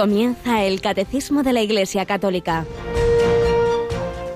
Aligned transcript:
Comienza 0.00 0.64
el 0.64 0.80
Catecismo 0.80 1.42
de 1.42 1.52
la 1.52 1.60
Iglesia 1.60 2.06
Católica. 2.06 2.64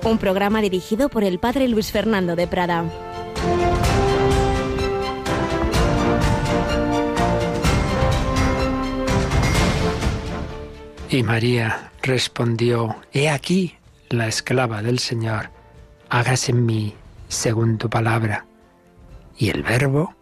Un 0.03 0.19
programa 0.19 0.61
dirigido 0.61 1.09
por 1.09 1.23
el 1.23 1.39
Padre 1.39 1.67
Luis 1.67 1.91
Fernando 1.91 2.35
de 2.35 2.45
Prada. 2.45 2.85
Y 11.09 11.23
María 11.23 11.91
respondió, 12.03 12.97
He 13.11 13.27
aquí 13.27 13.73
la 14.09 14.27
esclava 14.27 14.83
del 14.83 14.99
Señor, 14.99 15.49
hágase 16.09 16.51
en 16.51 16.63
mí 16.63 16.93
según 17.27 17.79
tu 17.79 17.89
palabra. 17.89 18.45
Y 19.35 19.49
el 19.49 19.63
Verbo 19.63 20.13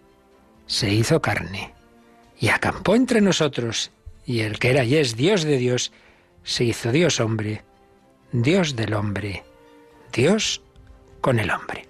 se 0.67 0.93
hizo 0.93 1.21
carne 1.21 1.73
y 2.39 2.47
acampó 2.47 2.95
entre 2.95 3.19
nosotros, 3.19 3.91
y 4.25 4.41
el 4.41 4.59
que 4.59 4.69
era 4.69 4.83
y 4.83 4.95
es 4.95 5.15
Dios 5.15 5.43
de 5.43 5.57
Dios, 5.57 5.91
se 6.43 6.63
hizo 6.63 6.91
Dios 6.91 7.19
hombre, 7.19 7.63
Dios 8.31 8.75
del 8.75 8.93
hombre, 8.93 9.43
Dios 10.11 10.61
con 11.21 11.39
el 11.39 11.51
hombre. 11.51 11.87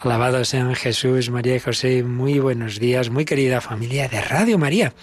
Alabado 0.00 0.44
sean 0.44 0.74
Jesús, 0.74 1.30
María 1.30 1.56
y 1.56 1.60
José, 1.60 2.04
muy 2.04 2.38
buenos 2.38 2.78
días, 2.78 3.10
muy 3.10 3.24
querida 3.24 3.60
familia 3.60 4.08
de 4.08 4.20
Radio 4.20 4.56
María. 4.58 4.94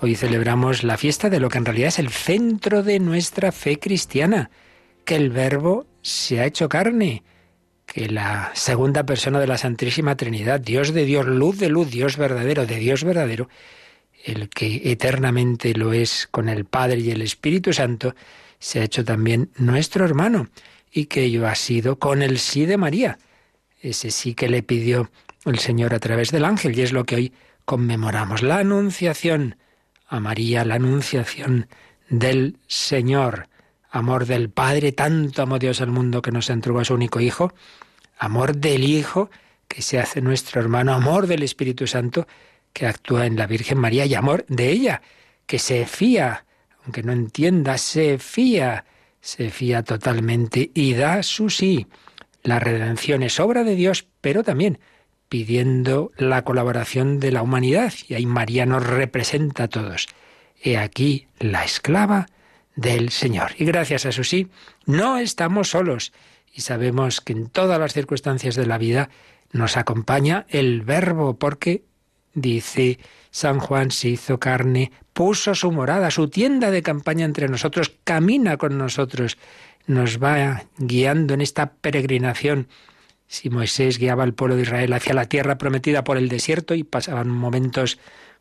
Hoy 0.00 0.16
celebramos 0.16 0.82
la 0.84 0.98
fiesta 0.98 1.30
de 1.30 1.40
lo 1.40 1.48
que 1.48 1.58
en 1.58 1.64
realidad 1.64 1.88
es 1.88 1.98
el 1.98 2.10
centro 2.10 2.82
de 2.82 2.98
nuestra 2.98 3.52
fe 3.52 3.78
cristiana, 3.78 4.50
que 5.04 5.16
el 5.16 5.30
Verbo 5.30 5.86
se 6.02 6.40
ha 6.40 6.46
hecho 6.46 6.68
carne, 6.68 7.22
que 7.86 8.08
la 8.08 8.50
segunda 8.54 9.06
persona 9.06 9.38
de 9.38 9.46
la 9.46 9.58
Santísima 9.58 10.16
Trinidad, 10.16 10.60
Dios 10.60 10.92
de 10.92 11.04
Dios, 11.04 11.26
luz 11.26 11.58
de 11.58 11.68
luz, 11.68 11.90
Dios 11.90 12.16
verdadero, 12.16 12.66
de 12.66 12.76
Dios 12.76 13.04
verdadero, 13.04 13.48
el 14.26 14.48
que 14.48 14.82
eternamente 14.90 15.72
lo 15.74 15.92
es 15.92 16.28
con 16.30 16.48
el 16.48 16.64
Padre 16.64 16.98
y 16.98 17.10
el 17.12 17.22
Espíritu 17.22 17.72
Santo, 17.72 18.14
se 18.58 18.80
ha 18.80 18.84
hecho 18.84 19.04
también 19.04 19.50
nuestro 19.56 20.04
hermano, 20.04 20.48
y 20.90 21.06
que 21.06 21.22
ello 21.22 21.46
ha 21.46 21.54
sido 21.54 21.98
con 21.98 22.22
el 22.22 22.38
sí 22.38 22.66
de 22.66 22.76
María, 22.76 23.18
ese 23.80 24.10
sí 24.10 24.34
que 24.34 24.48
le 24.48 24.62
pidió 24.62 25.10
el 25.44 25.60
Señor 25.60 25.94
a 25.94 26.00
través 26.00 26.32
del 26.32 26.44
ángel, 26.44 26.76
y 26.76 26.82
es 26.82 26.92
lo 26.92 27.04
que 27.04 27.14
hoy 27.14 27.32
conmemoramos, 27.64 28.42
la 28.42 28.58
anunciación. 28.58 29.56
A 30.08 30.20
María, 30.20 30.64
la 30.64 30.76
anunciación 30.76 31.66
del 32.08 32.58
Señor, 32.68 33.48
amor 33.90 34.26
del 34.26 34.50
Padre, 34.50 34.92
tanto 34.92 35.42
amó 35.42 35.58
Dios 35.58 35.80
al 35.80 35.90
mundo 35.90 36.22
que 36.22 36.30
nos 36.30 36.48
entregó 36.48 36.78
a 36.78 36.84
su 36.84 36.94
único 36.94 37.20
Hijo, 37.20 37.52
amor 38.16 38.56
del 38.56 38.84
Hijo, 38.84 39.30
que 39.66 39.82
se 39.82 39.98
hace 39.98 40.20
nuestro 40.20 40.60
hermano, 40.60 40.94
amor 40.94 41.26
del 41.26 41.42
Espíritu 41.42 41.88
Santo, 41.88 42.28
que 42.76 42.86
actúa 42.86 43.24
en 43.24 43.36
la 43.36 43.46
Virgen 43.46 43.78
María 43.78 44.04
y 44.04 44.14
amor 44.14 44.44
de 44.48 44.68
ella, 44.70 45.00
que 45.46 45.58
se 45.58 45.86
fía, 45.86 46.44
aunque 46.84 47.02
no 47.02 47.12
entienda, 47.12 47.78
se 47.78 48.18
fía, 48.18 48.84
se 49.22 49.48
fía 49.48 49.82
totalmente 49.82 50.72
y 50.74 50.92
da 50.92 51.22
su 51.22 51.48
sí. 51.48 51.86
La 52.42 52.58
redención 52.58 53.22
es 53.22 53.40
obra 53.40 53.64
de 53.64 53.76
Dios, 53.76 54.06
pero 54.20 54.44
también 54.44 54.78
pidiendo 55.30 56.12
la 56.18 56.44
colaboración 56.44 57.18
de 57.18 57.32
la 57.32 57.40
humanidad, 57.40 57.94
y 58.08 58.12
ahí 58.12 58.26
María 58.26 58.66
nos 58.66 58.86
representa 58.86 59.64
a 59.64 59.68
todos. 59.68 60.06
He 60.62 60.76
aquí 60.76 61.28
la 61.38 61.64
esclava 61.64 62.26
del 62.74 63.08
Señor. 63.08 63.52
Y 63.56 63.64
gracias 63.64 64.04
a 64.04 64.12
su 64.12 64.22
sí, 64.22 64.48
no 64.84 65.16
estamos 65.16 65.70
solos, 65.70 66.12
y 66.52 66.60
sabemos 66.60 67.22
que 67.22 67.32
en 67.32 67.48
todas 67.48 67.80
las 67.80 67.94
circunstancias 67.94 68.54
de 68.54 68.66
la 68.66 68.76
vida 68.76 69.08
nos 69.50 69.78
acompaña 69.78 70.44
el 70.50 70.82
Verbo, 70.82 71.38
porque 71.38 71.84
Dice 72.36 72.98
San 73.30 73.60
Juan 73.60 73.90
se 73.90 74.10
hizo 74.10 74.38
carne, 74.38 74.92
puso 75.14 75.54
su 75.54 75.72
morada, 75.72 76.10
su 76.10 76.28
tienda 76.28 76.70
de 76.70 76.82
campaña 76.82 77.24
entre 77.24 77.48
nosotros, 77.48 77.94
camina 78.04 78.58
con 78.58 78.76
nosotros, 78.76 79.38
nos 79.86 80.22
va 80.22 80.64
guiando 80.76 81.32
en 81.32 81.40
esta 81.40 81.72
peregrinación. 81.72 82.68
Si 83.26 83.48
Moisés 83.48 83.98
guiaba 83.98 84.22
al 84.22 84.34
pueblo 84.34 84.54
de 84.54 84.62
Israel 84.62 84.92
hacia 84.92 85.14
la 85.14 85.30
tierra 85.30 85.56
prometida 85.56 86.04
por 86.04 86.18
el 86.18 86.28
desierto 86.28 86.74
y 86.74 86.84
pasaban 86.84 87.30
momentos 87.30 87.98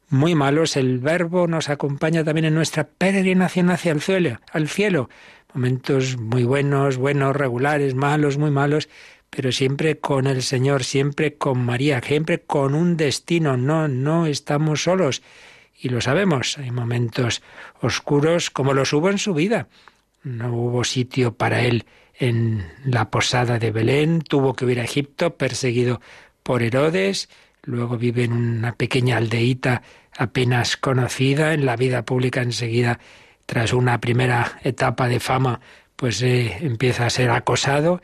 muy 0.09 0.35
malos, 0.35 0.75
el 0.75 1.00
Verbo 1.00 1.47
nos 1.47 1.69
acompaña 1.69 2.25
también 2.25 2.45
en 2.45 2.56
nuestra 2.56 2.83
peregrinación 2.83 3.69
hacia 3.69 3.94
el 3.94 4.01
cielo, 4.01 4.41
al 4.51 4.67
cielo. 4.67 5.09
Momentos 5.53 6.17
muy 6.17 6.44
buenos, 6.44 6.97
buenos, 6.97 7.33
regulares, 7.33 7.95
malos, 7.95 8.38
muy 8.38 8.51
malos, 8.51 8.89
pero 9.35 9.51
siempre 9.51 9.97
con 9.97 10.28
el 10.28 10.44
Señor, 10.44 10.85
siempre 10.85 11.35
con 11.35 11.59
María, 11.66 12.01
siempre 12.01 12.40
con 12.40 12.73
un 12.73 12.96
destino. 12.96 13.57
No, 13.57 13.90
no 13.90 14.28
estamos 14.28 14.84
solos. 14.84 15.22
Y 15.78 15.90
lo 15.90 16.00
sabemos, 16.00 16.57
hay 16.57 16.72
momentos 16.72 17.44
oscuros 17.81 18.50
como 18.50 18.74
los 18.74 18.94
hubo 18.94 19.09
en 19.09 19.18
su 19.18 19.34
vida. 19.34 19.68
No 20.24 20.56
hubo 20.56 20.85
sitio 20.85 21.34
para 21.34 21.62
él 21.63 21.85
en 22.18 22.66
la 22.85 23.12
posada 23.12 23.59
de 23.59 23.72
Belén, 23.72 24.22
tuvo 24.22 24.53
que 24.53 24.72
ir 24.72 24.79
a 24.79 24.85
Egipto 24.85 25.35
perseguido 25.35 26.00
por 26.41 26.63
Herodes, 26.63 27.28
luego 27.63 27.97
vive 27.97 28.24
en 28.24 28.31
una 28.31 28.72
pequeña 28.72 29.18
aldeíta 29.18 29.81
apenas 30.18 30.78
conocida, 30.78 31.53
en 31.53 31.66
la 31.66 31.75
vida 31.75 32.06
pública 32.06 32.41
enseguida, 32.41 33.01
tras 33.45 33.74
una 33.74 34.00
primera 34.00 34.59
etapa 34.63 35.09
de 35.09 35.19
fama, 35.19 35.59
pues 35.97 36.22
eh, 36.22 36.57
empieza 36.62 37.06
a 37.06 37.09
ser 37.09 37.31
acosado, 37.31 38.01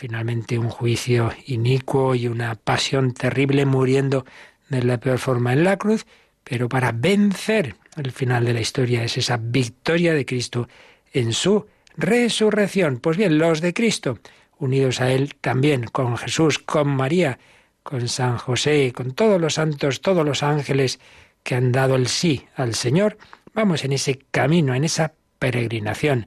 finalmente 0.00 0.58
un 0.58 0.70
juicio 0.70 1.30
inicuo 1.44 2.14
y 2.14 2.26
una 2.26 2.54
pasión 2.54 3.12
terrible 3.12 3.66
muriendo 3.66 4.24
de 4.70 4.82
la 4.82 4.98
peor 4.98 5.18
forma 5.18 5.52
en 5.52 5.62
la 5.62 5.76
cruz, 5.76 6.06
pero 6.42 6.70
para 6.70 6.90
vencer 6.90 7.76
el 7.96 8.10
final 8.10 8.46
de 8.46 8.54
la 8.54 8.62
historia 8.62 9.04
es 9.04 9.18
esa 9.18 9.36
victoria 9.36 10.14
de 10.14 10.24
Cristo 10.24 10.70
en 11.12 11.34
su 11.34 11.66
resurrección. 11.98 12.96
Pues 12.96 13.18
bien, 13.18 13.36
los 13.36 13.60
de 13.60 13.74
Cristo, 13.74 14.18
unidos 14.58 15.02
a 15.02 15.12
Él 15.12 15.34
también, 15.38 15.84
con 15.84 16.16
Jesús, 16.16 16.58
con 16.58 16.88
María, 16.88 17.38
con 17.82 18.08
San 18.08 18.38
José, 18.38 18.94
con 18.96 19.12
todos 19.12 19.38
los 19.38 19.52
santos, 19.52 20.00
todos 20.00 20.24
los 20.24 20.42
ángeles 20.42 20.98
que 21.42 21.56
han 21.56 21.72
dado 21.72 21.96
el 21.96 22.08
sí 22.08 22.46
al 22.56 22.74
Señor, 22.74 23.18
vamos 23.52 23.84
en 23.84 23.92
ese 23.92 24.18
camino, 24.30 24.74
en 24.74 24.84
esa 24.84 25.12
peregrinación 25.38 26.26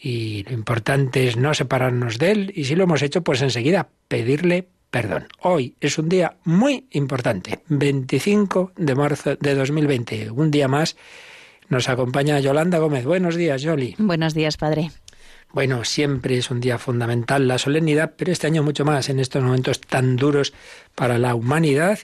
y 0.00 0.44
lo 0.44 0.52
importante 0.52 1.28
es 1.28 1.36
no 1.36 1.52
separarnos 1.52 2.18
de 2.18 2.30
Él 2.30 2.52
y 2.54 2.64
si 2.64 2.74
lo 2.74 2.84
hemos 2.84 3.02
hecho, 3.02 3.22
pues 3.22 3.42
enseguida 3.42 3.88
pedirle 4.08 4.68
perdón. 4.90 5.28
Hoy 5.40 5.76
es 5.80 5.98
un 5.98 6.08
día 6.08 6.36
muy 6.44 6.86
importante, 6.90 7.60
25 7.68 8.72
de 8.76 8.94
marzo 8.94 9.36
de 9.36 9.54
2020, 9.54 10.30
un 10.30 10.50
día 10.50 10.68
más. 10.68 10.96
Nos 11.68 11.88
acompaña 11.88 12.40
Yolanda 12.40 12.78
Gómez. 12.78 13.04
Buenos 13.04 13.36
días, 13.36 13.62
Yoli. 13.62 13.94
Buenos 13.98 14.34
días, 14.34 14.56
padre. 14.56 14.90
Bueno, 15.52 15.84
siempre 15.84 16.38
es 16.38 16.50
un 16.50 16.60
día 16.60 16.78
fundamental 16.78 17.46
la 17.46 17.58
solemnidad, 17.58 18.14
pero 18.16 18.32
este 18.32 18.46
año 18.46 18.62
mucho 18.62 18.84
más, 18.84 19.08
en 19.08 19.20
estos 19.20 19.42
momentos 19.42 19.80
tan 19.80 20.16
duros 20.16 20.52
para 20.94 21.18
la 21.18 21.34
humanidad. 21.34 21.98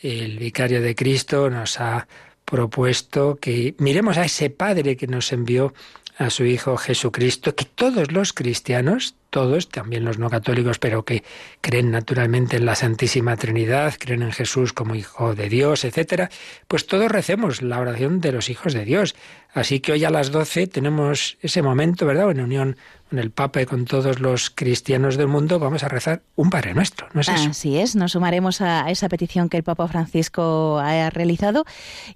El 0.00 0.38
vicario 0.38 0.80
de 0.80 0.94
Cristo 0.94 1.50
nos 1.50 1.80
ha 1.80 2.06
propuesto 2.44 3.36
que 3.36 3.74
miremos 3.78 4.16
a 4.16 4.24
ese 4.24 4.50
Padre 4.50 4.96
que 4.96 5.06
nos 5.06 5.32
envió 5.32 5.74
a 6.18 6.30
su 6.30 6.44
Hijo 6.44 6.76
Jesucristo, 6.76 7.54
que 7.54 7.64
todos 7.64 8.10
los 8.10 8.32
cristianos, 8.32 9.14
todos, 9.30 9.68
también 9.68 10.04
los 10.04 10.18
no 10.18 10.28
católicos, 10.28 10.80
pero 10.80 11.04
que 11.04 11.22
creen 11.60 11.92
naturalmente 11.92 12.56
en 12.56 12.66
la 12.66 12.74
Santísima 12.74 13.36
Trinidad, 13.36 13.94
creen 13.98 14.22
en 14.22 14.32
Jesús 14.32 14.72
como 14.72 14.96
Hijo 14.96 15.36
de 15.36 15.48
Dios, 15.48 15.84
etcétera, 15.84 16.28
pues 16.66 16.86
todos 16.86 17.10
recemos 17.10 17.62
la 17.62 17.78
oración 17.78 18.20
de 18.20 18.32
los 18.32 18.50
hijos 18.50 18.74
de 18.74 18.84
Dios. 18.84 19.14
Así 19.54 19.78
que 19.78 19.92
hoy 19.92 20.04
a 20.04 20.10
las 20.10 20.32
doce 20.32 20.66
tenemos 20.66 21.38
ese 21.40 21.62
momento, 21.62 22.04
¿verdad? 22.04 22.30
En 22.32 22.40
unión 22.40 22.76
con 23.08 23.18
el 23.18 23.30
Papa 23.30 23.62
y 23.62 23.66
con 23.66 23.84
todos 23.84 24.20
los 24.20 24.50
cristianos 24.50 25.16
del 25.16 25.28
mundo, 25.28 25.58
vamos 25.58 25.82
a 25.82 25.88
rezar 25.88 26.22
un 26.36 26.50
Padre 26.50 26.74
Nuestro, 26.74 27.08
¿no 27.12 27.20
es 27.20 27.28
eso? 27.28 27.50
Así 27.50 27.78
es, 27.78 27.96
nos 27.96 28.12
sumaremos 28.12 28.60
a 28.60 28.90
esa 28.90 29.08
petición 29.08 29.48
que 29.48 29.56
el 29.56 29.62
Papa 29.62 29.88
Francisco 29.88 30.78
ha 30.78 31.10
realizado 31.10 31.64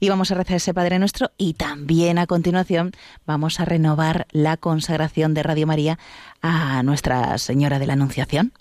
y 0.01 0.09
vamos 0.09 0.31
a 0.31 0.35
rezar 0.35 0.57
ese 0.57 0.75
Padre 0.75 0.99
Nuestro 0.99 1.31
y 1.39 1.55
también 1.55 2.19
a 2.19 2.27
continuación 2.27 2.93
vamos 3.27 3.61
a 3.61 3.65
renovar 3.65 4.27
la 4.33 4.57
consagración 4.57 5.35
de 5.35 5.43
Radio 5.43 5.67
María 5.67 5.99
a 6.43 6.83
Nuestra 6.83 7.39
Señora 7.39 7.79
de 7.79 7.87
la 7.87 7.95
Anunciación. 7.95 8.53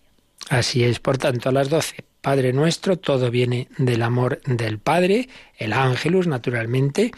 Así 0.50 0.84
es, 0.84 1.00
por 1.00 1.18
tanto, 1.18 1.50
a 1.50 1.52
las 1.52 1.70
doce, 1.70 2.04
Padre 2.22 2.54
nuestro, 2.54 2.98
todo 2.98 3.32
viene 3.32 3.68
del 3.78 4.04
amor 4.04 4.42
del 4.46 4.78
Padre, 4.78 5.28
el 5.58 5.74
ángelus, 5.74 6.28
naturalmente, 6.28 7.12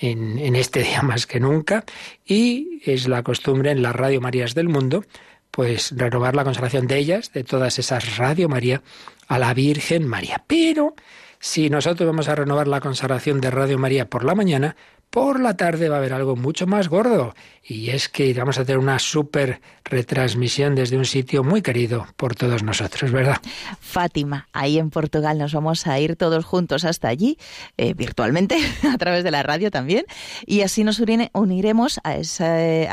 en, 0.00 0.54
este 0.54 0.82
día 0.84 1.02
más 1.02 1.26
que 1.26 1.40
nunca, 1.40 1.84
y 2.26 2.80
es 2.84 3.08
la 3.08 3.22
costumbre 3.22 3.70
en 3.70 3.82
las 3.82 3.96
Radio 3.96 4.20
Marías 4.20 4.54
del 4.54 4.68
mundo, 4.68 5.04
pues 5.50 5.92
renovar 5.96 6.36
la 6.36 6.44
consagración 6.44 6.86
de 6.86 6.98
ellas, 6.98 7.32
de 7.32 7.42
todas 7.42 7.78
esas 7.78 8.18
Radio 8.18 8.48
María, 8.48 8.82
a 9.28 9.38
la 9.38 9.54
Virgen 9.54 10.06
María. 10.06 10.44
Pero 10.46 10.94
si 11.38 11.70
nosotros 11.70 12.06
vamos 12.06 12.28
a 12.28 12.34
renovar 12.34 12.68
la 12.68 12.80
consagración 12.80 13.40
de 13.40 13.50
Radio 13.50 13.78
María 13.78 14.08
por 14.08 14.24
la 14.24 14.34
mañana, 14.34 14.76
por 15.10 15.40
la 15.40 15.56
tarde 15.56 15.88
va 15.88 15.96
a 15.96 15.98
haber 15.98 16.12
algo 16.12 16.36
mucho 16.36 16.66
más 16.66 16.88
gordo. 16.88 17.34
Y 17.62 17.90
es 17.90 18.08
que 18.08 18.32
vamos 18.34 18.58
a 18.58 18.64
tener 18.64 18.78
una 18.78 18.98
súper 18.98 19.60
retransmisión 19.84 20.74
desde 20.74 20.96
un 20.96 21.04
sitio 21.04 21.44
muy 21.44 21.62
querido 21.62 22.06
por 22.16 22.34
todos 22.34 22.62
nosotros, 22.62 23.12
¿verdad? 23.12 23.36
Fátima, 23.80 24.48
ahí 24.52 24.78
en 24.78 24.90
Portugal 24.90 25.38
nos 25.38 25.52
vamos 25.52 25.86
a 25.86 25.98
ir 26.00 26.16
todos 26.16 26.44
juntos 26.44 26.84
hasta 26.84 27.08
allí, 27.08 27.38
eh, 27.76 27.94
virtualmente, 27.94 28.56
a 28.92 28.96
través 28.98 29.24
de 29.24 29.30
la 29.30 29.42
radio 29.42 29.70
también. 29.70 30.04
Y 30.46 30.62
así 30.62 30.84
nos 30.84 31.00
uniremos 31.32 32.00
a, 32.02 32.14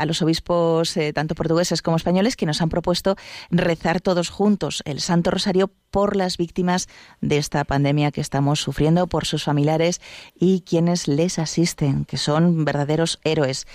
a 0.00 0.06
los 0.06 0.22
obispos, 0.22 0.96
eh, 0.96 1.12
tanto 1.12 1.34
portugueses 1.34 1.82
como 1.82 1.96
españoles, 1.96 2.36
que 2.36 2.46
nos 2.46 2.60
han 2.60 2.68
propuesto 2.68 3.16
rezar 3.50 4.00
todos 4.00 4.28
juntos 4.28 4.82
el 4.84 5.00
Santo 5.00 5.30
Rosario 5.30 5.70
por 5.90 6.16
las 6.16 6.36
víctimas 6.36 6.88
de 7.20 7.38
esta 7.38 7.64
pandemia 7.64 8.10
que 8.10 8.20
estamos 8.20 8.60
sufriendo, 8.60 9.06
por 9.06 9.24
sus 9.24 9.44
familiares 9.44 10.00
y 10.38 10.60
quienes 10.60 11.08
les 11.08 11.38
asisten 11.38 12.04
que 12.08 12.16
son 12.16 12.64
verdaderos 12.64 13.20
héroes. 13.22 13.66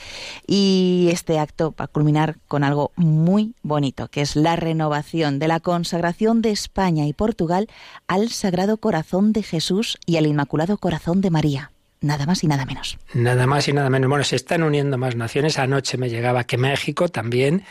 Y 0.46 1.08
este 1.12 1.40
acto 1.40 1.74
va 1.80 1.86
a 1.86 1.88
culminar 1.88 2.38
con 2.48 2.64
algo 2.64 2.92
muy 2.98 3.54
bonito, 3.62 4.10
que 4.10 4.22
es 4.22 4.36
la 4.36 4.58
renovación 4.58 5.40
de 5.40 5.48
la 5.48 5.60
consagración 5.60 6.42
de 6.42 6.52
España 6.52 7.06
y 7.06 7.14
Portugal 7.14 7.70
al 8.08 8.30
Sagrado 8.30 8.78
Corazón 8.78 9.32
de 9.32 9.44
Jesús 9.44 9.98
y 10.06 10.18
al 10.18 10.26
Inmaculado 10.26 10.78
Corazón 10.78 11.22
de 11.22 11.30
María 11.30 11.70
nada 12.02 12.26
más 12.26 12.44
y 12.44 12.48
nada 12.48 12.66
menos. 12.66 12.98
Nada 13.14 13.48
más 13.48 13.66
y 13.70 13.72
nada 13.72 13.90
menos. 13.90 14.10
Bueno, 14.10 14.26
se 14.26 14.36
están 14.36 14.62
uniendo 14.62 14.98
más 14.98 15.16
naciones. 15.16 15.58
Anoche 15.58 15.98
me 15.98 16.10
llegaba 16.10 16.44
que 16.44 16.58
México 16.58 17.08
también, 17.08 17.64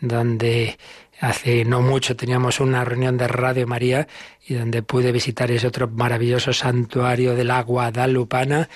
donde 0.00 0.78
hace 1.20 1.64
no 1.64 1.82
mucho 1.82 2.16
teníamos 2.16 2.60
una 2.60 2.84
reunión 2.84 3.18
de 3.18 3.28
Radio 3.28 3.66
María 3.66 4.08
y 4.46 4.54
donde 4.54 4.82
pude 4.82 5.12
visitar 5.12 5.50
ese 5.50 5.66
otro 5.66 5.88
maravilloso 5.88 6.52
santuario 6.52 7.34
del 7.34 7.50
agua 7.50 7.90
Guadalupana 7.90 8.68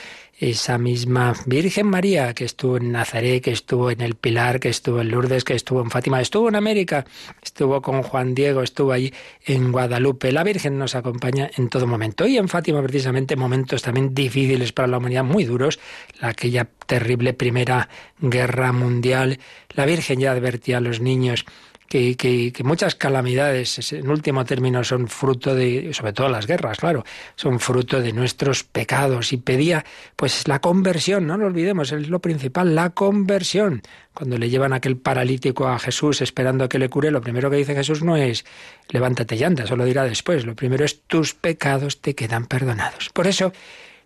esa 0.50 0.76
misma 0.76 1.32
Virgen 1.46 1.86
María 1.86 2.34
que 2.34 2.44
estuvo 2.44 2.76
en 2.76 2.92
Nazaret, 2.92 3.42
que 3.42 3.50
estuvo 3.50 3.90
en 3.90 4.02
el 4.02 4.14
Pilar, 4.14 4.60
que 4.60 4.68
estuvo 4.68 5.00
en 5.00 5.10
Lourdes, 5.10 5.42
que 5.42 5.54
estuvo 5.54 5.80
en 5.80 5.90
Fátima, 5.90 6.20
estuvo 6.20 6.48
en 6.48 6.56
América, 6.56 7.06
estuvo 7.42 7.80
con 7.80 8.02
Juan 8.02 8.34
Diego, 8.34 8.62
estuvo 8.62 8.92
ahí 8.92 9.12
en 9.46 9.72
Guadalupe. 9.72 10.32
La 10.32 10.44
Virgen 10.44 10.78
nos 10.78 10.94
acompaña 10.94 11.50
en 11.56 11.70
todo 11.70 11.86
momento. 11.86 12.26
Y 12.26 12.36
en 12.36 12.48
Fátima, 12.48 12.82
precisamente, 12.82 13.36
momentos 13.36 13.82
también 13.82 14.14
difíciles 14.14 14.72
para 14.72 14.86
la 14.86 14.98
humanidad, 14.98 15.24
muy 15.24 15.44
duros, 15.44 15.80
aquella 16.20 16.68
terrible 16.86 17.32
primera 17.32 17.88
guerra 18.20 18.72
mundial. 18.72 19.38
La 19.70 19.86
Virgen 19.86 20.20
ya 20.20 20.32
advertía 20.32 20.76
a 20.76 20.80
los 20.82 21.00
niños 21.00 21.46
que, 21.94 22.62
muchas 22.64 22.96
calamidades, 22.96 23.92
en 23.92 24.10
último 24.10 24.44
término, 24.44 24.82
son 24.82 25.06
fruto 25.06 25.54
de, 25.54 25.92
sobre 25.92 26.12
todo 26.12 26.28
las 26.28 26.46
guerras, 26.46 26.78
claro, 26.78 27.04
son 27.36 27.60
fruto 27.60 28.00
de 28.00 28.12
nuestros 28.12 28.64
pecados. 28.64 29.32
Y 29.32 29.36
pedía, 29.36 29.84
pues, 30.16 30.48
la 30.48 30.60
conversión, 30.60 31.26
no 31.26 31.36
lo 31.36 31.46
olvidemos, 31.46 31.92
es 31.92 32.08
lo 32.08 32.18
principal, 32.18 32.74
la 32.74 32.90
conversión. 32.90 33.82
Cuando 34.12 34.38
le 34.38 34.50
llevan 34.50 34.72
aquel 34.72 34.96
paralítico 34.96 35.68
a 35.68 35.78
Jesús 35.78 36.20
esperando 36.20 36.64
a 36.64 36.68
que 36.68 36.78
le 36.78 36.88
cure, 36.88 37.10
lo 37.10 37.20
primero 37.20 37.50
que 37.50 37.56
dice 37.56 37.74
Jesús 37.74 38.02
no 38.02 38.16
es 38.16 38.44
levántate 38.88 39.36
y 39.36 39.44
anda, 39.44 39.64
eso 39.64 39.76
lo 39.76 39.84
dirá 39.84 40.04
después. 40.04 40.44
Lo 40.44 40.54
primero 40.54 40.84
es 40.84 41.02
tus 41.02 41.34
pecados 41.34 42.00
te 42.00 42.14
quedan 42.14 42.46
perdonados. 42.46 43.10
Por 43.10 43.26
eso, 43.26 43.52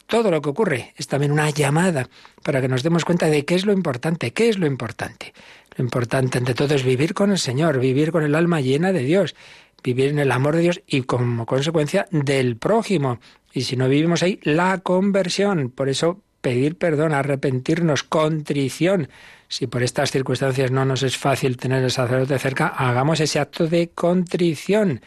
todo 0.06 0.30
lo 0.30 0.40
que 0.40 0.48
ocurre 0.48 0.94
es 0.96 1.06
también 1.06 1.32
una 1.32 1.50
llamada 1.50 2.08
para 2.42 2.62
que 2.62 2.68
nos 2.68 2.82
demos 2.82 3.04
cuenta 3.04 3.26
de 3.26 3.44
qué 3.44 3.54
es 3.54 3.66
lo 3.66 3.72
importante, 3.72 4.32
qué 4.32 4.48
es 4.48 4.58
lo 4.58 4.66
importante. 4.66 5.34
Lo 5.78 5.84
importante 5.84 6.38
ante 6.38 6.54
todo 6.54 6.74
es 6.74 6.82
vivir 6.82 7.14
con 7.14 7.30
el 7.30 7.38
Señor, 7.38 7.78
vivir 7.78 8.10
con 8.10 8.24
el 8.24 8.34
alma 8.34 8.60
llena 8.60 8.92
de 8.92 9.04
Dios, 9.04 9.36
vivir 9.84 10.10
en 10.10 10.18
el 10.18 10.32
amor 10.32 10.56
de 10.56 10.62
Dios 10.62 10.82
y 10.88 11.02
como 11.02 11.46
consecuencia 11.46 12.08
del 12.10 12.56
prójimo. 12.56 13.20
Y 13.52 13.62
si 13.62 13.76
no 13.76 13.88
vivimos 13.88 14.24
ahí, 14.24 14.40
la 14.42 14.78
conversión. 14.78 15.70
Por 15.70 15.88
eso 15.88 16.20
pedir 16.40 16.76
perdón, 16.76 17.14
arrepentirnos, 17.14 18.02
contrición. 18.02 19.08
Si 19.46 19.68
por 19.68 19.84
estas 19.84 20.10
circunstancias 20.10 20.72
no 20.72 20.84
nos 20.84 21.04
es 21.04 21.16
fácil 21.16 21.56
tener 21.56 21.84
el 21.84 21.92
sacerdote 21.92 22.40
cerca, 22.40 22.66
hagamos 22.66 23.20
ese 23.20 23.38
acto 23.38 23.68
de 23.68 23.90
contrición. 23.90 25.00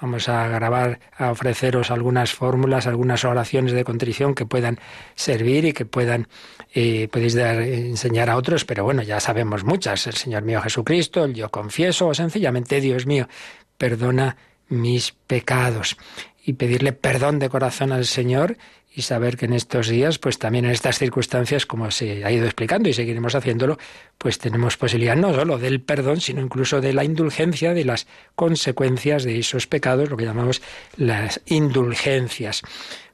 Vamos 0.00 0.28
a 0.28 0.46
grabar, 0.46 1.00
a 1.16 1.32
ofreceros 1.32 1.90
algunas 1.90 2.32
fórmulas, 2.32 2.86
algunas 2.86 3.24
oraciones 3.24 3.72
de 3.72 3.82
contrición 3.82 4.34
que 4.34 4.46
puedan 4.46 4.78
servir 5.16 5.64
y 5.64 5.72
que 5.72 5.86
puedan, 5.86 6.28
eh, 6.72 7.08
podéis 7.10 7.34
dar, 7.34 7.60
enseñar 7.60 8.30
a 8.30 8.36
otros, 8.36 8.64
pero 8.64 8.84
bueno, 8.84 9.02
ya 9.02 9.18
sabemos 9.18 9.64
muchas. 9.64 10.06
El 10.06 10.14
Señor 10.14 10.42
mío 10.44 10.60
Jesucristo, 10.60 11.24
el 11.24 11.34
yo 11.34 11.48
confieso, 11.50 12.08
o 12.08 12.14
sencillamente 12.14 12.80
Dios 12.80 13.06
mío, 13.06 13.28
perdona 13.76 14.36
mis 14.68 15.12
pecados. 15.26 15.96
Y 16.44 16.54
pedirle 16.54 16.92
perdón 16.92 17.40
de 17.40 17.48
corazón 17.48 17.92
al 17.92 18.06
Señor 18.06 18.56
y 18.94 19.02
saber 19.02 19.36
que 19.36 19.46
en 19.46 19.52
estos 19.52 19.88
días, 19.88 20.18
pues 20.18 20.38
también 20.38 20.64
en 20.64 20.70
estas 20.70 20.98
circunstancias, 20.98 21.66
como 21.66 21.90
se 21.90 22.24
ha 22.24 22.32
ido 22.32 22.46
explicando 22.46 22.88
y 22.88 22.94
seguiremos 22.94 23.34
haciéndolo, 23.34 23.78
pues 24.16 24.38
tenemos 24.38 24.76
posibilidad 24.76 25.16
no 25.16 25.34
solo 25.34 25.58
del 25.58 25.80
perdón, 25.80 26.20
sino 26.20 26.40
incluso 26.40 26.80
de 26.80 26.92
la 26.92 27.04
indulgencia, 27.04 27.74
de 27.74 27.84
las 27.84 28.06
consecuencias 28.34 29.24
de 29.24 29.38
esos 29.38 29.66
pecados, 29.66 30.10
lo 30.10 30.16
que 30.16 30.24
llamamos 30.24 30.62
las 30.96 31.40
indulgencias. 31.46 32.62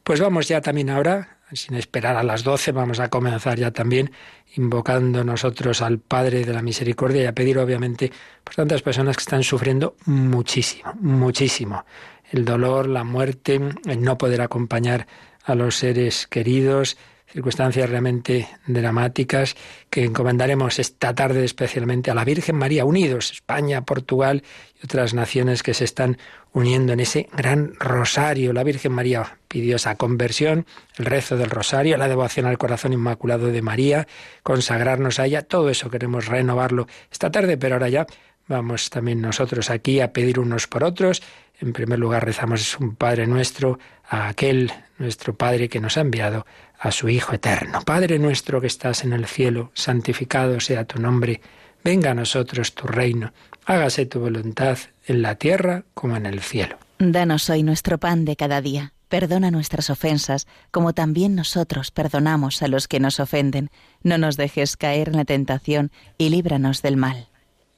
Pues 0.03 0.21
vamos 0.21 0.49
ya 0.49 0.61
también 0.61 0.91
ahora, 0.91 1.38
sin 1.53 1.75
esperar 1.77 2.17
a 2.17 2.23
las 2.23 2.44
doce, 2.44 2.73
vamos 2.73 3.00
a 3.00 3.09
comenzar 3.09 3.59
ya 3.59 3.70
también 3.70 4.11
invocando 4.56 5.25
nosotros 5.25 5.82
al 5.82 5.99
Padre 5.99 6.44
de 6.44 6.53
la 6.53 6.62
Misericordia 6.62 7.23
y 7.23 7.27
a 7.27 7.35
pedir 7.35 7.59
obviamente 7.59 8.12
por 8.44 8.55
tantas 8.55 8.82
personas 8.82 9.17
que 9.17 9.23
están 9.23 9.43
sufriendo 9.43 9.97
muchísimo, 10.06 10.93
muchísimo. 11.00 11.85
El 12.31 12.44
dolor, 12.44 12.88
la 12.88 13.05
muerte, 13.05 13.61
el 13.87 14.03
no 14.03 14.19
poder 14.19 14.41
acompañar 14.41 15.06
a 15.44 15.55
los 15.55 15.76
seres 15.76 16.26
queridos, 16.26 16.96
circunstancias 17.35 17.91
realmente 17.91 18.49
dramáticas 18.67 19.56
que 19.91 20.05
encomendaremos 20.05 20.79
esta 20.79 21.14
tarde 21.14 21.44
especialmente 21.44 22.11
a 22.11 22.14
la 22.14 22.25
Virgen 22.25 22.55
María, 22.55 22.85
unidos, 22.85 23.32
España, 23.32 23.82
Portugal 23.82 24.44
y 24.81 24.85
otras 24.85 25.14
naciones 25.14 25.64
que 25.64 25.75
se 25.75 25.85
están 25.85 26.17
uniendo 26.52 26.93
en 26.93 27.00
ese 27.00 27.29
gran 27.37 27.75
rosario. 27.81 28.52
La 28.52 28.62
Virgen 28.62 28.93
María 28.93 29.38
pidió 29.49 29.76
esa 29.76 29.96
conversión, 29.96 30.64
el 30.96 31.06
rezo 31.06 31.37
del 31.37 31.50
rosario, 31.50 31.96
la 31.96 32.08
devoción 32.08 32.46
al 32.46 32.56
corazón 32.56 32.93
inmaculado 32.93 33.49
de 33.49 33.62
María, 33.62 34.06
consagrarnos 34.44 35.19
a 35.19 35.26
ella, 35.26 35.43
todo 35.43 35.70
eso 35.70 35.91
queremos 35.91 36.26
renovarlo 36.26 36.87
esta 37.11 37.32
tarde, 37.32 37.56
pero 37.58 37.75
ahora 37.75 37.88
ya 37.88 38.06
vamos 38.46 38.91
también 38.91 39.20
nosotros 39.20 39.70
aquí 39.70 40.00
a 40.00 40.12
pedir 40.12 40.38
unos 40.38 40.69
por 40.69 40.85
otros. 40.85 41.20
En 41.61 41.73
primer 41.73 41.99
lugar 41.99 42.25
rezamos 42.25 42.79
un 42.79 42.94
Padre 42.94 43.26
nuestro, 43.26 43.81
a 44.08 44.29
aquel 44.29 44.73
nuestro 44.99 45.35
Padre 45.35 45.69
que 45.69 45.81
nos 45.81 45.96
ha 45.96 46.00
enviado 46.00 46.46
a 46.79 46.91
su 46.91 47.08
Hijo 47.08 47.35
eterno. 47.35 47.81
Padre 47.85 48.19
nuestro 48.19 48.61
que 48.61 48.67
estás 48.67 49.05
en 49.05 49.12
el 49.12 49.26
cielo, 49.26 49.70
santificado 49.75 50.61
sea 50.61 50.85
tu 50.85 51.00
nombre, 51.00 51.41
venga 51.82 52.12
a 52.12 52.14
nosotros 52.14 52.75
tu 52.75 52.87
reino, 52.87 53.32
hágase 53.64 54.06
tu 54.06 54.20
voluntad 54.20 54.79
en 55.06 55.22
la 55.22 55.36
tierra 55.36 55.84
como 55.94 56.17
en 56.17 56.27
el 56.27 56.41
cielo. 56.41 56.79
Danos 56.98 57.51
hoy 57.51 57.63
nuestro 57.63 57.98
pan 57.98 58.24
de 58.24 58.36
cada 58.36 58.60
día. 58.60 58.93
Perdona 59.08 59.51
nuestras 59.51 59.91
ofensas, 59.91 60.46
como 60.70 60.93
también 60.93 61.34
nosotros 61.34 61.91
perdonamos 61.91 62.63
a 62.63 62.69
los 62.69 62.89
que 62.89 63.01
nos 63.01 63.20
ofenden. 63.20 63.70
No 64.03 64.19
nos 64.19 64.36
dejes 64.36 64.77
caer 64.77 65.08
en 65.08 65.17
la 65.17 65.24
tentación 65.24 65.93
y 66.19 66.31
líbranos 66.31 66.82
del 66.82 66.96
mal 66.96 67.29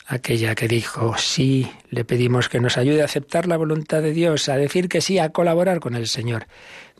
aquella 0.06 0.54
que 0.54 0.68
dijo, 0.68 1.16
sí, 1.18 1.70
le 1.90 2.04
pedimos 2.04 2.48
que 2.48 2.60
nos 2.60 2.76
ayude 2.76 3.02
a 3.02 3.06
aceptar 3.06 3.46
la 3.48 3.56
voluntad 3.56 4.02
de 4.02 4.12
Dios, 4.12 4.48
a 4.48 4.56
decir 4.56 4.88
que 4.88 5.00
sí, 5.00 5.18
a 5.18 5.30
colaborar 5.30 5.80
con 5.80 5.94
el 5.94 6.06
Señor. 6.06 6.46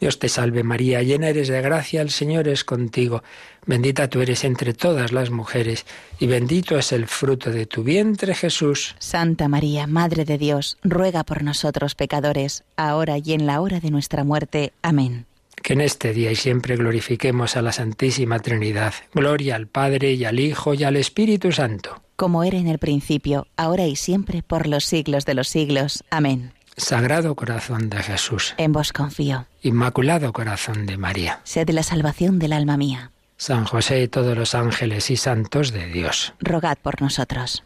Dios 0.00 0.18
te 0.18 0.28
salve 0.28 0.62
María, 0.62 1.02
llena 1.02 1.28
eres 1.28 1.48
de 1.48 1.62
gracia, 1.62 2.02
el 2.02 2.10
Señor 2.10 2.48
es 2.48 2.64
contigo, 2.64 3.22
bendita 3.64 4.08
tú 4.08 4.20
eres 4.20 4.44
entre 4.44 4.75
todas 4.75 5.12
las 5.12 5.30
mujeres, 5.30 5.86
y 6.18 6.26
bendito 6.26 6.76
es 6.76 6.92
el 6.92 7.06
fruto 7.06 7.50
de 7.50 7.66
tu 7.66 7.82
vientre 7.82 8.34
Jesús. 8.34 8.96
Santa 8.98 9.48
María, 9.48 9.86
Madre 9.86 10.25
de 10.25 10.36
Dios, 10.36 10.76
ruega 10.82 11.25
por 11.25 11.42
nosotros 11.42 11.94
pecadores, 11.94 12.64
ahora 12.76 13.18
y 13.18 13.32
en 13.32 13.46
la 13.46 13.60
hora 13.60 13.80
de 13.80 13.90
nuestra 13.90 14.25
muerte. 14.25 14.72
Amén. 14.82 15.26
Que 15.62 15.72
en 15.72 15.80
este 15.80 16.12
día 16.12 16.30
y 16.30 16.36
siempre 16.36 16.76
glorifiquemos 16.76 17.56
a 17.56 17.62
la 17.62 17.72
Santísima 17.72 18.40
Trinidad. 18.40 18.94
Gloria 19.14 19.56
al 19.56 19.66
Padre 19.66 20.12
y 20.12 20.25
al 20.25 20.38
Hijo 20.38 20.75
y 20.75 20.84
al 20.84 20.96
Espíritu 20.96 21.50
Santo 21.52 22.02
como 22.16 22.42
era 22.42 22.58
en 22.58 22.66
el 22.66 22.78
principio, 22.78 23.46
ahora 23.56 23.87
y 23.87 23.96
siempre, 23.96 24.42
por 24.42 24.66
los 24.66 24.85
siglos 24.85 25.25
de 25.25 25.35
los 25.35 25.49
siglos. 25.49 26.02
Amén. 26.11 26.52
Sagrado 26.76 27.35
Corazón 27.35 27.88
de 27.88 28.02
Jesús. 28.02 28.54
En 28.58 28.73
vos 28.73 28.92
confío. 28.92 29.46
Inmaculado 29.62 30.32
Corazón 30.32 30.85
de 30.87 30.99
María. 30.99 31.40
Sed 31.44 31.70
la 31.70 31.82
salvación 31.82 32.38
del 32.38 32.52
alma 32.52 32.76
mía. 32.76 33.12
San 33.38 33.64
José 33.64 34.02
y 34.02 34.08
todos 34.08 34.37
los 34.37 34.54
ángeles 34.54 35.11
y 35.11 35.16
santos 35.16 35.73
de 35.73 35.87
Dios. 35.87 36.35
Rogad 36.40 36.78
por 36.78 37.00
nosotros. 37.00 37.64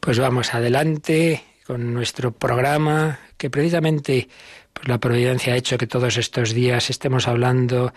Pues 0.00 0.18
vamos 0.18 0.54
adelante 0.54 1.44
con 1.66 1.94
nuestro 1.94 2.32
programa 2.32 3.18
que 3.36 3.50
precisamente 3.50 4.28
pues 4.72 4.88
la 4.88 4.98
providencia 4.98 5.54
ha 5.54 5.56
hecho 5.56 5.78
que 5.78 5.86
todos 5.86 6.16
estos 6.16 6.52
días 6.52 6.90
estemos 6.90 7.26
hablando 7.26 7.92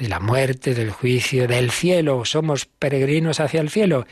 de 0.00 0.08
la 0.08 0.18
muerte, 0.18 0.74
del 0.74 0.90
juicio, 0.90 1.46
del 1.46 1.70
cielo. 1.70 2.24
Somos 2.24 2.64
peregrinos 2.64 3.38
hacia 3.38 3.60
el 3.60 3.68
cielo 3.68 4.06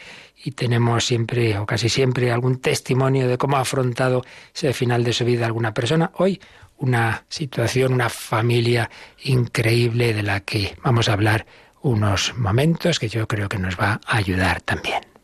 y 0.44 0.52
tenemos 0.52 1.04
siempre 1.04 1.58
o 1.58 1.66
casi 1.66 1.88
siempre 1.88 2.30
algún 2.30 2.60
testimonio 2.60 3.26
de 3.26 3.38
cómo 3.38 3.56
ha 3.56 3.60
afrontado 3.60 4.22
ese 4.54 4.72
final 4.74 5.02
de 5.02 5.14
su 5.14 5.24
vida 5.24 5.46
alguna 5.46 5.72
persona. 5.72 6.12
Hoy 6.14 6.40
una 6.76 7.24
situación, 7.28 7.94
una 7.94 8.10
familia 8.10 8.90
increíble 9.24 10.12
de 10.12 10.22
la 10.22 10.40
que 10.40 10.76
vamos 10.84 11.08
a 11.08 11.14
hablar 11.14 11.46
unos 11.80 12.36
momentos 12.36 12.98
que 12.98 13.08
yo 13.08 13.26
creo 13.26 13.48
que 13.48 13.58
nos 13.58 13.76
va 13.76 14.00
a 14.06 14.16
ayudar 14.18 14.60
también. 14.60 15.17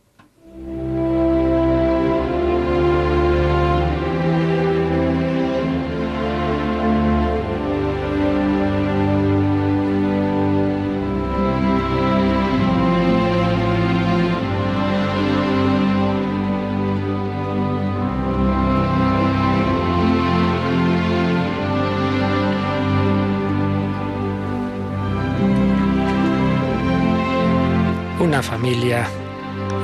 Familia 28.65 29.07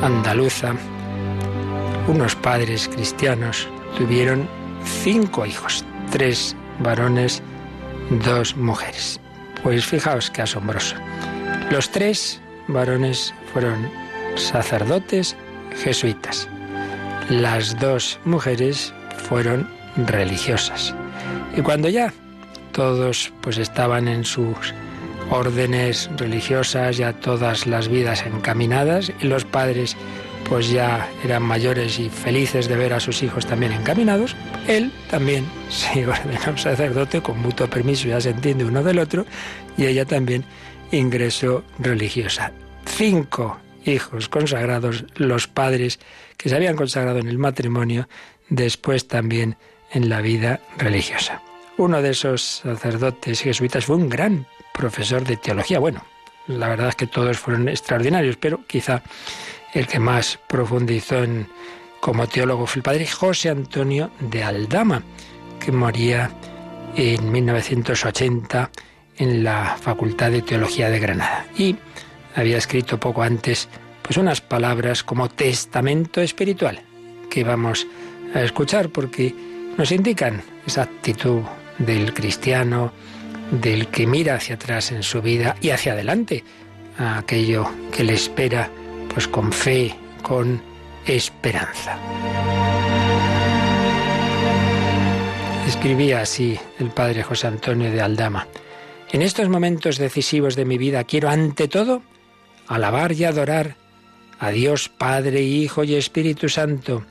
andaluza, 0.01 0.73
unos 2.09 2.35
padres 2.35 2.89
cristianos 2.89 3.69
tuvieron 3.99 4.49
cinco 5.05 5.45
hijos, 5.45 5.85
tres 6.11 6.57
varones, 6.79 7.43
dos 8.25 8.57
mujeres. 8.57 9.21
Pues 9.63 9.85
fijaos 9.85 10.31
qué 10.31 10.41
asombroso. 10.41 10.97
Los 11.71 11.91
tres 11.91 12.41
varones 12.69 13.35
fueron 13.53 13.87
sacerdotes 14.37 15.37
jesuitas. 15.85 16.49
Las 17.29 17.79
dos 17.81 18.19
mujeres 18.25 18.95
fueron 19.29 19.69
religiosas. 20.07 20.95
Y 21.55 21.61
cuando 21.61 21.91
ya 21.91 22.15
todos 22.73 23.31
pues 23.43 23.59
estaban 23.59 24.09
en 24.09 24.25
sus 24.25 24.73
órdenes 25.31 26.11
religiosas, 26.17 26.97
ya 26.97 27.13
todas 27.13 27.67
las 27.67 27.89
vidas 27.89 28.25
encaminadas 28.27 29.13
y 29.21 29.27
los 29.27 29.45
padres 29.45 29.97
pues 30.49 30.71
ya 30.71 31.09
eran 31.25 31.45
mayores 31.45 31.99
y 32.01 32.09
felices 32.09 32.69
de 32.69 32.77
ver 32.77 32.93
a 32.93 33.01
sus 33.01 33.23
hijos 33.23 33.47
también 33.47 33.73
encaminados, 33.73 34.35
él 34.67 34.93
también 35.09 35.47
se 35.71 36.07
ordenó 36.07 36.57
sacerdote 36.59 37.23
con 37.23 37.39
mutuo 37.39 37.69
permiso, 37.69 38.09
ya 38.09 38.21
se 38.21 38.31
entiende 38.31 38.65
uno 38.65 38.83
del 38.83 38.99
otro, 38.99 39.27
y 39.77 39.87
ella 39.87 40.05
también 40.05 40.45
ingresó 40.91 41.65
religiosa. 41.79 42.53
Cinco 42.85 43.59
hijos 43.85 44.29
consagrados, 44.29 45.05
los 45.15 45.47
padres 45.47 46.01
que 46.37 46.49
se 46.49 46.57
habían 46.57 46.77
consagrado 46.77 47.19
en 47.19 47.29
el 47.29 47.39
matrimonio, 47.39 48.09
después 48.49 49.07
también 49.07 49.57
en 49.93 50.09
la 50.09 50.21
vida 50.21 50.61
religiosa. 50.79 51.43
Uno 51.77 52.03
de 52.03 52.11
esos 52.11 52.43
sacerdotes 52.65 53.41
jesuitas 53.41 53.87
fue 53.87 53.97
un 53.97 54.09
gran 54.09 54.47
profesor 54.81 55.23
de 55.25 55.37
teología. 55.37 55.79
Bueno, 55.79 56.03
la 56.47 56.69
verdad 56.69 56.89
es 56.89 56.97
que 56.97 57.07
todos 57.07 57.39
fueron 57.39 57.69
extraordinarios, 57.69 58.37
pero 58.39 58.67
quizá 58.67 59.03
el 59.75 59.87
que 59.87 59.99
más 59.99 60.39
profundizó 60.49 61.23
en, 61.23 61.47
como 62.01 62.27
teólogo 62.27 62.67
fue 62.67 62.79
el 62.79 62.83
padre 62.83 63.07
José 63.07 63.51
Antonio 63.51 64.11
de 64.21 64.43
Aldama, 64.43 65.03
que 65.63 65.71
moría 65.71 66.31
en 66.97 67.31
1980 67.31 68.71
en 69.19 69.45
la 69.45 69.77
Facultad 69.79 70.31
de 70.31 70.41
Teología 70.41 70.89
de 70.89 70.99
Granada. 70.99 71.45
Y 71.59 71.77
había 72.35 72.57
escrito 72.57 72.99
poco 72.99 73.23
antes 73.23 73.69
pues 74.01 74.17
unas 74.17 74.41
palabras 74.41 75.05
como 75.05 75.29
testamento 75.29 76.23
espiritual 76.23 76.81
que 77.29 77.45
vamos 77.45 77.87
a 78.35 78.41
escuchar 78.41 78.89
porque 78.89 79.35
nos 79.77 79.93
indican 79.93 80.43
esa 80.67 80.85
actitud 80.85 81.43
del 81.77 82.15
cristiano, 82.15 82.93
del 83.51 83.89
que 83.89 84.07
mira 84.07 84.37
hacia 84.37 84.55
atrás 84.55 84.93
en 84.93 85.03
su 85.03 85.23
vida 85.23 85.57
y 85.61 85.71
hacia 85.71 85.93
adelante, 85.93 86.45
a 86.99 87.19
aquello 87.19 87.71
que 87.93 88.05
le 88.05 88.15
espera, 88.15 88.71
pues 89.13 89.27
con 89.27 89.53
fe, 89.53 89.95
con 90.23 90.63
esperanza. 91.07 91.99
Escribía 95.67 96.21
así 96.21 96.59
el 96.79 96.91
padre 96.91 97.23
José 97.23 97.47
Antonio 97.47 97.91
de 97.91 98.01
Aldama. 98.01 98.47
En 99.13 99.23
estos 99.23 99.49
momentos 99.49 99.99
decisivos 99.99 100.57
de 100.57 100.65
mi 100.65 100.79
vida 100.79 101.05
quiero 101.05 101.31
ante 101.31 101.69
todo 101.69 102.03
alabar 102.69 103.13
y 103.13 103.25
adorar 103.25 103.77
a 104.39 104.51
Dios 104.51 104.89
Padre, 104.89 105.43
Hijo 105.43 105.85
y 105.85 105.97
Espíritu 105.97 106.49
Santo, 106.49 107.05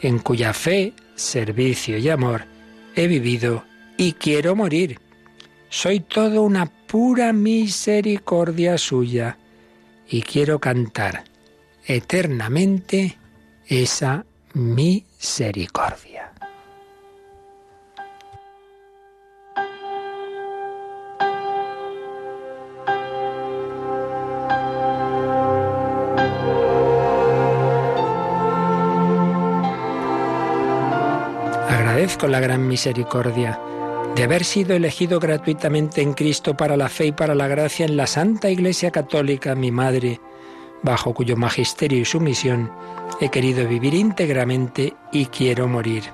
en 0.00 0.18
cuya 0.18 0.52
fe, 0.52 0.94
servicio 1.14 1.98
y 1.98 2.08
amor 2.08 2.46
he 2.96 3.06
vivido 3.06 3.64
y 3.96 4.14
quiero 4.14 4.56
morir 4.56 4.98
soy 5.72 6.00
todo 6.00 6.42
una 6.42 6.66
pura 6.66 7.32
misericordia 7.32 8.76
suya 8.76 9.38
y 10.06 10.20
quiero 10.20 10.58
cantar 10.58 11.24
eternamente 11.86 13.16
esa 13.66 14.26
misericordia. 14.52 16.30
Agradezco 31.70 32.26
la 32.28 32.40
gran 32.40 32.68
misericordia 32.68 33.58
de 34.14 34.24
haber 34.24 34.44
sido 34.44 34.74
elegido 34.74 35.20
gratuitamente 35.20 36.02
en 36.02 36.12
Cristo 36.12 36.56
para 36.56 36.76
la 36.76 36.88
fe 36.88 37.06
y 37.06 37.12
para 37.12 37.34
la 37.34 37.48
gracia 37.48 37.86
en 37.86 37.96
la 37.96 38.06
Santa 38.06 38.50
Iglesia 38.50 38.90
Católica, 38.90 39.54
mi 39.54 39.70
Madre, 39.70 40.20
bajo 40.82 41.14
cuyo 41.14 41.36
magisterio 41.36 41.98
y 42.00 42.04
sumisión 42.04 42.70
he 43.20 43.30
querido 43.30 43.66
vivir 43.66 43.94
íntegramente 43.94 44.94
y 45.12 45.26
quiero 45.26 45.66
morir. 45.66 46.04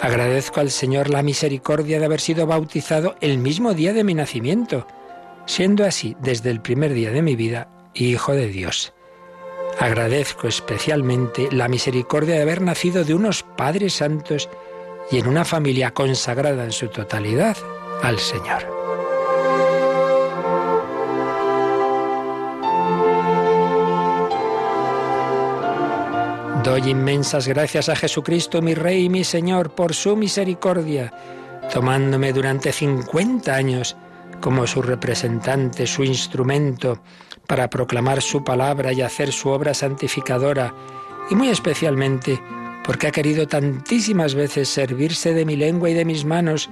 Agradezco 0.00 0.60
al 0.60 0.70
Señor 0.70 1.10
la 1.10 1.22
misericordia 1.22 1.98
de 1.98 2.04
haber 2.04 2.20
sido 2.20 2.46
bautizado 2.46 3.16
el 3.20 3.38
mismo 3.38 3.74
día 3.74 3.92
de 3.92 4.04
mi 4.04 4.14
nacimiento, 4.14 4.86
siendo 5.44 5.84
así 5.84 6.16
desde 6.20 6.50
el 6.50 6.60
primer 6.60 6.92
día 6.92 7.10
de 7.10 7.22
mi 7.22 7.34
vida 7.34 7.68
Hijo 7.94 8.32
de 8.32 8.46
Dios. 8.46 8.92
Agradezco 9.80 10.46
especialmente 10.46 11.48
la 11.50 11.68
misericordia 11.68 12.36
de 12.36 12.42
haber 12.42 12.62
nacido 12.62 13.04
de 13.04 13.14
unos 13.14 13.42
padres 13.42 13.94
santos 13.94 14.48
y 15.10 15.18
en 15.18 15.26
una 15.26 15.44
familia 15.44 15.92
consagrada 15.92 16.64
en 16.64 16.72
su 16.72 16.88
totalidad 16.88 17.56
al 18.02 18.18
Señor. 18.18 18.78
Doy 26.64 26.90
inmensas 26.90 27.48
gracias 27.48 27.88
a 27.88 27.96
Jesucristo, 27.96 28.60
mi 28.60 28.74
Rey 28.74 29.04
y 29.04 29.08
mi 29.08 29.24
Señor, 29.24 29.70
por 29.70 29.94
su 29.94 30.16
misericordia, 30.16 31.12
tomándome 31.72 32.32
durante 32.32 32.72
50 32.72 33.54
años 33.54 33.96
como 34.40 34.66
su 34.66 34.82
representante, 34.82 35.86
su 35.86 36.04
instrumento, 36.04 37.00
para 37.46 37.70
proclamar 37.70 38.20
su 38.20 38.44
palabra 38.44 38.92
y 38.92 39.00
hacer 39.00 39.32
su 39.32 39.48
obra 39.48 39.72
santificadora, 39.72 40.74
y 41.30 41.34
muy 41.34 41.48
especialmente 41.48 42.38
porque 42.84 43.08
ha 43.08 43.10
querido 43.10 43.46
tantísimas 43.46 44.34
veces 44.34 44.68
servirse 44.68 45.34
de 45.34 45.44
mi 45.44 45.56
lengua 45.56 45.90
y 45.90 45.94
de 45.94 46.04
mis 46.04 46.24
manos 46.24 46.70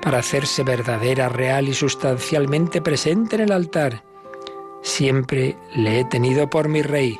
para 0.00 0.18
hacerse 0.18 0.62
verdadera, 0.62 1.28
real 1.28 1.68
y 1.68 1.74
sustancialmente 1.74 2.80
presente 2.80 3.36
en 3.36 3.42
el 3.42 3.52
altar. 3.52 4.04
Siempre 4.82 5.56
le 5.74 6.00
he 6.00 6.04
tenido 6.04 6.48
por 6.48 6.68
mi 6.68 6.82
rey, 6.82 7.18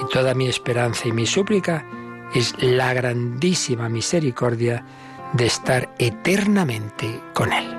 y 0.00 0.12
toda 0.12 0.34
mi 0.34 0.48
esperanza 0.48 1.08
y 1.08 1.12
mi 1.12 1.26
súplica 1.26 1.86
es 2.34 2.54
la 2.60 2.94
grandísima 2.94 3.88
misericordia 3.88 4.84
de 5.32 5.46
estar 5.46 5.94
eternamente 5.98 7.20
con 7.32 7.52
él. 7.52 7.74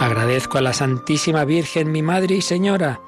Agradezco 0.00 0.58
a 0.58 0.62
la 0.62 0.72
Santísima 0.72 1.44
Virgen, 1.44 1.90
mi 1.90 2.02
Madre 2.02 2.36
y 2.36 2.42
Señora, 2.42 3.00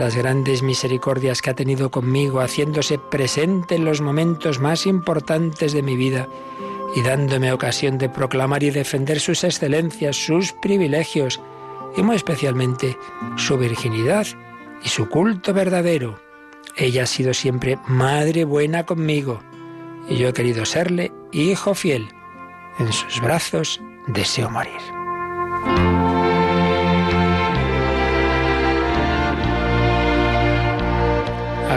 las 0.00 0.16
grandes 0.16 0.62
misericordias 0.62 1.42
que 1.42 1.50
ha 1.50 1.54
tenido 1.54 1.90
conmigo, 1.90 2.40
haciéndose 2.40 2.98
presente 2.98 3.74
en 3.74 3.84
los 3.84 4.00
momentos 4.00 4.58
más 4.58 4.86
importantes 4.86 5.74
de 5.74 5.82
mi 5.82 5.94
vida 5.94 6.26
y 6.96 7.02
dándome 7.02 7.52
ocasión 7.52 7.98
de 7.98 8.08
proclamar 8.08 8.62
y 8.62 8.70
defender 8.70 9.20
sus 9.20 9.44
excelencias, 9.44 10.16
sus 10.16 10.52
privilegios 10.52 11.38
y 11.98 12.02
muy 12.02 12.16
especialmente 12.16 12.96
su 13.36 13.58
virginidad 13.58 14.26
y 14.82 14.88
su 14.88 15.06
culto 15.10 15.52
verdadero. 15.52 16.18
Ella 16.76 17.02
ha 17.02 17.06
sido 17.06 17.34
siempre 17.34 17.78
madre 17.86 18.44
buena 18.44 18.86
conmigo 18.86 19.40
y 20.08 20.16
yo 20.16 20.28
he 20.28 20.32
querido 20.32 20.64
serle 20.64 21.12
hijo 21.30 21.74
fiel. 21.74 22.08
en 22.78 22.90
sus 22.90 23.20
brazos 23.20 23.82
deseo 24.06 24.48
morir. 24.48 24.80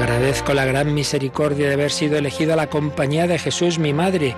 Agradezco 0.04 0.54
la 0.54 0.66
gran 0.66 0.94
misericordia 0.94 1.70
de 1.70 1.76
haber 1.76 1.90
sido 1.90 2.18
elegido 2.18 2.52
a 2.52 2.58
la 2.58 2.70
compañía 2.70 3.26
de 3.26 3.40
Jesús 3.40 3.80
mi 3.80 3.94
Madre, 3.94 4.36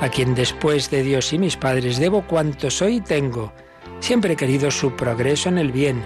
a 0.00 0.08
quien 0.08 0.34
después 0.34 0.90
de 0.90 1.04
Dios 1.04 1.32
y 1.32 1.38
mis 1.38 1.56
padres 1.56 2.00
debo 2.00 2.22
cuanto 2.26 2.68
soy 2.68 2.96
y 2.96 3.00
tengo. 3.00 3.52
Siempre 4.00 4.32
he 4.32 4.36
querido 4.36 4.72
su 4.72 4.96
progreso 4.96 5.48
en 5.50 5.58
el 5.58 5.70
bien 5.70 6.02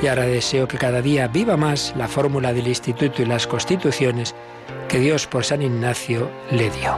y 0.00 0.06
ahora 0.06 0.22
deseo 0.22 0.68
que 0.68 0.78
cada 0.78 1.02
día 1.02 1.26
viva 1.26 1.56
más 1.56 1.94
la 1.96 2.06
fórmula 2.06 2.52
del 2.52 2.68
instituto 2.68 3.22
y 3.22 3.24
las 3.24 3.48
constituciones 3.48 4.36
que 4.86 5.00
Dios 5.00 5.26
por 5.26 5.44
San 5.44 5.60
Ignacio 5.60 6.30
le 6.52 6.70
dio. 6.70 6.96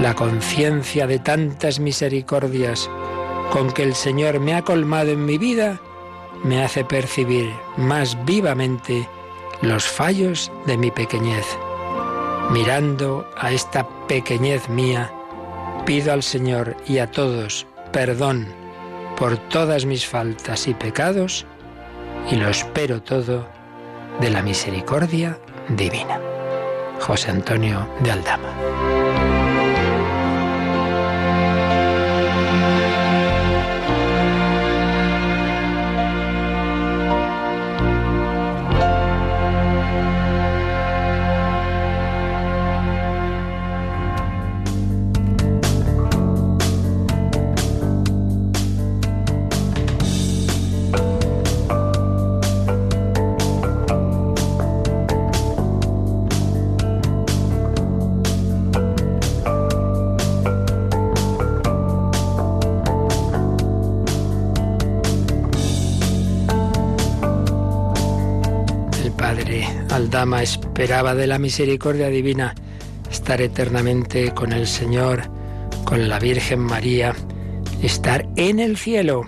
La 0.00 0.14
conciencia 0.16 1.06
de 1.06 1.20
tantas 1.20 1.78
misericordias 1.78 2.90
con 3.52 3.70
que 3.70 3.84
el 3.84 3.94
Señor 3.94 4.40
me 4.40 4.54
ha 4.54 4.62
colmado 4.62 5.12
en 5.12 5.24
mi 5.24 5.38
vida 5.38 5.80
me 6.44 6.62
hace 6.62 6.84
percibir 6.84 7.52
más 7.76 8.16
vivamente 8.24 9.08
los 9.62 9.84
fallos 9.84 10.50
de 10.66 10.76
mi 10.76 10.90
pequeñez. 10.90 11.46
Mirando 12.50 13.28
a 13.36 13.52
esta 13.52 13.86
pequeñez 14.06 14.68
mía, 14.68 15.12
pido 15.84 16.12
al 16.12 16.22
Señor 16.22 16.76
y 16.86 16.98
a 16.98 17.10
todos 17.10 17.66
perdón 17.92 18.46
por 19.16 19.36
todas 19.36 19.84
mis 19.84 20.06
faltas 20.06 20.66
y 20.66 20.74
pecados 20.74 21.46
y 22.30 22.36
lo 22.36 22.48
espero 22.48 23.02
todo 23.02 23.46
de 24.20 24.30
la 24.30 24.42
misericordia 24.42 25.38
divina. 25.68 26.20
José 27.00 27.30
Antonio 27.30 27.88
de 28.00 28.12
Aldama. 28.12 28.99
Esperaba 70.20 71.14
de 71.14 71.26
la 71.26 71.38
misericordia 71.38 72.08
divina 72.08 72.54
estar 73.10 73.40
eternamente 73.40 74.34
con 74.34 74.52
el 74.52 74.66
Señor, 74.66 75.30
con 75.86 76.10
la 76.10 76.18
Virgen 76.18 76.60
María, 76.60 77.14
estar 77.82 78.28
en 78.36 78.60
el 78.60 78.76
cielo, 78.76 79.26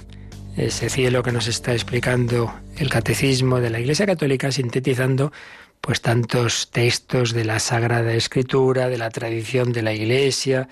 ese 0.55 0.91
cielo 0.91 1.23
que 1.23 1.33
nos 1.33 1.47
está 1.47 1.73
explicando 1.73 2.53
el 2.77 2.91
catecismo 2.91 3.59
de 3.61 3.71
la 3.71 3.81
Iglesia 3.81 4.05
Católica, 4.05 4.53
sintetizando 4.53 5.33
pues 5.81 6.03
tantos 6.03 6.71
textos 6.71 7.33
de 7.33 7.47
la 7.47 7.59
Sagrada 7.59 8.13
Escritura, 8.13 8.91
de 8.91 8.99
la 8.99 9.09
tradición 9.09 9.73
de 9.73 9.81
la 9.81 9.95
Iglesia, 9.95 10.69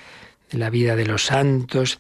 de 0.53 0.59
la 0.59 0.69
vida 0.69 0.97
de 0.97 1.07
los 1.07 1.25
santos 1.25 1.99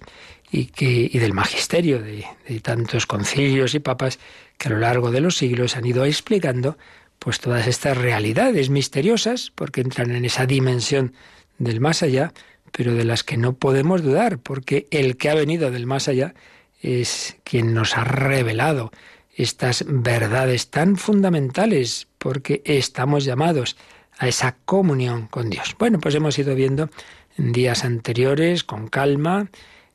y, 0.52 0.66
que, 0.66 1.08
y 1.10 1.18
del 1.18 1.32
magisterio 1.32 2.02
de, 2.02 2.26
de 2.46 2.60
tantos 2.60 3.06
concilios 3.06 3.74
y 3.74 3.78
papas 3.80 4.18
que 4.58 4.68
a 4.68 4.72
lo 4.72 4.78
largo 4.78 5.10
de 5.10 5.22
los 5.22 5.38
siglos 5.38 5.74
han 5.74 5.86
ido 5.86 6.04
explicando 6.04 6.76
pues 7.20 7.38
todas 7.38 7.68
estas 7.68 7.96
realidades 7.96 8.70
misteriosas, 8.70 9.52
porque 9.54 9.82
entran 9.82 10.10
en 10.10 10.24
esa 10.24 10.46
dimensión 10.46 11.12
del 11.58 11.78
más 11.78 12.02
allá, 12.02 12.32
pero 12.72 12.94
de 12.94 13.04
las 13.04 13.22
que 13.22 13.36
no 13.36 13.52
podemos 13.52 14.02
dudar, 14.02 14.38
porque 14.38 14.88
el 14.90 15.16
que 15.16 15.30
ha 15.30 15.34
venido 15.34 15.70
del 15.70 15.86
más 15.86 16.08
allá 16.08 16.34
es 16.82 17.36
quien 17.44 17.74
nos 17.74 17.96
ha 17.96 18.04
revelado 18.04 18.90
estas 19.36 19.84
verdades 19.86 20.70
tan 20.70 20.96
fundamentales, 20.96 22.08
porque 22.18 22.62
estamos 22.64 23.24
llamados 23.24 23.76
a 24.18 24.26
esa 24.26 24.56
comunión 24.64 25.26
con 25.26 25.50
Dios. 25.50 25.76
Bueno, 25.78 26.00
pues 26.00 26.14
hemos 26.14 26.38
ido 26.38 26.54
viendo 26.54 26.88
en 27.36 27.52
días 27.52 27.84
anteriores, 27.84 28.64
con 28.64 28.88
calma, 28.88 29.50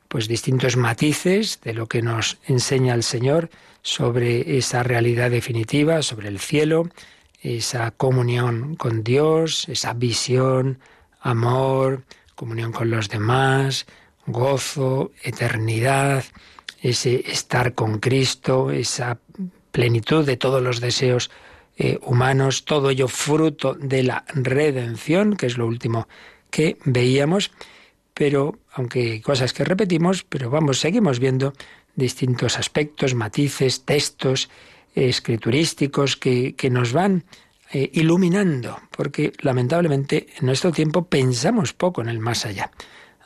pues 0.08 0.28
distintos 0.28 0.76
matices 0.76 1.60
de 1.62 1.74
lo 1.74 1.88
que 1.88 2.02
nos 2.02 2.38
enseña 2.46 2.94
el 2.94 3.02
Señor 3.02 3.50
sobre 3.82 4.58
esa 4.58 4.82
realidad 4.82 5.30
definitiva, 5.30 6.02
sobre 6.02 6.28
el 6.28 6.38
cielo, 6.38 6.88
esa 7.54 7.92
comunión 7.92 8.74
con 8.74 9.04
Dios, 9.04 9.68
esa 9.68 9.92
visión, 9.92 10.80
amor, 11.20 12.04
comunión 12.34 12.72
con 12.72 12.90
los 12.90 13.08
demás, 13.08 13.86
gozo, 14.26 15.12
eternidad, 15.22 16.24
ese 16.82 17.30
estar 17.30 17.74
con 17.74 18.00
Cristo, 18.00 18.70
esa 18.70 19.18
plenitud 19.70 20.26
de 20.26 20.36
todos 20.36 20.62
los 20.62 20.80
deseos 20.80 21.30
eh, 21.76 21.98
humanos, 22.02 22.64
todo 22.64 22.90
ello 22.90 23.06
fruto 23.06 23.74
de 23.74 24.02
la 24.02 24.24
redención, 24.34 25.36
que 25.36 25.46
es 25.46 25.56
lo 25.56 25.66
último 25.66 26.08
que 26.50 26.78
veíamos, 26.84 27.52
pero 28.12 28.58
aunque 28.72 29.20
cosas 29.22 29.52
que 29.52 29.64
repetimos, 29.64 30.24
pero 30.24 30.50
vamos, 30.50 30.80
seguimos 30.80 31.20
viendo 31.20 31.52
distintos 31.94 32.58
aspectos, 32.58 33.14
matices, 33.14 33.84
textos, 33.84 34.48
escriturísticos 34.96 36.16
que, 36.16 36.56
que 36.56 36.70
nos 36.70 36.92
van 36.92 37.24
eh, 37.72 37.90
iluminando, 37.92 38.80
porque 38.90 39.32
lamentablemente 39.40 40.28
en 40.38 40.46
nuestro 40.46 40.72
tiempo 40.72 41.06
pensamos 41.06 41.72
poco 41.72 42.00
en 42.00 42.08
el 42.08 42.18
más 42.18 42.46
allá. 42.46 42.70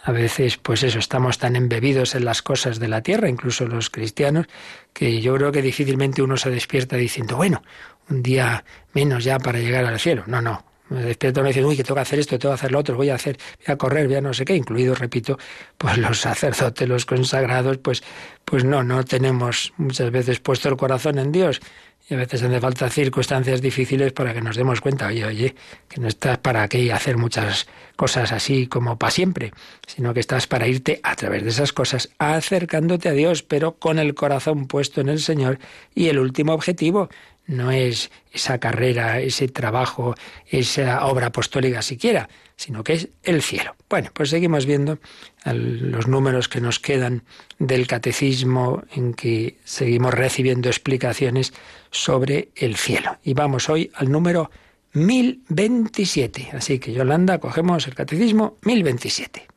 A 0.02 0.12
veces, 0.12 0.56
pues 0.56 0.82
eso, 0.82 0.98
estamos 0.98 1.38
tan 1.38 1.56
embebidos 1.56 2.14
en 2.14 2.24
las 2.24 2.40
cosas 2.40 2.78
de 2.78 2.88
la 2.88 3.02
tierra, 3.02 3.28
incluso 3.28 3.66
los 3.66 3.90
cristianos, 3.90 4.46
que 4.94 5.20
yo 5.20 5.34
creo 5.36 5.52
que 5.52 5.60
difícilmente 5.60 6.22
uno 6.22 6.38
se 6.38 6.50
despierta 6.50 6.96
diciendo, 6.96 7.36
bueno, 7.36 7.62
un 8.08 8.22
día 8.22 8.64
menos 8.94 9.24
ya 9.24 9.38
para 9.38 9.58
llegar 9.58 9.84
al 9.84 10.00
cielo. 10.00 10.24
No, 10.26 10.40
no, 10.40 10.64
me 10.90 11.02
despierto 11.02 11.42
me 11.42 11.50
uy, 11.64 11.76
que 11.76 11.84
tengo 11.84 11.94
que 11.94 12.00
hacer 12.00 12.18
esto, 12.18 12.38
tengo 12.38 12.52
que 12.52 12.58
hacer 12.58 12.72
lo 12.72 12.80
otro, 12.80 12.96
voy 12.96 13.10
a 13.10 13.14
hacer, 13.14 13.38
voy 13.64 13.72
a 13.72 13.76
correr, 13.76 14.06
voy 14.06 14.16
a 14.16 14.20
no 14.20 14.34
sé 14.34 14.44
qué, 14.44 14.54
incluidos, 14.54 14.98
repito, 14.98 15.38
pues 15.78 15.96
los 15.98 16.20
sacerdotes, 16.20 16.88
los 16.88 17.06
consagrados, 17.06 17.78
pues, 17.78 18.02
pues 18.44 18.64
no, 18.64 18.82
no 18.82 19.04
tenemos 19.04 19.72
muchas 19.76 20.10
veces 20.10 20.40
puesto 20.40 20.68
el 20.68 20.76
corazón 20.76 21.18
en 21.18 21.32
Dios. 21.32 21.60
Y 22.08 22.14
a 22.14 22.16
veces 22.16 22.42
hace 22.42 22.60
falta 22.60 22.90
circunstancias 22.90 23.60
difíciles 23.62 24.12
para 24.12 24.34
que 24.34 24.40
nos 24.40 24.56
demos 24.56 24.80
cuenta, 24.80 25.06
oye, 25.06 25.24
oye, 25.24 25.54
que 25.88 26.00
no 26.00 26.08
estás 26.08 26.38
para 26.38 26.66
qué 26.66 26.92
hacer 26.92 27.16
muchas 27.16 27.68
cosas 27.94 28.32
así 28.32 28.66
como 28.66 28.98
para 28.98 29.12
siempre, 29.12 29.52
sino 29.86 30.12
que 30.12 30.18
estás 30.18 30.48
para 30.48 30.66
irte 30.66 30.98
a 31.04 31.14
través 31.14 31.44
de 31.44 31.50
esas 31.50 31.72
cosas 31.72 32.08
acercándote 32.18 33.08
a 33.08 33.12
Dios, 33.12 33.44
pero 33.44 33.76
con 33.76 34.00
el 34.00 34.14
corazón 34.14 34.66
puesto 34.66 35.00
en 35.00 35.08
el 35.08 35.20
Señor 35.20 35.60
y 35.94 36.08
el 36.08 36.18
último 36.18 36.52
objetivo, 36.52 37.10
no 37.50 37.72
es 37.72 38.10
esa 38.32 38.58
carrera, 38.58 39.20
ese 39.20 39.48
trabajo, 39.48 40.14
esa 40.46 41.04
obra 41.06 41.26
apostólica 41.26 41.82
siquiera, 41.82 42.28
sino 42.56 42.84
que 42.84 42.92
es 42.92 43.08
el 43.24 43.42
cielo. 43.42 43.74
Bueno, 43.88 44.10
pues 44.14 44.30
seguimos 44.30 44.66
viendo 44.66 44.98
los 45.44 46.06
números 46.06 46.48
que 46.48 46.60
nos 46.60 46.78
quedan 46.78 47.24
del 47.58 47.88
catecismo 47.88 48.84
en 48.94 49.14
que 49.14 49.58
seguimos 49.64 50.14
recibiendo 50.14 50.68
explicaciones 50.68 51.52
sobre 51.90 52.50
el 52.54 52.76
cielo. 52.76 53.18
Y 53.24 53.34
vamos 53.34 53.68
hoy 53.68 53.90
al 53.94 54.12
número 54.12 54.50
1027. 54.92 56.50
Así 56.52 56.78
que 56.78 56.92
Yolanda, 56.92 57.38
cogemos 57.38 57.86
el 57.88 57.94
catecismo 57.96 58.58
1027. 58.62 59.48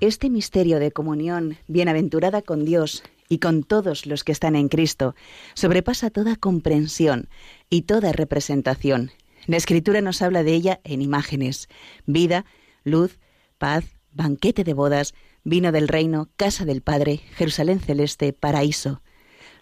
Este 0.00 0.30
misterio 0.30 0.78
de 0.78 0.90
comunión 0.90 1.58
bienaventurada 1.68 2.40
con 2.40 2.64
Dios 2.64 3.02
y 3.28 3.38
con 3.38 3.62
todos 3.62 4.06
los 4.06 4.24
que 4.24 4.32
están 4.32 4.56
en 4.56 4.68
Cristo, 4.68 5.14
sobrepasa 5.54 6.10
toda 6.10 6.36
comprensión 6.36 7.28
y 7.70 7.82
toda 7.82 8.12
representación. 8.12 9.10
La 9.46 9.56
Escritura 9.56 10.00
nos 10.00 10.22
habla 10.22 10.42
de 10.42 10.54
ella 10.54 10.80
en 10.84 11.02
imágenes, 11.02 11.68
vida, 12.04 12.44
luz, 12.84 13.18
paz, 13.58 13.84
banquete 14.12 14.64
de 14.64 14.74
bodas, 14.74 15.14
vino 15.44 15.72
del 15.72 15.88
reino, 15.88 16.28
casa 16.36 16.64
del 16.64 16.82
Padre, 16.82 17.20
Jerusalén 17.34 17.80
celeste, 17.80 18.32
paraíso. 18.32 19.02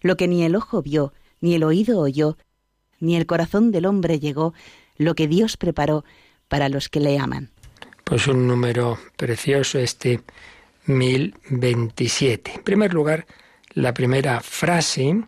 Lo 0.00 0.16
que 0.16 0.28
ni 0.28 0.44
el 0.44 0.56
ojo 0.56 0.82
vio, 0.82 1.12
ni 1.40 1.54
el 1.54 1.64
oído 1.64 2.00
oyó, 2.00 2.38
ni 3.00 3.16
el 3.16 3.26
corazón 3.26 3.70
del 3.70 3.86
hombre 3.86 4.20
llegó, 4.20 4.54
lo 4.96 5.14
que 5.14 5.28
Dios 5.28 5.56
preparó 5.56 6.04
para 6.48 6.68
los 6.68 6.88
que 6.88 7.00
le 7.00 7.18
aman. 7.18 7.50
Pues 8.04 8.26
un 8.26 8.46
número 8.46 8.98
precioso 9.16 9.78
este 9.78 10.20
1027. 10.86 12.52
En 12.56 12.62
primer 12.62 12.94
lugar, 12.94 13.26
la 13.74 13.92
primera 13.92 14.40
frase 14.40 15.24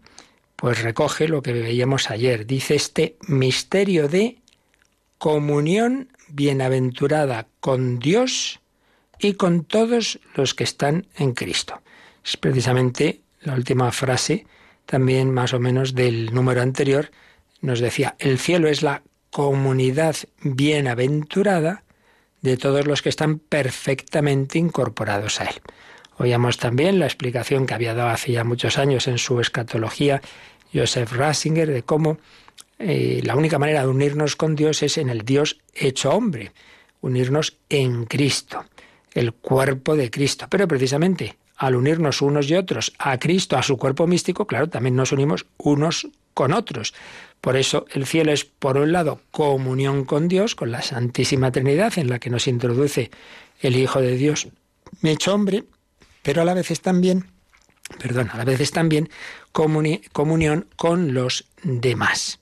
pues 0.56 0.82
recoge 0.82 1.28
lo 1.28 1.42
que 1.42 1.52
veíamos 1.52 2.10
ayer. 2.10 2.46
Dice 2.46 2.74
este 2.74 3.16
misterio 3.28 4.08
de 4.08 4.38
comunión 5.18 6.08
bienaventurada 6.28 7.46
con 7.60 7.98
Dios 7.98 8.60
y 9.18 9.34
con 9.34 9.64
todos 9.64 10.18
los 10.34 10.54
que 10.54 10.64
están 10.64 11.06
en 11.16 11.32
Cristo. 11.32 11.82
Es 12.24 12.36
precisamente 12.36 13.20
la 13.42 13.54
última 13.54 13.92
frase, 13.92 14.46
también 14.86 15.32
más 15.32 15.52
o 15.52 15.60
menos 15.60 15.94
del 15.94 16.34
número 16.34 16.62
anterior, 16.62 17.10
nos 17.60 17.80
decía, 17.80 18.16
el 18.18 18.38
cielo 18.38 18.68
es 18.68 18.82
la 18.82 19.02
comunidad 19.30 20.16
bienaventurada 20.42 21.84
de 22.42 22.56
todos 22.56 22.86
los 22.86 23.02
que 23.02 23.08
están 23.08 23.38
perfectamente 23.38 24.58
incorporados 24.58 25.40
a 25.40 25.44
él. 25.44 25.60
Oíamos 26.18 26.58
también 26.58 26.98
la 26.98 27.06
explicación 27.06 27.66
que 27.66 27.74
había 27.74 27.94
dado 27.94 28.10
hace 28.10 28.32
ya 28.32 28.44
muchos 28.44 28.78
años 28.78 29.06
en 29.06 29.18
su 29.18 29.40
escatología 29.40 30.22
Joseph 30.72 31.12
Ratzinger 31.12 31.70
de 31.70 31.82
cómo 31.82 32.18
eh, 32.78 33.20
la 33.24 33.36
única 33.36 33.58
manera 33.58 33.82
de 33.82 33.88
unirnos 33.88 34.36
con 34.36 34.56
Dios 34.56 34.82
es 34.82 34.98
en 34.98 35.08
el 35.08 35.22
Dios 35.22 35.58
hecho 35.74 36.10
hombre, 36.10 36.52
unirnos 37.00 37.56
en 37.68 38.04
Cristo, 38.06 38.64
el 39.12 39.32
cuerpo 39.32 39.96
de 39.96 40.10
Cristo. 40.10 40.46
Pero 40.48 40.66
precisamente 40.66 41.36
al 41.56 41.74
unirnos 41.74 42.20
unos 42.20 42.50
y 42.50 42.54
otros 42.54 42.92
a 42.98 43.18
Cristo, 43.18 43.56
a 43.56 43.62
su 43.62 43.78
cuerpo 43.78 44.06
místico, 44.06 44.46
claro, 44.46 44.68
también 44.68 44.94
nos 44.94 45.12
unimos 45.12 45.46
unos 45.56 46.08
con 46.34 46.52
otros. 46.52 46.92
Por 47.40 47.56
eso 47.56 47.86
el 47.92 48.06
cielo 48.06 48.32
es, 48.32 48.44
por 48.44 48.76
un 48.76 48.92
lado, 48.92 49.20
comunión 49.30 50.04
con 50.04 50.28
Dios, 50.28 50.54
con 50.54 50.70
la 50.70 50.82
Santísima 50.82 51.50
Trinidad, 51.50 51.98
en 51.98 52.10
la 52.10 52.18
que 52.18 52.28
nos 52.28 52.46
introduce 52.46 53.10
el 53.60 53.76
Hijo 53.76 54.00
de 54.00 54.16
Dios 54.16 54.48
hecho 55.02 55.34
hombre, 55.34 55.64
pero 56.26 56.42
a 56.42 56.44
la 56.44 56.54
vez 56.54 56.72
es 56.72 56.80
también, 56.80 57.26
perdón, 58.00 58.30
a 58.32 58.38
la 58.38 58.44
vez 58.44 58.60
es 58.60 58.72
también 58.72 59.08
comunión 59.52 60.66
con 60.74 61.14
los 61.14 61.44
demás. 61.62 62.40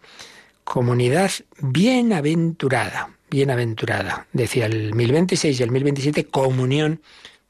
Comunidad 0.64 1.30
bienaventurada, 1.60 3.10
bienaventurada. 3.28 4.26
Decía 4.32 4.64
el 4.64 4.94
1026 4.94 5.60
y 5.60 5.62
el 5.62 5.70
1027, 5.70 6.24
comunión 6.24 7.02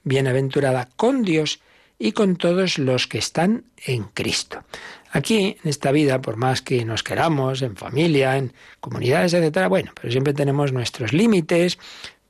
bienaventurada 0.02 0.88
con 0.96 1.22
Dios 1.22 1.60
y 2.00 2.10
con 2.10 2.34
todos 2.34 2.78
los 2.78 3.06
que 3.06 3.18
están 3.18 3.66
en 3.86 4.02
Cristo. 4.02 4.64
Aquí, 5.12 5.56
en 5.62 5.70
esta 5.70 5.92
vida, 5.92 6.20
por 6.20 6.36
más 6.36 6.62
que 6.62 6.84
nos 6.84 7.04
queramos, 7.04 7.62
en 7.62 7.76
familia, 7.76 8.36
en 8.36 8.52
comunidades, 8.80 9.34
etcétera, 9.34 9.68
bueno, 9.68 9.92
pero 9.94 10.10
siempre 10.10 10.34
tenemos 10.34 10.72
nuestros 10.72 11.12
límites, 11.12 11.78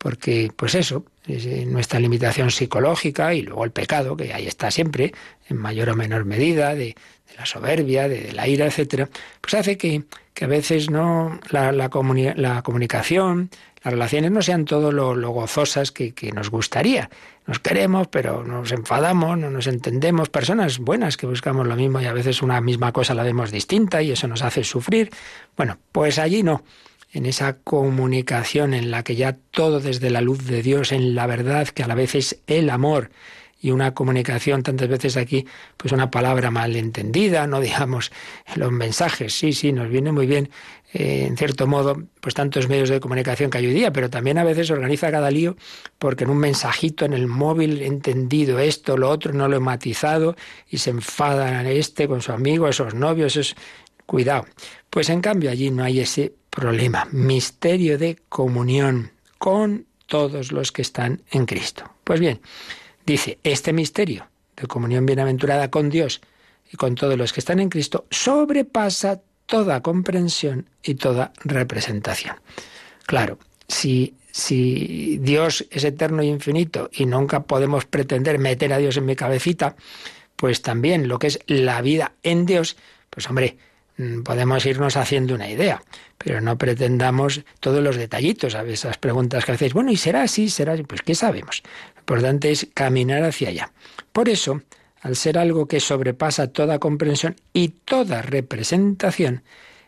porque, 0.04 0.52
pues 0.54 0.74
eso, 0.74 1.06
eh, 1.26 1.64
nuestra 1.66 1.98
limitación 1.98 2.50
psicológica 2.50 3.32
y 3.32 3.40
luego 3.40 3.64
el 3.64 3.70
pecado, 3.70 4.18
que 4.18 4.34
ahí 4.34 4.46
está 4.46 4.70
siempre, 4.70 5.14
en 5.48 5.56
mayor 5.56 5.88
o 5.88 5.96
menor 5.96 6.26
medida, 6.26 6.74
de, 6.74 6.94
la 7.38 7.46
soberbia, 7.46 8.06
de, 8.06 8.30
la 8.34 8.46
ira, 8.46 8.66
etcétera, 8.66 9.08
pues 9.40 9.54
hace 9.54 9.78
que, 9.78 10.02
que 10.34 10.44
a 10.44 10.48
veces 10.48 10.90
no 10.90 11.40
la, 11.48 11.72
la, 11.72 11.88
la 12.36 12.62
comunicación, 12.62 13.48
las 13.82 13.92
relaciones 13.92 14.30
no 14.30 14.42
sean 14.42 14.66
todo 14.66 14.92
lo, 14.92 15.30
gozosas 15.30 15.90
que, 15.90 16.14
nos 16.34 16.50
gustaría. 16.50 17.08
Nos 17.46 17.58
queremos, 17.58 18.08
pero 18.08 18.44
nos 18.44 18.72
enfadamos, 18.72 19.38
no 19.38 19.50
nos 19.50 19.66
entendemos. 19.66 20.28
Personas 20.28 20.78
buenas 20.78 21.16
que 21.16 21.26
buscamos 21.26 21.66
lo 21.66 21.76
mismo 21.76 22.00
y 22.00 22.04
a 22.04 22.12
veces 22.12 22.42
una 22.42 22.60
misma 22.60 22.92
cosa 22.92 23.14
la 23.14 23.22
vemos 23.22 23.50
distinta 23.50 24.02
y 24.02 24.10
eso 24.10 24.28
nos 24.28 24.42
hace 24.42 24.64
sufrir. 24.64 25.10
Bueno, 25.56 25.78
pues 25.92 26.18
allí 26.18 26.42
no. 26.42 26.62
En 27.14 27.24
esa 27.24 27.56
comunicación 27.56 28.74
en 28.74 28.90
la 28.90 29.02
que 29.04 29.16
ya 29.16 29.38
todo 29.50 29.80
desde 29.80 30.10
la 30.10 30.20
luz 30.20 30.44
de 30.44 30.62
Dios, 30.62 30.92
en 30.92 31.14
la 31.14 31.26
verdad 31.26 31.68
que 31.68 31.82
a 31.82 31.86
la 31.86 31.94
vez 31.94 32.14
es 32.14 32.40
el 32.46 32.68
amor, 32.68 33.10
y 33.64 33.70
una 33.70 33.94
comunicación 33.94 34.62
tantas 34.62 34.88
veces 34.88 35.16
aquí, 35.16 35.46
pues 35.78 35.90
una 35.92 36.10
palabra 36.10 36.50
mal 36.50 36.76
entendida, 36.76 37.46
no 37.46 37.60
digamos 37.62 38.12
los 38.56 38.70
mensajes, 38.70 39.32
sí, 39.32 39.54
sí, 39.54 39.72
nos 39.72 39.88
viene 39.88 40.12
muy 40.12 40.26
bien, 40.26 40.50
eh, 40.92 41.24
en 41.26 41.38
cierto 41.38 41.66
modo, 41.66 42.02
pues 42.20 42.34
tantos 42.34 42.68
medios 42.68 42.90
de 42.90 43.00
comunicación 43.00 43.48
que 43.48 43.56
hay 43.56 43.66
hoy 43.66 43.72
día, 43.72 43.90
pero 43.90 44.10
también 44.10 44.36
a 44.36 44.44
veces 44.44 44.70
organiza 44.70 45.10
cada 45.10 45.30
lío 45.30 45.56
porque 45.98 46.24
en 46.24 46.30
un 46.30 46.36
mensajito 46.36 47.06
en 47.06 47.14
el 47.14 47.26
móvil 47.26 47.80
he 47.80 47.86
entendido 47.86 48.58
esto, 48.58 48.98
lo 48.98 49.08
otro, 49.08 49.32
no 49.32 49.48
lo 49.48 49.56
he 49.56 49.60
matizado 49.60 50.36
y 50.68 50.76
se 50.76 50.90
enfada 50.90 51.66
este 51.70 52.06
con 52.06 52.20
su 52.20 52.32
amigo, 52.32 52.68
esos 52.68 52.92
novios, 52.92 53.34
es 53.36 53.56
cuidado. 54.04 54.44
Pues 54.90 55.08
en 55.08 55.22
cambio 55.22 55.50
allí 55.50 55.70
no 55.70 55.84
hay 55.84 56.00
ese 56.00 56.34
problema, 56.54 57.08
misterio 57.10 57.98
de 57.98 58.18
comunión 58.28 59.10
con 59.38 59.86
todos 60.06 60.52
los 60.52 60.70
que 60.70 60.82
están 60.82 61.22
en 61.30 61.46
Cristo. 61.46 61.90
Pues 62.04 62.20
bien, 62.20 62.40
Dice, 63.06 63.38
este 63.44 63.72
misterio 63.72 64.28
de 64.56 64.66
comunión 64.66 65.04
bienaventurada 65.04 65.70
con 65.70 65.90
Dios 65.90 66.22
y 66.72 66.76
con 66.76 66.94
todos 66.94 67.18
los 67.18 67.32
que 67.32 67.40
están 67.40 67.60
en 67.60 67.68
Cristo 67.68 68.06
sobrepasa 68.10 69.20
toda 69.46 69.82
comprensión 69.82 70.70
y 70.82 70.94
toda 70.94 71.32
representación. 71.44 72.36
Claro, 73.04 73.38
si, 73.68 74.14
si 74.30 75.18
Dios 75.20 75.66
es 75.70 75.84
eterno 75.84 76.22
y 76.22 76.28
infinito 76.28 76.88
y 76.92 77.04
nunca 77.04 77.42
podemos 77.42 77.84
pretender 77.84 78.38
meter 78.38 78.72
a 78.72 78.78
Dios 78.78 78.96
en 78.96 79.04
mi 79.04 79.16
cabecita, 79.16 79.76
pues 80.36 80.62
también 80.62 81.06
lo 81.06 81.18
que 81.18 81.26
es 81.26 81.38
la 81.46 81.82
vida 81.82 82.14
en 82.22 82.46
Dios, 82.46 82.76
pues 83.10 83.28
hombre, 83.28 83.58
podemos 84.24 84.66
irnos 84.66 84.96
haciendo 84.96 85.34
una 85.34 85.48
idea, 85.48 85.82
pero 86.18 86.40
no 86.40 86.58
pretendamos 86.58 87.42
todos 87.60 87.82
los 87.82 87.96
detallitos 87.96 88.54
a 88.54 88.64
esas 88.64 88.98
preguntas 88.98 89.44
que 89.44 89.52
hacéis. 89.52 89.72
Bueno, 89.72 89.92
¿y 89.92 89.96
será 89.96 90.22
así? 90.22 90.48
¿Será 90.48 90.72
así? 90.72 90.82
Pues 90.82 91.02
¿qué 91.02 91.14
sabemos? 91.14 91.62
importante 92.04 92.50
es 92.50 92.68
caminar 92.74 93.22
hacia 93.22 93.48
allá. 93.48 93.72
Por 94.12 94.28
eso, 94.28 94.60
al 95.00 95.16
ser 95.16 95.38
algo 95.38 95.66
que 95.66 95.80
sobrepasa 95.80 96.48
toda 96.48 96.78
comprensión 96.78 97.36
y 97.54 97.68
toda 97.68 98.20
representación, 98.20 99.42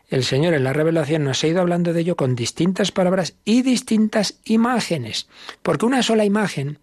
el 0.09 0.23
Señor 0.23 0.55
en 0.55 0.63
la 0.63 0.73
revelación 0.73 1.23
nos 1.23 1.43
ha 1.43 1.47
ido 1.47 1.61
hablando 1.61 1.93
de 1.93 2.01
ello 2.01 2.15
con 2.15 2.35
distintas 2.35 2.91
palabras 2.91 3.35
y 3.45 3.61
distintas 3.61 4.39
imágenes, 4.45 5.27
porque 5.61 5.85
una 5.85 6.01
sola 6.01 6.25
imagen 6.25 6.79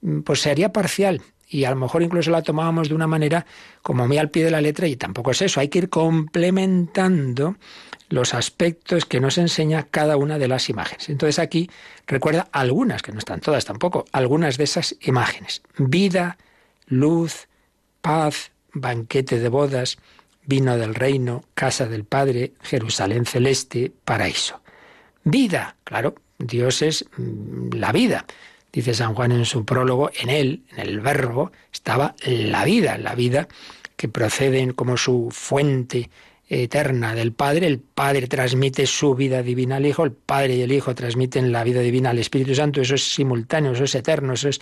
mm, 0.00 0.20
pues 0.20 0.40
sería 0.40 0.72
parcial 0.72 1.20
y 1.48 1.64
a 1.64 1.70
lo 1.70 1.76
mejor 1.76 2.02
incluso 2.02 2.30
la 2.30 2.42
tomábamos 2.42 2.88
de 2.88 2.94
una 2.94 3.06
manera 3.06 3.46
como 3.82 4.06
muy 4.06 4.18
al 4.18 4.30
pie 4.30 4.44
de 4.44 4.50
la 4.50 4.60
letra 4.60 4.86
y 4.86 4.96
tampoco 4.96 5.30
es 5.30 5.42
eso, 5.42 5.60
hay 5.60 5.68
que 5.68 5.78
ir 5.78 5.88
complementando 5.88 7.56
los 8.08 8.34
aspectos 8.34 9.04
que 9.04 9.20
nos 9.20 9.38
enseña 9.38 9.84
cada 9.84 10.16
una 10.16 10.38
de 10.38 10.48
las 10.48 10.68
imágenes. 10.68 11.08
Entonces 11.08 11.38
aquí 11.38 11.70
recuerda 12.06 12.48
algunas, 12.52 13.02
que 13.02 13.12
no 13.12 13.18
están 13.18 13.40
todas 13.40 13.64
tampoco, 13.64 14.04
algunas 14.12 14.56
de 14.56 14.64
esas 14.64 14.96
imágenes. 15.00 15.62
Vida, 15.76 16.38
luz, 16.86 17.48
paz, 18.00 18.52
banquete 18.72 19.38
de 19.38 19.48
bodas, 19.48 19.98
vino 20.46 20.76
del 20.78 20.94
reino, 20.94 21.44
casa 21.54 21.86
del 21.86 22.04
Padre, 22.04 22.52
Jerusalén 22.62 23.26
celeste, 23.26 23.92
paraíso. 24.04 24.62
Vida, 25.24 25.76
claro, 25.84 26.14
Dios 26.38 26.80
es 26.80 27.04
mm, 27.16 27.74
la 27.74 27.92
vida. 27.92 28.24
Dice 28.72 28.94
San 28.94 29.14
Juan 29.14 29.32
en 29.32 29.44
su 29.44 29.64
prólogo, 29.64 30.10
en 30.20 30.28
él, 30.28 30.62
en 30.72 30.80
el 30.80 31.00
verbo, 31.00 31.52
estaba 31.72 32.14
la 32.24 32.64
vida, 32.64 32.98
la 32.98 33.14
vida 33.14 33.48
que 33.96 34.08
procede 34.08 34.72
como 34.74 34.96
su 34.96 35.28
fuente 35.32 36.10
eterna 36.48 37.14
del 37.14 37.32
Padre, 37.32 37.66
el 37.66 37.78
Padre 37.78 38.26
transmite 38.26 38.86
su 38.86 39.14
vida 39.14 39.42
divina 39.42 39.76
al 39.76 39.86
Hijo, 39.86 40.04
el 40.04 40.12
Padre 40.12 40.56
y 40.56 40.62
el 40.62 40.72
Hijo 40.72 40.94
transmiten 40.94 41.52
la 41.52 41.64
vida 41.64 41.80
divina 41.80 42.10
al 42.10 42.18
Espíritu 42.18 42.54
Santo, 42.54 42.80
eso 42.80 42.94
es 42.94 43.14
simultáneo, 43.14 43.72
eso 43.72 43.84
es 43.84 43.94
eterno, 43.94 44.32
eso 44.32 44.48
es 44.48 44.60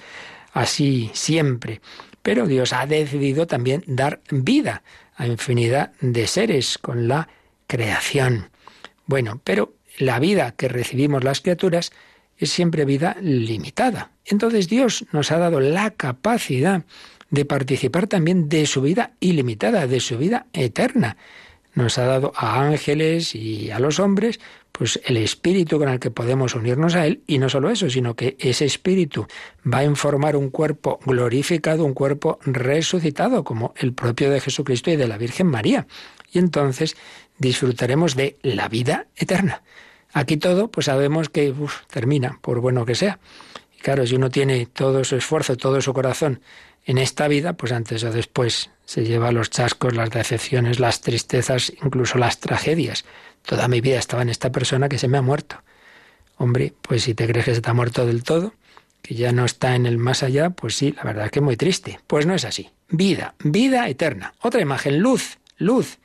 así 0.52 1.10
siempre. 1.12 1.80
Pero 2.22 2.46
Dios 2.46 2.72
ha 2.72 2.86
decidido 2.86 3.46
también 3.46 3.84
dar 3.86 4.20
vida 4.30 4.82
a 5.16 5.26
infinidad 5.26 5.92
de 6.00 6.26
seres 6.26 6.78
con 6.78 7.06
la 7.06 7.28
creación. 7.66 8.50
Bueno, 9.06 9.40
pero 9.44 9.74
la 9.98 10.18
vida 10.18 10.52
que 10.52 10.68
recibimos 10.68 11.22
las 11.22 11.40
criaturas 11.40 11.92
es 12.38 12.50
siempre 12.50 12.84
vida 12.84 13.16
limitada. 13.20 14.10
Entonces 14.24 14.68
Dios 14.68 15.04
nos 15.12 15.32
ha 15.32 15.38
dado 15.38 15.60
la 15.60 15.90
capacidad 15.90 16.84
de 17.30 17.44
participar 17.44 18.06
también 18.06 18.48
de 18.48 18.66
su 18.66 18.82
vida 18.82 19.12
ilimitada, 19.20 19.86
de 19.86 20.00
su 20.00 20.18
vida 20.18 20.46
eterna 20.52 21.16
nos 21.76 21.98
ha 21.98 22.06
dado 22.06 22.32
a 22.34 22.60
ángeles 22.60 23.34
y 23.34 23.70
a 23.70 23.78
los 23.78 24.00
hombres, 24.00 24.40
pues 24.72 24.98
el 25.04 25.18
espíritu 25.18 25.78
con 25.78 25.88
el 25.88 26.00
que 26.00 26.10
podemos 26.10 26.54
unirnos 26.54 26.94
a 26.94 27.06
Él, 27.06 27.22
y 27.26 27.38
no 27.38 27.48
solo 27.48 27.70
eso, 27.70 27.88
sino 27.88 28.16
que 28.16 28.36
ese 28.40 28.64
espíritu 28.64 29.26
va 29.72 29.78
a 29.78 29.84
informar 29.84 30.36
un 30.36 30.50
cuerpo 30.50 30.98
glorificado, 31.04 31.84
un 31.84 31.94
cuerpo 31.94 32.38
resucitado, 32.44 33.44
como 33.44 33.74
el 33.76 33.92
propio 33.92 34.30
de 34.30 34.40
Jesucristo 34.40 34.90
y 34.90 34.96
de 34.96 35.06
la 35.06 35.18
Virgen 35.18 35.46
María. 35.46 35.86
Y 36.32 36.38
entonces 36.38 36.96
disfrutaremos 37.38 38.16
de 38.16 38.36
la 38.42 38.68
vida 38.68 39.06
eterna. 39.14 39.62
Aquí 40.12 40.36
todo, 40.36 40.68
pues 40.68 40.86
sabemos 40.86 41.28
que 41.28 41.54
termina, 41.90 42.38
por 42.40 42.60
bueno 42.60 42.86
que 42.86 42.94
sea. 42.94 43.18
Y 43.76 43.80
claro, 43.80 44.06
si 44.06 44.14
uno 44.14 44.30
tiene 44.30 44.66
todo 44.66 45.04
su 45.04 45.16
esfuerzo, 45.16 45.56
todo 45.56 45.80
su 45.80 45.92
corazón 45.92 46.40
en 46.84 46.98
esta 46.98 47.28
vida, 47.28 47.54
pues 47.54 47.72
antes 47.72 48.04
o 48.04 48.12
después 48.12 48.70
se 48.84 49.04
lleva 49.04 49.32
los 49.32 49.50
chascos, 49.50 49.94
las 49.94 50.10
decepciones, 50.10 50.78
las 50.78 51.00
tristezas, 51.00 51.72
incluso 51.82 52.16
las 52.16 52.38
tragedias. 52.38 53.04
Toda 53.42 53.68
mi 53.68 53.80
vida 53.80 53.98
estaba 53.98 54.22
en 54.22 54.28
esta 54.28 54.50
persona 54.52 54.88
que 54.88 54.98
se 54.98 55.08
me 55.08 55.18
ha 55.18 55.22
muerto. 55.22 55.62
Hombre, 56.36 56.74
pues 56.82 57.02
si 57.02 57.14
te 57.14 57.26
crees 57.26 57.44
que 57.44 57.54
se 57.54 57.60
te 57.60 57.70
ha 57.70 57.74
muerto 57.74 58.06
del 58.06 58.22
todo, 58.22 58.54
que 59.02 59.14
ya 59.14 59.32
no 59.32 59.44
está 59.44 59.74
en 59.74 59.86
el 59.86 59.98
más 59.98 60.22
allá, 60.22 60.50
pues 60.50 60.76
sí, 60.76 60.92
la 60.92 61.02
verdad 61.02 61.26
es 61.26 61.30
que 61.32 61.40
es 61.40 61.44
muy 61.44 61.56
triste. 61.56 62.00
Pues 62.06 62.26
no 62.26 62.34
es 62.34 62.44
así. 62.44 62.70
Vida, 62.88 63.34
vida 63.42 63.88
eterna. 63.88 64.34
Otra 64.40 64.60
imagen, 64.60 65.00
luz, 65.00 65.38
luz. 65.58 65.98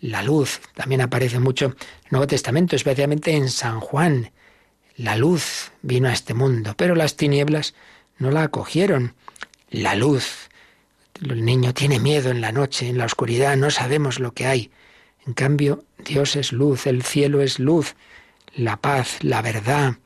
La 0.00 0.22
luz 0.22 0.60
también 0.74 1.00
aparece 1.00 1.40
mucho 1.40 1.66
en 1.66 1.72
el 1.72 2.10
Nuevo 2.10 2.26
Testamento, 2.26 2.76
especialmente 2.76 3.32
en 3.32 3.48
San 3.48 3.80
Juan. 3.80 4.30
La 4.96 5.16
luz 5.16 5.72
vino 5.82 6.08
a 6.08 6.12
este 6.12 6.34
mundo, 6.34 6.74
pero 6.76 6.94
las 6.94 7.16
tinieblas 7.16 7.74
no 8.18 8.30
la 8.30 8.44
acogieron. 8.44 9.14
La 9.70 9.94
luz. 9.94 10.48
El 11.20 11.44
niño 11.44 11.74
tiene 11.74 11.98
miedo 11.98 12.30
en 12.30 12.40
la 12.40 12.52
noche, 12.52 12.88
en 12.88 12.98
la 12.98 13.06
oscuridad, 13.06 13.56
no 13.56 13.70
sabemos 13.70 14.20
lo 14.20 14.32
que 14.32 14.46
hay. 14.46 14.70
En 15.26 15.34
cambio, 15.34 15.84
Dios 15.98 16.36
es 16.36 16.52
luz, 16.52 16.86
el 16.86 17.02
cielo 17.02 17.42
es 17.42 17.58
luz, 17.58 17.96
la 18.54 18.76
paz, 18.76 19.18
la 19.22 19.42
verdad, 19.42 19.96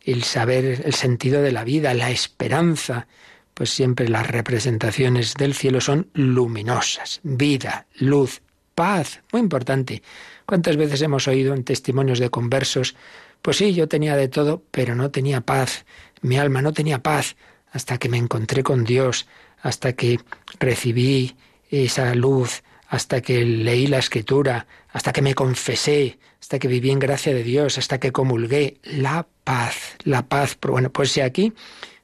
el 0.00 0.24
saber, 0.24 0.82
el 0.84 0.94
sentido 0.94 1.42
de 1.42 1.52
la 1.52 1.64
vida, 1.64 1.94
la 1.94 2.10
esperanza, 2.10 3.06
pues 3.52 3.70
siempre 3.70 4.08
las 4.08 4.26
representaciones 4.26 5.34
del 5.34 5.54
cielo 5.54 5.80
son 5.80 6.08
luminosas, 6.14 7.20
vida, 7.22 7.86
luz, 7.98 8.42
paz, 8.74 9.22
muy 9.32 9.40
importante. 9.40 10.02
¿Cuántas 10.46 10.76
veces 10.76 11.00
hemos 11.02 11.28
oído 11.28 11.54
en 11.54 11.64
testimonios 11.64 12.18
de 12.18 12.30
conversos, 12.30 12.94
pues 13.42 13.58
sí, 13.58 13.74
yo 13.74 13.88
tenía 13.88 14.16
de 14.16 14.28
todo, 14.28 14.62
pero 14.70 14.94
no 14.94 15.10
tenía 15.10 15.40
paz, 15.42 15.84
mi 16.22 16.38
alma 16.38 16.62
no 16.62 16.72
tenía 16.72 17.02
paz, 17.02 17.36
hasta 17.70 17.98
que 17.98 18.08
me 18.08 18.16
encontré 18.16 18.62
con 18.62 18.84
Dios, 18.84 19.26
hasta 19.60 19.92
que 19.92 20.20
recibí 20.58 21.36
esa 21.70 22.14
luz, 22.14 22.62
hasta 22.88 23.20
que 23.20 23.44
leí 23.44 23.86
la 23.86 23.98
escritura, 23.98 24.66
hasta 24.90 25.12
que 25.12 25.22
me 25.22 25.34
confesé, 25.34 26.18
hasta 26.40 26.58
que 26.58 26.68
viví 26.68 26.90
en 26.90 26.98
gracia 26.98 27.34
de 27.34 27.42
Dios, 27.42 27.78
hasta 27.78 27.98
que 27.98 28.12
comulgué. 28.12 28.78
La 28.82 29.26
paz, 29.44 29.96
la 30.04 30.26
paz. 30.26 30.56
Bueno, 30.60 30.90
pues 30.90 31.10
si 31.10 31.20
aquí, 31.20 31.52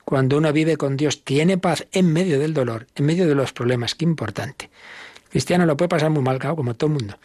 cuando 0.05 0.39
uno 0.39 0.53
vive 0.53 0.77
con 0.77 0.97
Dios, 0.97 1.25
tiene 1.25 1.59
paz 1.59 1.87
en 1.93 2.13
medio 2.13 2.39
del 2.39 2.55
dolor, 2.55 2.87
en 2.97 3.07
medio 3.07 3.29
de 3.29 3.35
los 3.35 3.53
problemas, 3.53 3.95
qué 3.95 4.05
importante. 4.05 4.71
El 5.31 5.35
cristiano 5.35 5.65
lo 5.65 5.77
puede 5.77 5.91
pasar 5.91 6.11
muy 6.11 6.23
mal, 6.23 6.41
como 6.41 6.75
todo 6.75 6.89
el 6.89 6.95
mundo, 6.95 7.17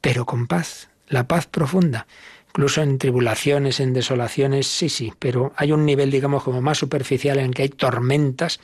pero 0.00 0.24
con 0.24 0.46
paz, 0.46 0.88
la 1.08 1.28
paz 1.28 1.46
profunda. 1.46 2.06
Incluso 2.46 2.80
en 2.80 2.96
tribulaciones, 2.96 3.80
en 3.80 3.92
desolaciones, 3.92 4.66
sí, 4.66 4.88
sí, 4.88 5.12
pero 5.18 5.52
hay 5.56 5.72
un 5.72 5.84
nivel, 5.84 6.10
digamos, 6.10 6.42
como 6.42 6.62
más 6.62 6.78
superficial 6.78 7.38
en 7.38 7.52
que 7.52 7.64
hay 7.64 7.68
tormentas, 7.68 8.60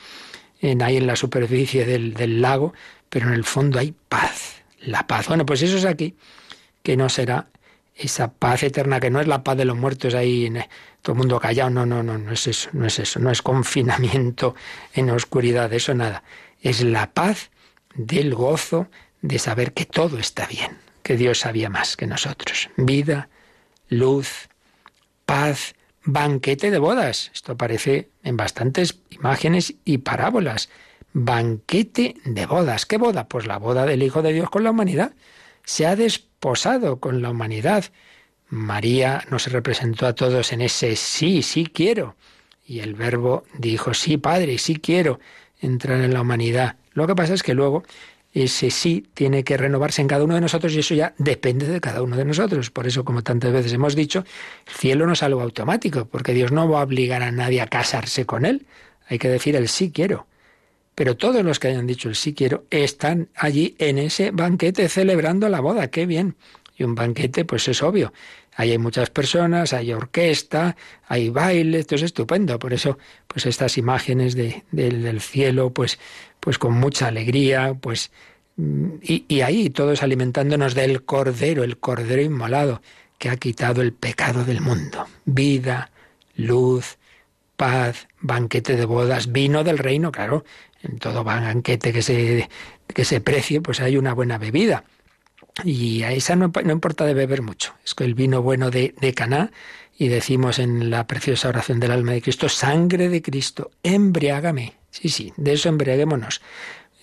en, 0.59 0.81
ahí 0.81 0.97
en 0.97 1.05
la 1.05 1.15
superficie 1.15 1.85
del, 1.85 2.41
lago, 2.41 2.73
pero 3.07 3.27
en 3.27 3.35
el 3.35 3.43
fondo 3.43 3.77
hay 3.77 3.93
paz, 4.09 4.63
la 4.79 5.05
paz. 5.05 5.27
Bueno, 5.27 5.45
pues 5.45 5.61
eso 5.61 5.77
es 5.77 5.85
aquí, 5.85 6.15
que 6.81 6.97
no 6.97 7.07
será 7.07 7.49
esa 7.95 8.33
paz 8.33 8.63
eterna 8.63 8.99
que 8.99 9.11
no 9.11 9.21
es 9.21 9.27
la 9.27 9.43
paz 9.43 9.57
de 9.57 9.65
los 9.65 9.77
muertos 9.77 10.15
ahí, 10.15 10.47
en, 10.47 10.65
todo 11.03 11.13
el 11.13 11.19
mundo 11.19 11.39
callado, 11.39 11.69
no, 11.69 11.85
no, 11.85 12.01
no, 12.01 12.17
no 12.17 12.31
es 12.31 12.47
eso, 12.47 12.69
no 12.73 12.87
es 12.87 12.97
eso, 12.97 13.19
no 13.19 13.29
es 13.29 13.43
confinamiento 13.43 14.55
en 14.95 15.11
oscuridad, 15.11 15.71
eso 15.71 15.93
nada. 15.93 16.23
Es 16.59 16.81
la 16.81 17.11
paz 17.11 17.51
del 17.95 18.35
gozo 18.35 18.87
de 19.21 19.39
saber 19.39 19.73
que 19.73 19.85
todo 19.85 20.19
está 20.19 20.45
bien, 20.45 20.77
que 21.03 21.17
Dios 21.17 21.39
sabía 21.39 21.69
más 21.69 21.97
que 21.97 22.07
nosotros. 22.07 22.69
Vida, 22.77 23.29
luz, 23.89 24.49
paz, 25.25 25.75
banquete 26.03 26.71
de 26.71 26.77
bodas. 26.77 27.31
Esto 27.33 27.53
aparece 27.53 28.09
en 28.23 28.37
bastantes 28.37 28.99
imágenes 29.09 29.75
y 29.83 29.99
parábolas. 29.99 30.69
Banquete 31.13 32.15
de 32.25 32.45
bodas. 32.45 32.85
¿Qué 32.85 32.97
boda? 32.97 33.27
Pues 33.27 33.47
la 33.47 33.57
boda 33.57 33.85
del 33.85 34.03
Hijo 34.03 34.21
de 34.21 34.33
Dios 34.33 34.49
con 34.49 34.63
la 34.63 34.71
humanidad 34.71 35.13
se 35.63 35.87
ha 35.87 35.95
desposado 35.95 36.99
con 36.99 37.21
la 37.21 37.31
humanidad. 37.31 37.85
María 38.49 39.23
nos 39.31 39.51
representó 39.51 40.05
a 40.05 40.13
todos 40.13 40.53
en 40.53 40.61
ese 40.61 40.95
sí, 40.95 41.41
sí 41.41 41.65
quiero. 41.65 42.15
Y 42.67 42.79
el 42.79 42.93
verbo 42.93 43.43
dijo, 43.57 43.93
sí, 43.93 44.17
Padre, 44.17 44.57
sí 44.57 44.75
quiero 44.75 45.19
entrar 45.59 46.01
en 46.01 46.13
la 46.13 46.21
humanidad. 46.21 46.77
Lo 46.95 47.05
que 47.05 47.15
pasa 47.15 47.35
es 47.35 47.43
que 47.43 47.53
luego 47.53 47.83
ese 48.33 48.71
sí 48.71 49.05
tiene 49.13 49.43
que 49.43 49.55
renovarse 49.55 50.01
en 50.01 50.07
cada 50.07 50.23
uno 50.23 50.35
de 50.35 50.41
nosotros 50.41 50.73
y 50.73 50.79
eso 50.79 50.95
ya 50.95 51.13
depende 51.17 51.67
de 51.67 51.79
cada 51.79 52.01
uno 52.01 52.17
de 52.17 52.25
nosotros. 52.25 52.71
Por 52.71 52.87
eso, 52.87 53.05
como 53.05 53.21
tantas 53.21 53.53
veces 53.53 53.71
hemos 53.71 53.95
dicho, 53.95 54.25
el 54.67 54.73
cielo 54.73 55.05
no 55.05 55.13
es 55.13 55.23
algo 55.23 55.41
automático, 55.41 56.05
porque 56.05 56.33
Dios 56.33 56.51
no 56.51 56.67
va 56.67 56.81
a 56.81 56.83
obligar 56.83 57.21
a 57.21 57.31
nadie 57.31 57.61
a 57.61 57.67
casarse 57.67 58.25
con 58.25 58.45
él. 58.45 58.65
Hay 59.07 59.19
que 59.19 59.29
decir 59.29 59.55
el 59.55 59.69
sí 59.69 59.91
quiero. 59.91 60.27
Pero 60.95 61.15
todos 61.15 61.43
los 61.43 61.59
que 61.59 61.67
hayan 61.67 61.87
dicho 61.87 62.09
el 62.09 62.15
sí 62.15 62.33
quiero 62.33 62.65
están 62.69 63.29
allí 63.35 63.75
en 63.79 63.97
ese 63.97 64.31
banquete 64.31 64.87
celebrando 64.89 65.47
la 65.49 65.59
boda. 65.59 65.89
¡Qué 65.89 66.05
bien! 66.05 66.35
Y 66.77 66.83
un 66.83 66.95
banquete, 66.95 67.45
pues 67.45 67.67
es 67.67 67.81
obvio. 67.81 68.11
Ahí 68.55 68.71
hay 68.71 68.77
muchas 68.77 69.09
personas, 69.09 69.73
hay 69.73 69.93
orquesta, 69.93 70.75
hay 71.07 71.29
baile, 71.29 71.79
esto 71.79 71.95
es 71.95 72.03
estupendo. 72.03 72.57
Por 72.59 72.73
eso, 72.73 72.97
pues 73.27 73.45
estas 73.45 73.77
imágenes 73.77 74.35
de, 74.35 74.63
del 74.71 75.21
cielo, 75.21 75.71
pues, 75.71 75.99
pues 76.39 76.57
con 76.57 76.73
mucha 76.73 77.07
alegría, 77.07 77.73
pues 77.79 78.11
mm, 78.57 78.87
y, 79.01 79.25
y, 79.27 79.41
ahí 79.41 79.69
todos 79.69 80.03
alimentándonos 80.03 80.73
del 80.75 81.03
Cordero, 81.03 81.63
el 81.63 81.77
Cordero 81.77 82.21
inmolado, 82.21 82.81
que 83.17 83.29
ha 83.29 83.37
quitado 83.37 83.81
el 83.81 83.93
pecado 83.93 84.45
del 84.45 84.61
mundo. 84.61 85.05
Vida, 85.25 85.91
luz, 86.35 86.97
paz, 87.55 88.07
banquete 88.21 88.75
de 88.75 88.85
bodas, 88.85 89.31
vino 89.31 89.63
del 89.63 89.77
reino, 89.77 90.11
claro, 90.11 90.43
en 90.81 90.99
todo 90.99 91.23
banquete 91.23 91.93
que 91.93 92.01
se, 92.01 92.49
que 92.87 93.05
se 93.05 93.21
precie, 93.21 93.61
pues 93.61 93.79
hay 93.79 93.97
una 93.97 94.13
buena 94.13 94.37
bebida. 94.37 94.83
Y 95.63 96.03
a 96.03 96.11
esa 96.11 96.35
no, 96.35 96.51
importa 96.69 97.05
de 97.05 97.13
beber 97.13 97.41
mucho. 97.41 97.73
Es 97.85 97.95
que 97.95 98.03
el 98.03 98.13
vino 98.13 98.41
bueno 98.41 98.71
de, 98.71 98.93
de 98.99 99.13
Caná, 99.13 99.51
y 99.97 100.09
decimos 100.09 100.59
en 100.59 100.89
la 100.89 101.07
preciosa 101.07 101.49
oración 101.49 101.79
del 101.79 101.91
alma 101.91 102.11
de 102.11 102.21
Cristo, 102.21 102.49
sangre 102.49 103.07
de 103.09 103.21
Cristo, 103.21 103.71
embriágame. 103.83 104.73
Sí, 104.91 105.09
sí, 105.09 105.33
de 105.37 105.53
eso 105.53 105.69
embriaguémonos. 105.69 106.41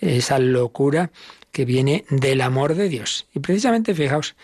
Esa 0.00 0.38
locura 0.38 1.10
que 1.52 1.64
viene 1.64 2.04
del 2.10 2.40
amor 2.40 2.74
de 2.74 2.88
Dios. 2.88 3.26
Y 3.34 3.40
precisamente, 3.40 3.94
fijaos, 3.94 4.34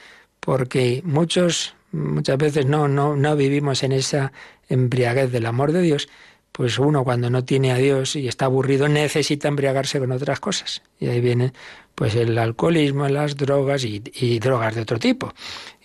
porque 0.41 1.03
muchos, 1.05 1.75
muchas 1.93 2.39
veces 2.39 2.67
no, 2.67 2.89
no, 2.89 3.17
no 3.17 3.37
vivimos 3.37 3.83
en 3.83 3.93
esa 3.93 4.33
embriaguez 4.69 5.33
del 5.33 5.47
amor 5.47 5.73
de 5.73 5.83
Dios, 5.83 6.09
pues 6.53 6.79
uno 6.79 7.05
cuando 7.05 7.31
no 7.31 7.45
tiene 7.45 7.73
a 7.73 7.77
Dios 7.77 8.17
y 8.17 8.29
está 8.29 8.47
aburrido 8.47 8.89
necesita 8.89 9.49
embriagarse 9.49 9.99
con 9.99 10.13
otras 10.13 10.41
cosas. 10.41 10.83
Y 10.99 11.07
ahí 11.07 11.21
viene 11.21 11.53
pues 11.99 12.15
el 12.15 12.39
alcoholismo, 12.39 13.09
las 13.09 13.37
drogas 13.37 13.83
y, 13.85 14.39
drogas 14.39 14.77
de 14.77 14.83
otro 14.83 15.01
tipo. 15.01 15.35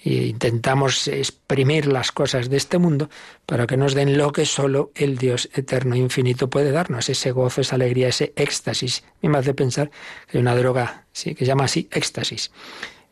E 0.06 0.28
intentamos 0.28 1.08
exprimir 1.08 1.88
las 1.88 2.12
cosas 2.12 2.52
de 2.52 2.58
este 2.58 2.78
mundo 2.78 3.10
para 3.48 3.66
que 3.66 3.78
nos 3.78 3.96
den 3.96 4.16
lo 4.16 4.32
que 4.32 4.46
solo 4.46 4.92
el 4.94 5.18
Dios 5.18 5.50
eterno 5.56 5.96
e 5.96 5.98
infinito 5.98 6.52
puede 6.52 6.70
darnos, 6.70 7.10
ese 7.10 7.32
gozo, 7.32 7.62
esa 7.62 7.78
alegría, 7.78 8.10
ese 8.10 8.32
éxtasis. 8.36 9.04
Me 9.24 9.40
hace 9.40 9.56
pensar 9.56 9.90
que 10.30 10.38
hay 10.38 10.42
una 10.44 10.56
droga 10.56 11.08
sí, 11.14 11.34
que 11.34 11.46
se 11.46 11.48
llama 11.48 11.64
así 11.64 11.88
éxtasis. 11.90 12.52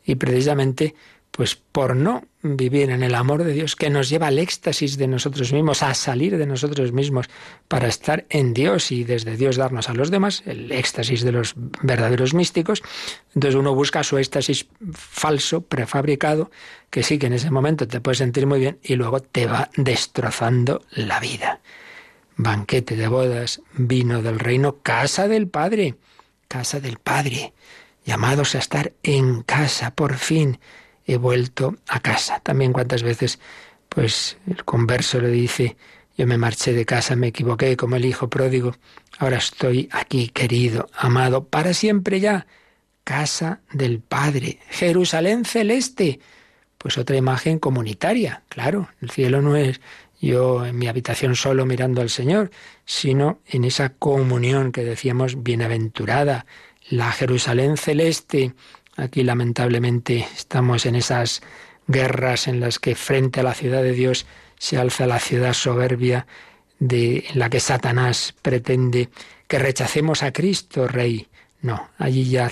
Y 0.06 0.14
precisamente 0.14 0.94
pues 1.32 1.56
por 1.56 1.96
no 1.96 2.26
vivir 2.44 2.89
en 2.89 3.04
el 3.04 3.15
amor 3.15 3.44
de 3.44 3.54
Dios 3.54 3.76
que 3.76 3.89
nos 3.89 4.10
lleva 4.10 4.28
al 4.28 4.38
éxtasis 4.38 4.98
de 4.98 5.08
nosotros 5.08 5.54
mismos, 5.54 5.82
a 5.82 5.94
salir 5.94 6.38
de 6.38 6.46
nosotros 6.46 6.91
mismos 6.91 7.30
para 7.67 7.88
estar 7.88 8.26
en 8.30 8.54
Dios 8.54 8.91
y 8.91 9.04
desde 9.06 9.38
Dios 9.38 9.56
darnos 9.56 9.89
a 9.89 9.94
los 9.94 10.12
demás, 10.12 10.44
el 10.46 10.72
éxtasis 10.72 11.24
de 11.24 11.32
los 11.32 11.54
verdaderos 11.84 12.34
místicos. 12.34 12.84
Entonces 13.34 13.56
uno 13.56 13.74
busca 13.74 14.04
su 14.04 14.17
éxtasis 14.17 14.67
falso, 14.91 15.62
prefabricado, 15.62 16.52
que 16.89 17.04
sí 17.04 17.17
que 17.17 17.28
en 17.28 17.34
ese 17.34 17.52
momento 17.52 17.88
te 17.88 18.02
puedes 18.02 18.17
sentir 18.17 18.46
muy 18.46 18.60
bien 18.60 18.80
y 18.84 18.96
luego 18.96 19.22
te 19.22 19.46
va 19.46 19.70
destrozando 19.78 20.84
la 20.91 21.20
vida. 21.20 21.62
Banquete 22.36 22.96
de 22.96 23.08
bodas, 23.08 23.62
vino 23.74 24.22
del 24.22 24.39
reino, 24.39 24.80
casa 24.82 25.28
del 25.28 25.48
Padre, 25.48 25.96
casa 26.48 26.80
del 26.80 26.98
Padre, 26.98 27.54
llamados 28.04 28.56
a 28.56 28.60
estar 28.60 28.94
en 29.04 29.44
casa 29.44 29.96
por 29.96 30.15
fin 30.15 30.60
he 31.06 31.18
vuelto 31.18 31.76
a 31.88 32.00
casa. 32.00 32.40
También 32.40 32.74
cuántas 32.74 33.04
veces, 33.04 33.40
pues 33.90 34.38
el 34.48 34.64
converso 34.64 35.20
le 35.20 35.30
dice, 35.30 35.78
yo 36.18 36.28
me 36.28 36.38
marché 36.38 36.74
de 36.74 36.86
casa, 36.86 37.16
me 37.16 37.28
equivoqué 37.28 37.78
como 37.78 37.96
el 37.96 38.06
hijo 38.06 38.30
pródigo, 38.30 38.76
ahora 39.18 39.38
estoy 39.38 39.90
aquí, 39.92 40.30
querido, 40.30 40.90
amado, 40.98 41.46
para 41.46 41.74
siempre 41.74 42.20
ya. 42.20 42.48
Casa 43.04 43.62
del 43.72 44.00
Padre, 44.00 44.60
Jerusalén 44.70 45.44
celeste. 45.46 46.20
Pues 46.78 46.98
otra 46.98 47.18
imagen 47.18 47.58
comunitaria, 47.58 48.44
claro, 48.48 48.90
el 49.02 49.10
cielo 49.10 49.42
no 49.42 49.56
es 49.56 49.82
yo 50.22 50.66
en 50.66 50.78
mi 50.78 50.88
habitación 50.88 51.36
solo 51.36 51.66
mirando 51.66 52.02
al 52.02 52.10
Señor, 52.10 52.52
sino 52.86 53.42
en 53.48 53.64
esa 53.64 53.90
comunión 53.90 54.72
que 54.72 54.84
decíamos 54.84 55.42
bienaventurada, 55.42 56.46
la 56.90 57.12
Jerusalén 57.12 57.78
celeste, 57.78 58.54
Aquí 58.98 59.24
lamentablemente 59.24 60.28
estamos 60.36 60.86
en 60.86 60.96
esas 60.96 61.42
guerras 61.88 62.48
en 62.48 62.60
las 62.60 62.80
que 62.80 62.96
frente 62.96 63.40
a 63.40 63.44
la 63.44 63.54
ciudad 63.54 63.82
de 63.82 63.94
Dios 63.94 64.26
se 64.58 64.78
alza 64.78 65.08
la 65.08 65.20
ciudad 65.20 65.54
soberbia 65.54 66.28
de 66.80 67.26
en 67.30 67.40
la 67.40 67.50
que 67.50 67.60
Satanás 67.60 68.36
pretende 68.42 69.10
que 69.48 69.60
rechacemos 69.60 70.24
a 70.24 70.34
Cristo 70.34 70.88
Rey. 70.88 71.28
No, 71.62 71.90
allí 71.98 72.30
ya 72.30 72.52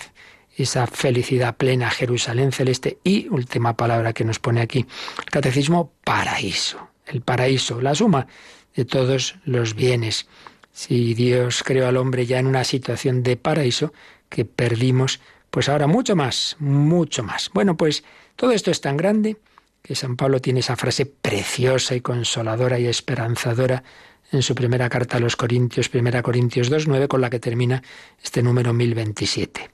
esa 0.55 0.87
felicidad 0.87 1.55
plena, 1.55 1.89
Jerusalén 1.89 2.51
celeste 2.51 2.99
y 3.03 3.27
última 3.29 3.75
palabra 3.75 4.13
que 4.13 4.25
nos 4.25 4.39
pone 4.39 4.61
aquí, 4.61 4.85
el 5.17 5.31
catecismo, 5.31 5.93
paraíso. 6.03 6.89
El 7.05 7.21
paraíso, 7.21 7.81
la 7.81 7.95
suma 7.95 8.27
de 8.75 8.85
todos 8.85 9.35
los 9.43 9.73
bienes. 9.73 10.27
Si 10.71 11.13
Dios 11.15 11.63
creó 11.63 11.87
al 11.87 11.97
hombre 11.97 12.25
ya 12.25 12.39
en 12.39 12.45
una 12.45 12.63
situación 12.63 13.23
de 13.23 13.35
paraíso 13.35 13.93
que 14.29 14.45
perdimos, 14.45 15.19
pues 15.49 15.69
ahora 15.69 15.87
mucho 15.87 16.15
más, 16.15 16.55
mucho 16.59 17.23
más. 17.23 17.49
Bueno, 17.53 17.75
pues 17.77 18.03
todo 18.35 18.51
esto 18.51 18.71
es 18.71 18.81
tan 18.81 18.97
grande 18.97 19.37
que 19.81 19.95
San 19.95 20.15
Pablo 20.15 20.39
tiene 20.41 20.59
esa 20.59 20.75
frase 20.75 21.05
preciosa 21.05 21.95
y 21.95 22.01
consoladora 22.01 22.79
y 22.79 22.87
esperanzadora 22.87 23.83
en 24.31 24.41
su 24.43 24.53
primera 24.53 24.89
carta 24.89 25.17
a 25.17 25.19
los 25.19 25.35
Corintios, 25.35 25.89
primera 25.89 26.21
Corintios 26.21 26.71
2.9, 26.71 27.07
con 27.07 27.21
la 27.21 27.29
que 27.29 27.39
termina 27.39 27.81
este 28.21 28.43
número 28.43 28.73
1027. 28.73 29.71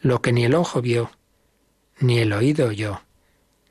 Lo 0.00 0.20
que 0.20 0.32
ni 0.32 0.44
el 0.44 0.54
ojo 0.54 0.82
vio, 0.82 1.10
ni 2.00 2.18
el 2.18 2.32
oído 2.32 2.68
oyó, 2.68 3.02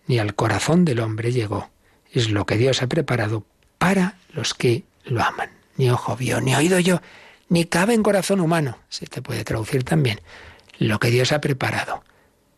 ni 0.08 0.18
al 0.20 0.36
corazón 0.36 0.86
del 0.86 1.00
hombre 1.00 1.32
llegó, 1.32 1.70
es 2.12 2.30
lo 2.32 2.46
que 2.46 2.58
Dios 2.58 2.82
ha 2.82 2.88
preparado 2.88 3.46
para 3.78 4.18
los 4.34 4.54
que 4.54 4.84
lo 5.04 5.24
aman. 5.24 5.52
Ni 5.78 5.90
ojo 5.90 6.16
vio, 6.16 6.42
ni 6.42 6.56
oído 6.56 6.80
yo, 6.80 7.02
ni 7.50 7.66
cabe 7.66 7.94
en 7.94 8.04
corazón 8.04 8.40
humano. 8.40 8.80
Se 8.90 9.06
te 9.06 9.22
puede 9.22 9.44
traducir 9.44 9.84
también. 9.84 10.20
Lo 10.80 11.00
que 11.00 11.12
Dios 11.12 11.32
ha 11.32 11.42
preparado 11.42 12.04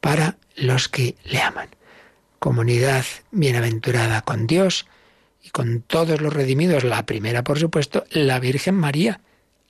para 0.01 0.37
los 0.55 0.89
que 0.89 1.15
le 1.25 1.41
aman. 1.41 1.69
Comunidad 2.39 3.05
bienaventurada 3.31 4.21
con 4.21 4.47
Dios 4.47 4.85
y 5.43 5.49
con 5.49 5.81
todos 5.81 6.21
los 6.21 6.33
redimidos. 6.33 6.83
La 6.83 7.05
primera, 7.05 7.43
por 7.43 7.59
supuesto, 7.59 8.05
la 8.11 8.39
Virgen 8.39 8.75
María, 8.75 9.21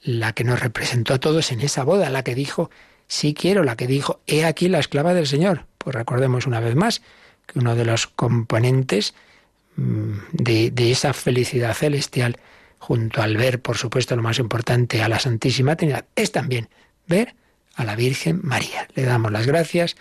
la 0.04 0.34
que 0.34 0.44
nos 0.44 0.60
representó 0.60 1.14
a 1.14 1.20
todos 1.20 1.52
en 1.52 1.62
esa 1.62 1.84
boda, 1.84 2.10
la 2.10 2.24
que 2.24 2.36
dijo, 2.36 2.70
sí 3.08 3.34
quiero, 3.34 3.64
la 3.64 3.76
que 3.76 3.88
dijo, 3.88 4.20
he 4.28 4.46
aquí 4.46 4.68
la 4.68 4.80
esclava 4.80 5.14
del 5.14 5.28
Señor. 5.28 5.66
Pues 5.78 5.96
recordemos 5.96 6.46
una 6.46 6.60
vez 6.60 6.76
más 6.76 7.02
que 7.46 7.60
uno 7.60 7.76
de 7.76 7.86
los 7.86 8.08
componentes 8.08 9.14
mm, 9.76 10.12
de, 10.32 10.72
de 10.72 10.92
esa 10.92 11.14
felicidad 11.14 11.74
celestial, 11.74 12.38
junto 12.80 13.22
al 13.22 13.38
ver, 13.38 13.62
por 13.62 13.78
supuesto, 13.78 14.16
lo 14.16 14.22
más 14.22 14.40
importante, 14.40 15.02
a 15.02 15.10
la 15.10 15.20
Santísima 15.20 15.76
Trinidad, 15.76 16.06
es 16.16 16.32
también 16.32 16.70
ver 17.08 17.36
a 17.78 17.86
la 17.86 17.96
Virgen 17.96 18.42
María. 18.44 18.88
Le 18.96 19.04
damos 19.04 19.32
las 19.32 19.48
gracias 19.48 19.96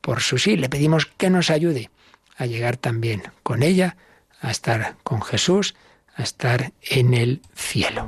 por 0.00 0.20
su 0.20 0.38
sí, 0.38 0.56
le 0.56 0.68
pedimos 0.68 1.06
que 1.06 1.30
nos 1.30 1.50
ayude 1.50 1.90
a 2.36 2.46
llegar 2.46 2.76
también 2.76 3.22
con 3.42 3.62
ella, 3.62 3.96
a 4.40 4.50
estar 4.50 4.96
con 5.04 5.22
Jesús, 5.22 5.76
a 6.16 6.22
estar 6.22 6.72
en 6.82 7.14
el 7.14 7.42
cielo. 7.54 8.06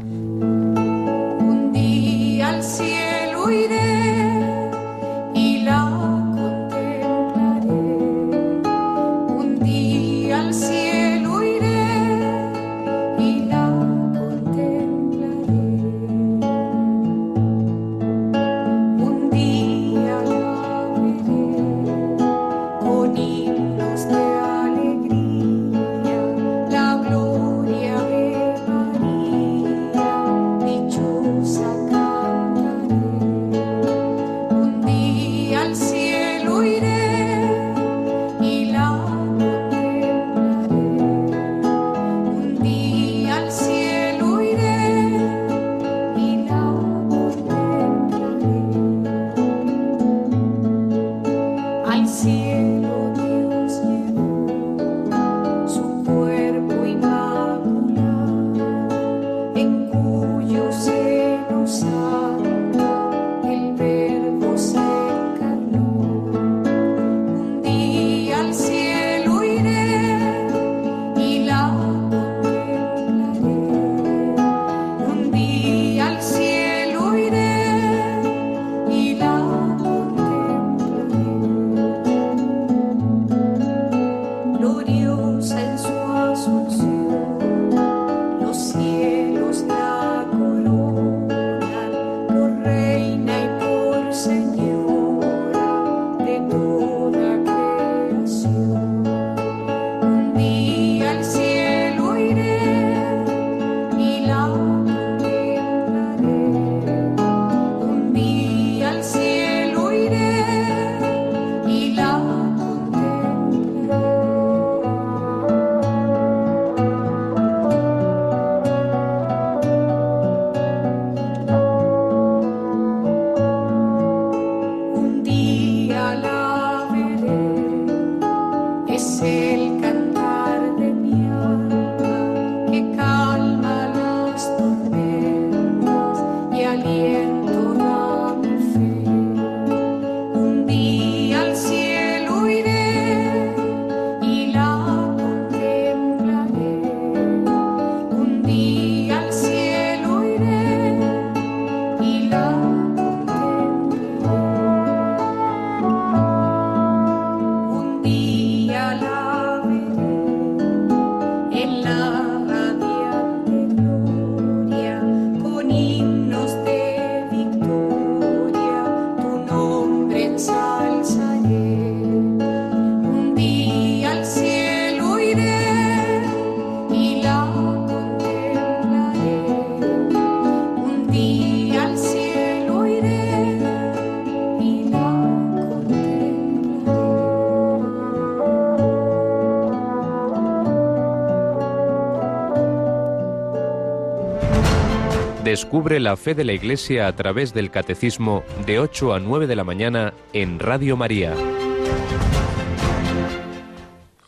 Descubre 195.80 195.98
la 195.98 196.18
fe 196.18 196.34
de 196.34 196.44
la 196.44 196.52
Iglesia 196.52 197.06
a 197.06 197.16
través 197.16 197.54
del 197.54 197.70
Catecismo 197.70 198.44
de 198.66 198.78
8 198.78 199.14
a 199.14 199.18
9 199.18 199.46
de 199.46 199.56
la 199.56 199.64
mañana 199.64 200.12
en 200.34 200.58
Radio 200.58 200.94
María. 200.94 201.34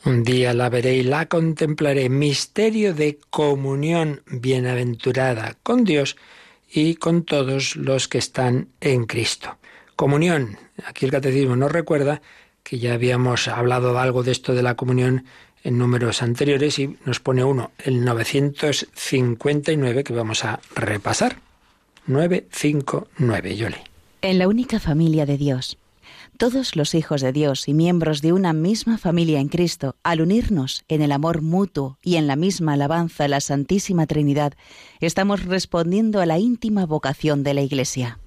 Un 0.07 0.25
día 0.25 0.55
la 0.55 0.71
veré 0.71 0.95
y 0.95 1.03
la 1.03 1.27
contemplaré, 1.27 2.09
misterio 2.09 2.95
de 2.95 3.19
comunión 3.29 4.23
bienaventurada 4.29 5.59
con 5.62 5.85
Dios 5.85 6.17
y 6.72 6.95
con 6.95 7.22
todos 7.22 7.76
los 7.76 8.09
que 8.09 8.16
están 8.16 8.68
en 8.81 9.05
Cristo. 9.05 9.59
Comunión, 9.95 10.57
aquí 10.87 11.05
el 11.05 11.11
catecismo 11.11 11.55
nos 11.55 11.70
recuerda 11.70 12.22
que 12.62 12.79
ya 12.79 12.95
habíamos 12.95 13.47
hablado 13.47 13.99
algo 13.99 14.22
de 14.22 14.33
esto 14.33 14.55
de 14.55 14.62
la 14.62 14.74
comunión 14.74 15.26
en 15.64 15.76
números 15.76 16.22
anteriores 16.22 16.79
y 16.79 16.97
nos 17.05 17.20
pone 17.20 17.45
uno, 17.45 17.72
el 17.79 18.03
959, 18.03 20.03
que 20.03 20.14
vamos 20.14 20.47
a 20.47 20.61
repasar. 20.74 21.51
959, 22.07 23.57
Yoli. 23.57 23.76
En 24.22 24.38
la 24.38 24.48
única 24.48 24.78
familia 24.80 25.26
de 25.26 25.36
Dios 25.36 25.78
Todos 26.38 26.74
los 26.74 26.94
hijos 26.94 27.20
de 27.20 27.32
Dios 27.32 27.68
y 27.68 27.74
miembros 27.74 28.20
de 28.20 28.32
una 28.32 28.53
misma 28.53 28.98
familia 28.98 29.38
en 29.38 29.48
Cristo, 29.48 29.94
al 30.03 30.20
unirnos 30.20 30.84
en 30.88 31.03
el 31.03 31.12
amor 31.12 31.40
mutuo 31.42 31.98
y 32.03 32.16
en 32.16 32.26
la 32.26 32.36
misma 32.36 32.72
alabanza 32.72 33.24
a 33.24 33.28
la 33.28 33.40
Santísima 33.40 34.07
Trinidad, 34.07 34.55
estamos 35.00 35.44
respondiendo 35.44 36.20
a 36.20 36.26
la 36.26 36.38
íntima 36.38 36.86
vocación 36.86 37.44
de 37.44 37.55
la 37.55 37.62
Iglesia. 37.62 38.18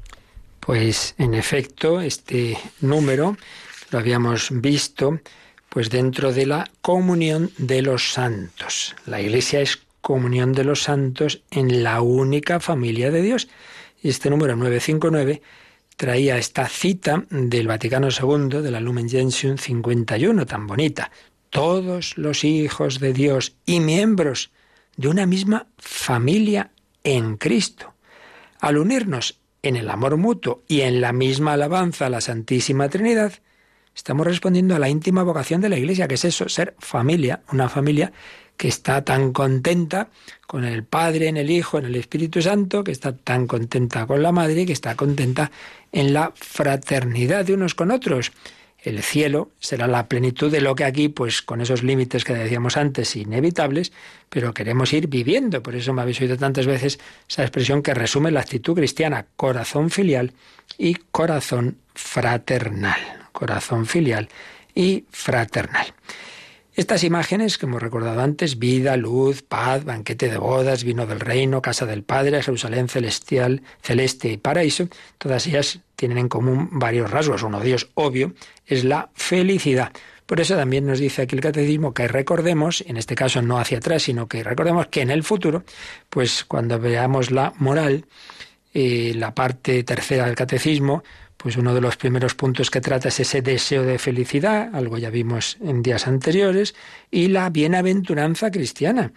Pues 0.62 1.16
en 1.18 1.34
efecto, 1.34 2.00
este 2.00 2.58
número 2.80 3.38
lo 3.92 4.00
habíamos 4.00 4.50
visto 4.50 5.20
pues 5.70 5.90
dentro 5.90 6.32
de 6.32 6.46
la 6.46 6.72
comunión 6.82 7.52
de 7.58 7.82
los 7.82 8.14
santos. 8.14 8.96
La 9.06 9.20
Iglesia 9.20 9.60
es 9.60 9.78
comunión 10.06 10.54
de 10.54 10.64
los 10.64 10.84
santos 10.84 11.42
en 11.50 11.82
la 11.82 12.00
única 12.00 12.60
familia 12.60 13.10
de 13.10 13.24
Dios. 13.24 13.48
Y 14.04 14.10
este 14.10 14.30
número 14.30 14.56
959 14.56 15.42
traía 15.98 16.38
esta 16.38 16.68
cita 16.68 17.24
del 17.32 17.68
Vaticano 17.68 18.10
II, 18.10 18.62
de 18.62 18.70
la 18.70 18.80
Lumen 18.80 19.10
Gentium 19.10 19.58
51, 19.58 20.46
tan 20.46 20.68
bonita. 20.68 21.10
Todos 21.50 22.20
los 22.20 22.44
hijos 22.44 23.00
de 23.00 23.14
Dios 23.14 23.56
y 23.66 23.80
miembros 23.80 24.52
de 24.96 25.08
una 25.08 25.26
misma 25.26 25.66
familia 25.80 26.70
en 27.04 27.38
Cristo. 27.38 27.96
Al 28.60 28.78
unirnos 28.78 29.40
en 29.64 29.76
el 29.76 29.90
amor 29.90 30.18
mutuo 30.18 30.62
y 30.68 30.82
en 30.82 31.02
la 31.02 31.14
misma 31.14 31.54
alabanza 31.54 32.06
a 32.06 32.12
la 32.12 32.22
Santísima 32.22 32.90
Trinidad, 32.90 33.34
estamos 33.96 34.28
respondiendo 34.28 34.76
a 34.76 34.80
la 34.80 34.90
íntima 34.90 35.24
vocación 35.24 35.62
de 35.62 35.70
la 35.70 35.80
Iglesia, 35.80 36.08
que 36.08 36.14
es 36.14 36.26
eso, 36.26 36.48
ser 36.48 36.76
familia, 36.78 37.42
una 37.52 37.70
familia 37.70 38.14
que 38.58 38.68
está 38.68 39.04
tan 39.04 39.34
contenta 39.34 40.10
con 40.48 40.64
el 40.64 40.84
Padre, 40.84 41.28
en 41.28 41.38
el 41.38 41.50
Hijo, 41.50 41.78
en 41.78 41.86
el 41.86 41.96
Espíritu 41.96 42.42
Santo, 42.42 42.84
que 42.84 42.92
está 42.92 43.16
tan 43.16 43.48
contenta 43.48 44.06
con 44.06 44.22
la 44.22 44.32
Madre, 44.32 44.66
que 44.66 44.74
está 44.74 44.96
contenta 44.96 45.52
en 45.92 46.14
la 46.14 46.32
fraternidad 46.36 47.46
de 47.46 47.54
unos 47.54 47.76
con 47.76 47.92
otros. 47.92 48.32
El 48.86 49.02
cielo 49.02 49.50
será 49.60 49.88
la 49.88 50.08
plenitud 50.08 50.52
de 50.52 50.62
lo 50.62 50.76
que 50.76 50.84
aquí, 50.84 51.10
pues 51.10 51.42
con 51.42 51.60
esos 51.60 51.82
límites 51.82 52.24
que 52.24 52.36
decíamos 52.36 52.78
antes, 52.78 53.16
inevitables, 53.16 53.92
pero 54.30 54.54
queremos 54.54 54.94
ir 54.94 55.08
viviendo. 55.08 55.64
Por 55.64 55.76
eso 55.76 55.92
me 55.92 56.04
habéis 56.04 56.22
oído 56.22 56.38
tantas 56.38 56.68
veces 56.68 57.00
esa 57.28 57.42
expresión 57.42 57.82
que 57.82 57.96
resume 57.96 58.30
la 58.30 58.42
actitud 58.42 58.76
cristiana, 58.76 59.26
corazón 59.36 59.90
filial 59.90 60.34
y 60.78 60.94
corazón 61.12 61.78
fraternal. 61.96 63.00
Corazón 63.32 63.88
filial 63.88 64.30
y 64.76 65.06
fraternal. 65.10 65.88
Estas 66.76 67.06
imágenes 67.06 67.58
que 67.58 67.68
hemos 67.68 67.82
recordado 67.82 68.20
antes, 68.20 68.60
vida, 68.60 68.98
luz, 68.98 69.44
paz, 69.44 69.86
banquete 69.86 70.30
de 70.30 70.38
bodas, 70.38 70.84
vino 70.84 71.06
del 71.06 71.22
reino, 71.22 71.62
casa 71.62 71.86
del 71.86 72.04
Padre, 72.04 72.44
Jerusalén 72.44 72.90
celestial, 72.90 73.62
celeste 73.82 74.28
y 74.28 74.36
paraíso, 74.36 74.90
todas 75.18 75.48
ellas 75.48 75.80
tienen 75.96 76.18
en 76.18 76.28
común 76.28 76.68
varios 76.74 77.10
rasgos. 77.10 77.44
Uno 77.44 77.62
de 77.62 77.68
ellos, 77.68 77.90
obvio, 77.94 78.34
es 78.66 78.84
la 78.84 79.10
felicidad. 79.14 79.94
Por 80.26 80.42
eso 80.42 80.58
también 80.58 80.86
nos 80.86 81.00
dice 81.00 81.22
aquí 81.22 81.36
el 81.36 81.42
catecismo 81.42 81.94
que 81.94 82.10
recordemos, 82.10 82.84
en 82.86 82.98
este 82.98 83.16
caso 83.16 83.42
no 83.42 83.58
hacia 83.58 83.78
atrás, 83.78 84.04
sino 84.04 84.28
que 84.28 84.44
recordemos 84.44 84.88
que 84.88 85.00
en 85.00 85.12
el 85.12 85.24
futuro, 85.24 85.64
pues 86.10 86.44
cuando 86.44 86.78
veamos 86.78 87.32
la 87.32 87.54
moral, 87.58 88.06
eh, 88.74 89.14
la 89.16 89.34
parte 89.34 89.86
tercera 89.86 90.26
del 90.26 90.36
catecismo, 90.36 91.06
pues 91.46 91.58
uno 91.58 91.76
de 91.76 91.82
los 91.82 91.96
primeros 91.96 92.34
puntos 92.34 92.72
que 92.72 92.82
trata 92.82 93.10
es 93.10 93.20
ese 93.20 93.44
deseo 93.44 93.84
de 93.84 94.00
felicidad, 94.00 94.74
algo 94.74 94.98
ya 94.98 95.12
vimos 95.12 95.58
en 95.62 95.84
días 95.84 96.08
anteriores, 96.08 96.74
y 97.12 97.28
la 97.28 97.52
bienaventuranza 97.52 98.50
cristiana, 98.50 99.14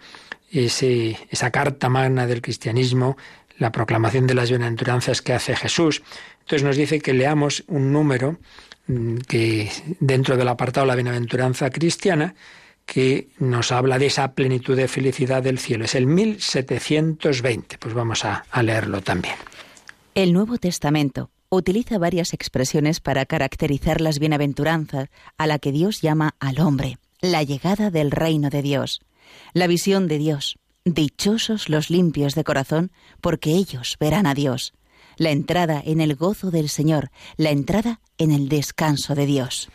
esa 0.51 1.49
carta 1.49 1.89
magna 1.89 2.27
del 2.27 2.43
cristianismo, 2.43 3.17
la 3.57 3.71
proclamación 3.71 4.27
de 4.27 4.35
las 4.35 4.51
bienaventuranzas 4.51 5.23
que 5.23 5.33
hace 5.33 5.55
Jesús. 5.55 6.03
Entonces 6.41 6.63
nos 6.63 6.77
dice 6.77 6.99
que 6.99 7.15
leamos 7.15 7.63
un 7.65 7.91
número 7.91 8.37
mm, 8.85 9.17
que 9.27 9.71
dentro 9.99 10.37
del 10.37 10.49
apartado 10.49 10.85
la 10.85 10.93
bienaventuranza 10.93 11.71
cristiana, 11.71 12.35
que 12.85 13.29
nos 13.39 13.71
habla 13.71 13.97
de 13.97 14.05
esa 14.05 14.33
plenitud 14.33 14.77
de 14.77 14.87
felicidad 14.87 15.41
del 15.41 15.57
cielo. 15.57 15.85
Es 15.85 15.95
el 15.95 16.05
1720. 16.05 17.79
Pues 17.79 17.95
vamos 17.95 18.23
a, 18.23 18.45
a 18.51 18.61
leerlo 18.61 19.01
también. 19.01 19.33
El 20.13 20.31
Nuevo 20.31 20.59
Testamento 20.59 21.31
utiliza 21.49 21.97
varias 21.97 22.33
expresiones 22.33 22.99
para 22.99 23.25
caracterizar 23.25 24.01
las 24.01 24.19
bienaventuranzas 24.19 25.09
a 25.37 25.47
la 25.47 25.59
que 25.59 25.71
Dios 25.71 26.01
llama 26.01 26.35
al 26.39 26.59
hombre, 26.59 26.97
la 27.21 27.43
llegada 27.43 27.89
del 27.89 28.11
reino 28.11 28.49
de 28.49 28.61
Dios, 28.61 29.01
la 29.53 29.67
visión 29.67 30.07
de 30.07 30.19
Dios, 30.19 30.57
dichosos 30.85 31.69
los 31.69 31.89
limpios 31.89 32.35
de 32.35 32.43
corazón, 32.43 32.91
porque 33.21 33.51
ellos 33.51 33.97
verán 33.99 34.27
a 34.27 34.33
Dios, 34.33 34.73
la 35.17 35.31
entrada 35.31 35.81
en 35.83 36.01
el 36.01 36.15
gozo 36.15 36.51
del 36.51 36.69
Señor, 36.69 37.11
la 37.35 37.49
entrada 37.49 37.99
en 38.17 38.31
el 38.31 38.47
descanso 38.47 39.15
de 39.15 39.25
Dios. 39.25 39.69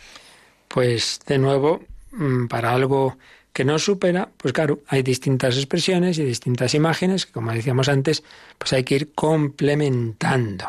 Pues 0.68 1.20
de 1.26 1.38
nuevo, 1.38 1.82
mm, 2.12 2.46
para 2.46 2.72
algo 2.72 3.18
que 3.52 3.64
no 3.64 3.78
supera, 3.78 4.30
pues 4.36 4.52
claro, 4.52 4.80
hay 4.88 5.02
distintas 5.02 5.56
expresiones 5.56 6.18
y 6.18 6.24
distintas 6.24 6.74
imágenes 6.74 7.26
que, 7.26 7.32
como 7.32 7.52
decíamos 7.52 7.88
antes, 7.88 8.24
pues 8.58 8.72
hay 8.72 8.82
que 8.82 8.96
ir 8.96 9.12
complementando. 9.12 10.66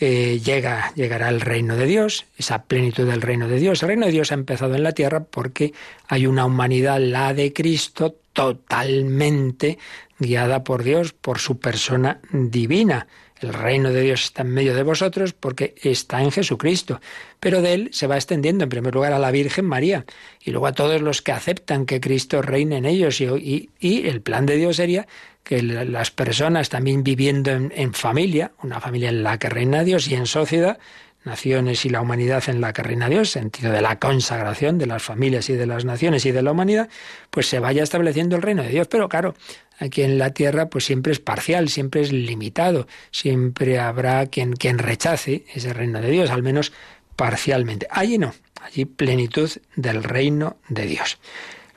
Eh, 0.00 0.40
llega, 0.44 0.92
llegará 0.94 1.28
el 1.28 1.40
reino 1.40 1.74
de 1.76 1.86
Dios, 1.86 2.26
esa 2.36 2.62
plenitud 2.62 3.04
del 3.04 3.20
reino 3.20 3.48
de 3.48 3.58
Dios. 3.58 3.82
El 3.82 3.88
reino 3.88 4.06
de 4.06 4.12
Dios 4.12 4.30
ha 4.30 4.34
empezado 4.34 4.76
en 4.76 4.84
la 4.84 4.92
tierra 4.92 5.24
porque 5.24 5.72
hay 6.06 6.26
una 6.26 6.44
humanidad, 6.44 7.00
la 7.00 7.34
de 7.34 7.52
Cristo, 7.52 8.14
totalmente 8.32 9.78
guiada 10.20 10.62
por 10.62 10.84
Dios, 10.84 11.12
por 11.12 11.40
su 11.40 11.58
persona 11.58 12.20
divina. 12.30 13.08
El 13.40 13.54
reino 13.54 13.90
de 13.90 14.02
Dios 14.02 14.24
está 14.24 14.42
en 14.42 14.50
medio 14.50 14.74
de 14.74 14.82
vosotros 14.82 15.32
porque 15.32 15.74
está 15.82 16.22
en 16.22 16.30
Jesucristo. 16.30 17.00
Pero 17.40 17.62
de 17.62 17.74
él 17.74 17.88
se 17.92 18.06
va 18.06 18.16
extendiendo 18.16 18.64
en 18.64 18.70
primer 18.70 18.94
lugar 18.94 19.12
a 19.12 19.18
la 19.18 19.30
Virgen 19.30 19.64
María 19.64 20.04
y 20.42 20.50
luego 20.50 20.66
a 20.66 20.72
todos 20.72 21.00
los 21.00 21.22
que 21.22 21.32
aceptan 21.32 21.86
que 21.86 22.00
Cristo 22.00 22.42
reine 22.42 22.78
en 22.78 22.84
ellos. 22.84 23.20
Y, 23.20 23.70
y 23.78 24.08
el 24.08 24.20
plan 24.20 24.46
de 24.46 24.56
Dios 24.56 24.76
sería 24.76 25.06
que 25.48 25.62
las 25.62 26.10
personas 26.10 26.68
también 26.68 27.02
viviendo 27.02 27.50
en, 27.50 27.94
familia, 27.94 28.52
una 28.62 28.80
familia 28.80 29.08
en 29.08 29.22
la 29.22 29.38
que 29.38 29.48
reina 29.48 29.82
Dios 29.82 30.06
y 30.06 30.14
en 30.14 30.26
sociedad, 30.26 30.78
naciones 31.24 31.84
y 31.84 31.90
la 31.90 32.00
humanidad 32.00 32.44
en 32.48 32.60
la 32.60 32.72
que 32.72 32.82
reina 32.82 33.08
Dios, 33.08 33.30
sentido 33.30 33.72
de 33.72 33.80
la 33.80 33.98
consagración 33.98 34.78
de 34.78 34.86
las 34.86 35.02
familias 35.02 35.48
y 35.50 35.54
de 35.54 35.66
las 35.66 35.84
naciones 35.84 36.24
y 36.26 36.32
de 36.32 36.42
la 36.42 36.52
humanidad, 36.52 36.88
pues 37.30 37.48
se 37.48 37.58
vaya 37.58 37.82
estableciendo 37.82 38.36
el 38.36 38.42
reino 38.42 38.62
de 38.62 38.70
Dios. 38.70 38.88
Pero 38.88 39.08
claro, 39.08 39.34
aquí 39.78 40.02
en 40.02 40.18
la 40.18 40.30
tierra 40.30 40.68
pues 40.68 40.84
siempre 40.84 41.12
es 41.12 41.20
parcial, 41.20 41.68
siempre 41.68 42.00
es 42.00 42.12
limitado, 42.12 42.86
siempre 43.10 43.78
habrá 43.78 44.26
quien, 44.26 44.54
quien 44.54 44.78
rechace 44.78 45.44
ese 45.54 45.72
reino 45.72 46.00
de 46.00 46.10
Dios, 46.10 46.30
al 46.30 46.42
menos 46.42 46.72
parcialmente. 47.16 47.86
Allí 47.90 48.18
no, 48.18 48.34
allí 48.62 48.84
plenitud 48.84 49.50
del 49.76 50.04
reino 50.04 50.56
de 50.68 50.86
Dios. 50.86 51.18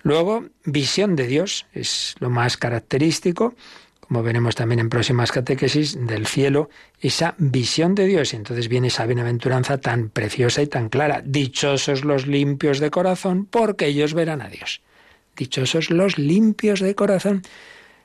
Luego, 0.03 0.45
visión 0.65 1.15
de 1.15 1.27
Dios 1.27 1.67
es 1.73 2.15
lo 2.19 2.29
más 2.29 2.57
característico, 2.57 3.55
como 4.11 4.23
veremos 4.23 4.55
también 4.55 4.79
en 4.79 4.89
próximas 4.89 5.31
catequesis, 5.31 5.97
del 6.05 6.27
cielo, 6.27 6.69
esa 6.99 7.33
visión 7.37 7.95
de 7.95 8.07
Dios. 8.07 8.33
Y 8.33 8.35
entonces 8.35 8.67
viene 8.67 8.89
esa 8.89 9.05
bienaventuranza 9.05 9.77
tan 9.77 10.09
preciosa 10.09 10.61
y 10.61 10.67
tan 10.67 10.89
clara. 10.89 11.23
Dichosos 11.25 12.03
los 12.03 12.27
limpios 12.27 12.81
de 12.81 12.91
corazón, 12.91 13.45
porque 13.45 13.85
ellos 13.85 14.13
verán 14.13 14.41
a 14.41 14.49
Dios. 14.49 14.81
Dichosos 15.37 15.91
los 15.91 16.17
limpios 16.17 16.81
de 16.81 16.93
corazón. 16.93 17.43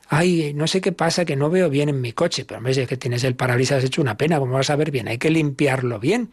Ay, 0.07 0.53
no 0.53 0.65
sé 0.67 0.79
qué 0.79 0.93
pasa, 0.93 1.25
que 1.25 1.35
no 1.35 1.49
veo 1.49 1.69
bien 1.69 1.89
en 1.89 1.99
mi 1.99 2.13
coche, 2.13 2.45
pero 2.45 2.61
me 2.61 2.69
dice 2.69 2.87
que 2.87 2.95
tienes 2.95 3.25
el 3.25 3.35
parabrisas 3.35 3.83
hecho 3.83 4.01
una 4.01 4.15
pena, 4.15 4.39
¿cómo 4.39 4.53
vas 4.53 4.69
a 4.69 4.77
ver 4.77 4.91
bien? 4.91 5.09
Hay 5.09 5.17
que 5.17 5.29
limpiarlo 5.29 5.99
bien. 5.99 6.29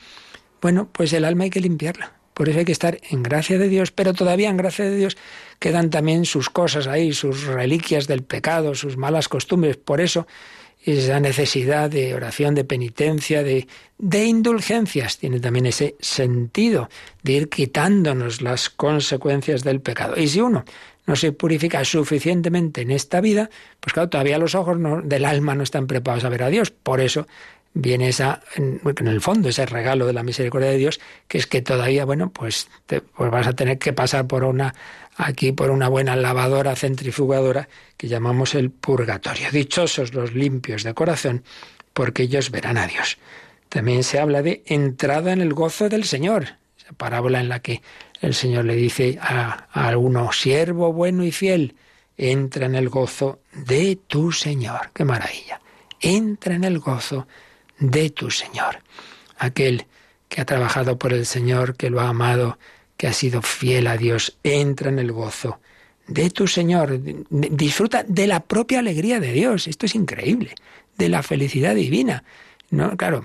Bueno, 0.63 0.89
pues 0.93 1.13
el 1.15 1.25
alma 1.25 1.43
hay 1.45 1.51
que 1.51 1.59
limpiarla. 1.59 2.13
Por 2.35 2.49
eso 2.49 2.59
hay 2.59 2.65
que 2.65 2.73
estar 2.73 2.99
en 3.11 3.23
gracia 3.23 3.59
de 3.59 3.69
Dios, 3.69 3.93
pero 3.93 4.13
todavía 4.13 4.51
en 4.51 4.57
gracia 4.57 4.85
de 4.85 4.97
Dios 4.97 5.17
quedan 5.61 5.89
también 5.91 6.25
sus 6.25 6.51
cosas 6.51 6.87
ahí, 6.89 7.13
sus 7.13 7.45
reliquias 7.45 8.07
del 8.07 8.23
pecado, 8.23 8.75
sus 8.75 8.97
malas 8.97 9.29
costumbres. 9.29 9.77
Por 9.77 10.01
eso 10.01 10.27
esa 10.85 11.19
necesidad 11.19 11.89
de 11.89 12.15
oración, 12.15 12.55
de 12.55 12.65
penitencia, 12.65 13.43
de, 13.43 13.67
de 13.99 14.25
indulgencias, 14.27 15.17
tiene 15.19 15.41
también 15.41 15.67
ese 15.67 15.97
sentido 16.01 16.91
de 17.23 17.33
ir 17.33 17.49
quitándonos 17.49 18.43
las 18.43 18.69
consecuencias 18.69 19.65
del 19.65 19.81
pecado. 19.81 20.19
Y 20.19 20.29
si 20.29 20.41
uno 20.41 20.65
no 21.07 21.17
se 21.17 21.33
purifica 21.33 21.85
suficientemente 21.85 22.83
en 22.83 22.91
esta 22.91 23.21
vida, 23.21 23.51
pues 23.81 23.93
claro, 23.93 24.09
todavía 24.09 24.39
los 24.39 24.55
ojos 24.55 24.79
del 25.05 25.25
alma 25.25 25.55
no 25.55 25.63
están 25.63 25.87
preparados 25.87 26.25
a 26.25 26.29
ver 26.29 26.43
a 26.43 26.49
Dios. 26.49 26.71
Por 26.71 27.01
eso 27.01 27.27
viene 27.75 28.09
esa, 28.09 28.41
en, 28.55 28.81
el 29.07 29.21
fondo, 29.21 29.49
ese 29.49 29.67
regalo 29.67 30.07
de 30.07 30.13
la 30.13 30.23
misericordia 30.23 30.71
de 30.71 30.79
Dios, 30.79 31.01
que 31.29 31.39
es 31.39 31.47
que 31.47 31.61
todavía, 31.61 32.05
bueno, 32.05 32.31
pues, 32.31 32.69
te, 32.87 33.01
pues 33.01 33.31
vas 33.31 33.49
a 33.49 33.53
tener 33.53 33.79
que 33.79 33.93
pasar 33.93 34.27
por 34.27 34.45
una, 34.45 34.75
aquí 35.17 35.53
por 35.53 35.71
una 35.71 35.89
buena 35.89 36.17
lavadora 36.17 36.77
centrifugadora 36.77 37.69
que 37.97 38.09
llamamos 38.09 38.55
el 38.55 38.71
purgatorio. 38.71 39.51
Dichosos 39.51 40.15
los 40.15 40.33
limpios 40.35 40.85
de 40.85 40.95
corazón, 40.95 41.45
porque 41.93 42.23
ellos 42.23 42.51
verán 42.51 42.79
a 42.79 42.87
Dios. 42.87 43.19
También 43.69 44.05
se 44.05 44.21
habla 44.21 44.41
de 44.41 44.63
entrada 44.67 45.33
en 45.33 45.41
el 45.41 45.53
gozo 45.53 45.89
del 45.89 46.05
Señor, 46.05 46.57
esa 46.79 46.93
parábola 46.93 47.41
en 47.41 47.49
la 47.49 47.59
que 47.59 47.83
el 48.21 48.35
Señor 48.35 48.67
le 48.67 48.77
dice 48.77 49.19
a, 49.21 49.67
a 49.73 49.89
alguno, 49.89 50.33
siervo 50.33 50.93
bueno 50.93 51.25
y 51.25 51.33
fiel, 51.33 51.75
entra 52.17 52.67
en 52.67 52.77
el 52.77 52.89
gozo 52.89 53.41
de 53.53 53.99
tu 54.07 54.31
Señor. 54.31 54.93
¡Qué 54.95 55.05
maravilla! 55.05 55.61
Entra 56.01 56.55
en 56.55 56.63
el 56.63 56.79
gozo 56.79 57.27
de 57.79 58.11
tu 58.11 58.31
Señor. 58.31 58.79
Aquel 59.39 59.87
que 60.29 60.41
ha 60.41 60.45
trabajado 60.45 60.99
por 60.99 61.13
el 61.13 61.27
Señor, 61.27 61.77
que 61.77 61.91
lo 61.91 62.01
ha 62.01 62.09
amado, 62.09 62.59
que 62.97 63.07
ha 63.07 63.13
sido 63.13 63.43
fiel 63.43 63.87
a 63.87 63.97
Dios, 63.97 64.37
entra 64.43 64.89
en 64.89 64.99
el 64.99 65.13
gozo 65.13 65.61
de 66.07 66.31
tu 66.31 66.47
Señor, 66.47 67.01
disfruta 67.31 68.05
de 68.07 68.27
la 68.27 68.41
propia 68.41 68.81
alegría 68.81 69.21
de 69.21 69.33
Dios. 69.33 69.67
Esto 69.67 69.87
es 69.87 69.95
increíble, 69.95 70.55
de 70.99 71.09
la 71.09 71.23
felicidad 71.23 71.75
divina. 71.75 72.25
No, 72.71 72.97
claro, 72.97 73.25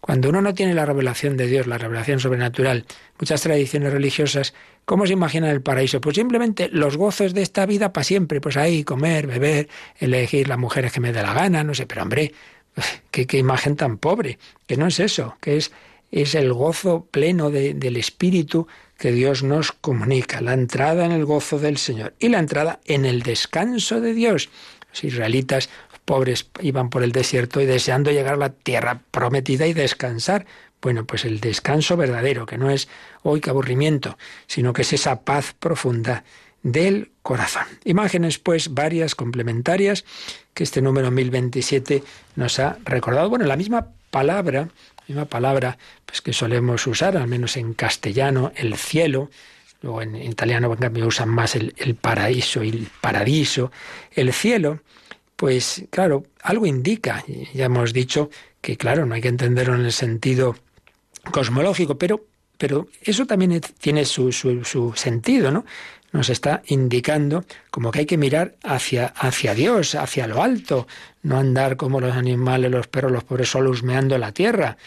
cuando 0.00 0.28
uno 0.28 0.40
no 0.40 0.54
tiene 0.54 0.74
la 0.74 0.86
revelación 0.86 1.36
de 1.36 1.46
Dios, 1.46 1.66
la 1.66 1.78
revelación 1.78 2.20
sobrenatural, 2.20 2.84
muchas 3.18 3.42
tradiciones 3.42 3.92
religiosas, 3.92 4.54
¿cómo 4.84 5.06
se 5.06 5.12
imagina 5.12 5.50
el 5.50 5.62
paraíso? 5.62 6.00
Pues 6.00 6.16
simplemente 6.16 6.68
los 6.70 6.96
gozos 6.96 7.34
de 7.34 7.42
esta 7.42 7.66
vida 7.66 7.92
para 7.92 8.04
siempre, 8.04 8.40
pues 8.40 8.56
ahí 8.56 8.84
comer, 8.84 9.26
beber, 9.26 9.68
elegir 9.98 10.48
las 10.48 10.58
mujeres 10.58 10.92
que 10.92 11.00
me 11.00 11.12
dé 11.12 11.22
la 11.22 11.34
gana, 11.34 11.64
no 11.64 11.74
sé, 11.74 11.86
pero 11.86 12.02
hombre, 12.02 12.32
qué, 13.10 13.26
imagen 13.38 13.76
tan 13.76 13.98
pobre, 13.98 14.38
que 14.66 14.76
no 14.76 14.86
es 14.86 15.00
eso, 15.00 15.36
que 15.40 15.56
es, 15.56 15.72
es 16.10 16.34
el 16.34 16.52
gozo 16.52 17.06
pleno 17.10 17.50
del 17.50 17.96
espíritu 17.96 18.66
que 18.98 19.12
Dios 19.12 19.42
nos 19.42 19.72
comunica, 19.72 20.40
la 20.40 20.54
entrada 20.54 21.04
en 21.04 21.12
el 21.12 21.24
gozo 21.24 21.58
del 21.58 21.76
Señor 21.76 22.14
y 22.18 22.28
la 22.28 22.38
entrada 22.38 22.80
en 22.86 23.04
el 23.04 23.22
descanso 23.22 24.00
de 24.00 24.14
Dios. 24.14 24.48
Los 24.90 25.04
israelitas 25.04 25.68
pobres 26.06 26.48
iban 26.62 26.88
por 26.88 27.02
el 27.02 27.12
desierto 27.12 27.60
y 27.60 27.66
deseando 27.66 28.10
llegar 28.10 28.34
a 28.34 28.38
la 28.38 28.50
tierra 28.50 29.02
prometida 29.10 29.66
y 29.66 29.74
descansar. 29.74 30.46
Bueno, 30.80 31.04
pues 31.04 31.24
el 31.24 31.40
descanso 31.40 31.96
verdadero, 31.96 32.46
que 32.46 32.56
no 32.56 32.70
es 32.70 32.88
hoy 33.22 33.40
qué 33.40 33.50
aburrimiento, 33.50 34.16
sino 34.46 34.72
que 34.72 34.82
es 34.82 34.92
esa 34.92 35.22
paz 35.22 35.54
profunda 35.58 36.24
del 36.72 37.12
corazón. 37.22 37.64
Imágenes, 37.84 38.38
pues, 38.38 38.74
varias 38.74 39.14
complementarias 39.14 40.04
que 40.52 40.64
este 40.64 40.82
número 40.82 41.10
1027 41.10 42.02
nos 42.34 42.58
ha 42.58 42.78
recordado. 42.84 43.30
Bueno, 43.30 43.46
la 43.46 43.56
misma 43.56 43.88
palabra 44.10 44.68
misma 45.08 45.26
palabra 45.26 45.78
pues, 46.04 46.20
que 46.20 46.32
solemos 46.32 46.86
usar, 46.86 47.16
al 47.16 47.28
menos 47.28 47.56
en 47.56 47.74
castellano, 47.74 48.52
el 48.56 48.76
cielo, 48.76 49.30
luego 49.82 50.02
en, 50.02 50.16
italiano 50.16 50.72
en 50.72 50.78
cambio 50.78 51.06
usan 51.06 51.28
más 51.28 51.54
el, 51.54 51.74
el 51.76 51.94
paraíso 51.94 52.64
y 52.64 52.70
el 52.70 52.88
paradiso. 53.00 53.70
El 54.12 54.32
cielo, 54.32 54.80
pues 55.36 55.84
claro, 55.90 56.24
algo 56.42 56.66
indica, 56.66 57.24
ya 57.54 57.66
hemos 57.66 57.92
dicho 57.92 58.30
que 58.60 58.76
claro, 58.76 59.06
no 59.06 59.14
hay 59.14 59.20
que 59.20 59.28
entenderlo 59.28 59.74
en 59.74 59.84
el 59.84 59.92
sentido 59.92 60.56
cosmológico, 61.30 61.98
pero, 61.98 62.24
pero 62.58 62.88
eso 63.02 63.26
también 63.26 63.60
tiene 63.78 64.04
su, 64.04 64.32
su, 64.32 64.64
su 64.64 64.92
sentido, 64.96 65.52
¿no? 65.52 65.64
Nos 66.16 66.30
está 66.30 66.62
indicando 66.68 67.44
como 67.70 67.90
que 67.90 67.98
hay 68.00 68.06
que 68.06 68.16
mirar 68.16 68.54
hacia, 68.64 69.08
hacia 69.08 69.54
Dios, 69.54 69.94
hacia 69.94 70.26
lo 70.26 70.42
alto, 70.42 70.88
no 71.22 71.38
andar 71.38 71.76
como 71.76 72.00
los 72.00 72.16
animales, 72.16 72.70
los 72.70 72.86
perros, 72.86 73.12
los 73.12 73.22
pobres, 73.22 73.50
solo 73.50 73.68
husmeando 73.68 74.16
la 74.16 74.32
tierra. 74.32 74.78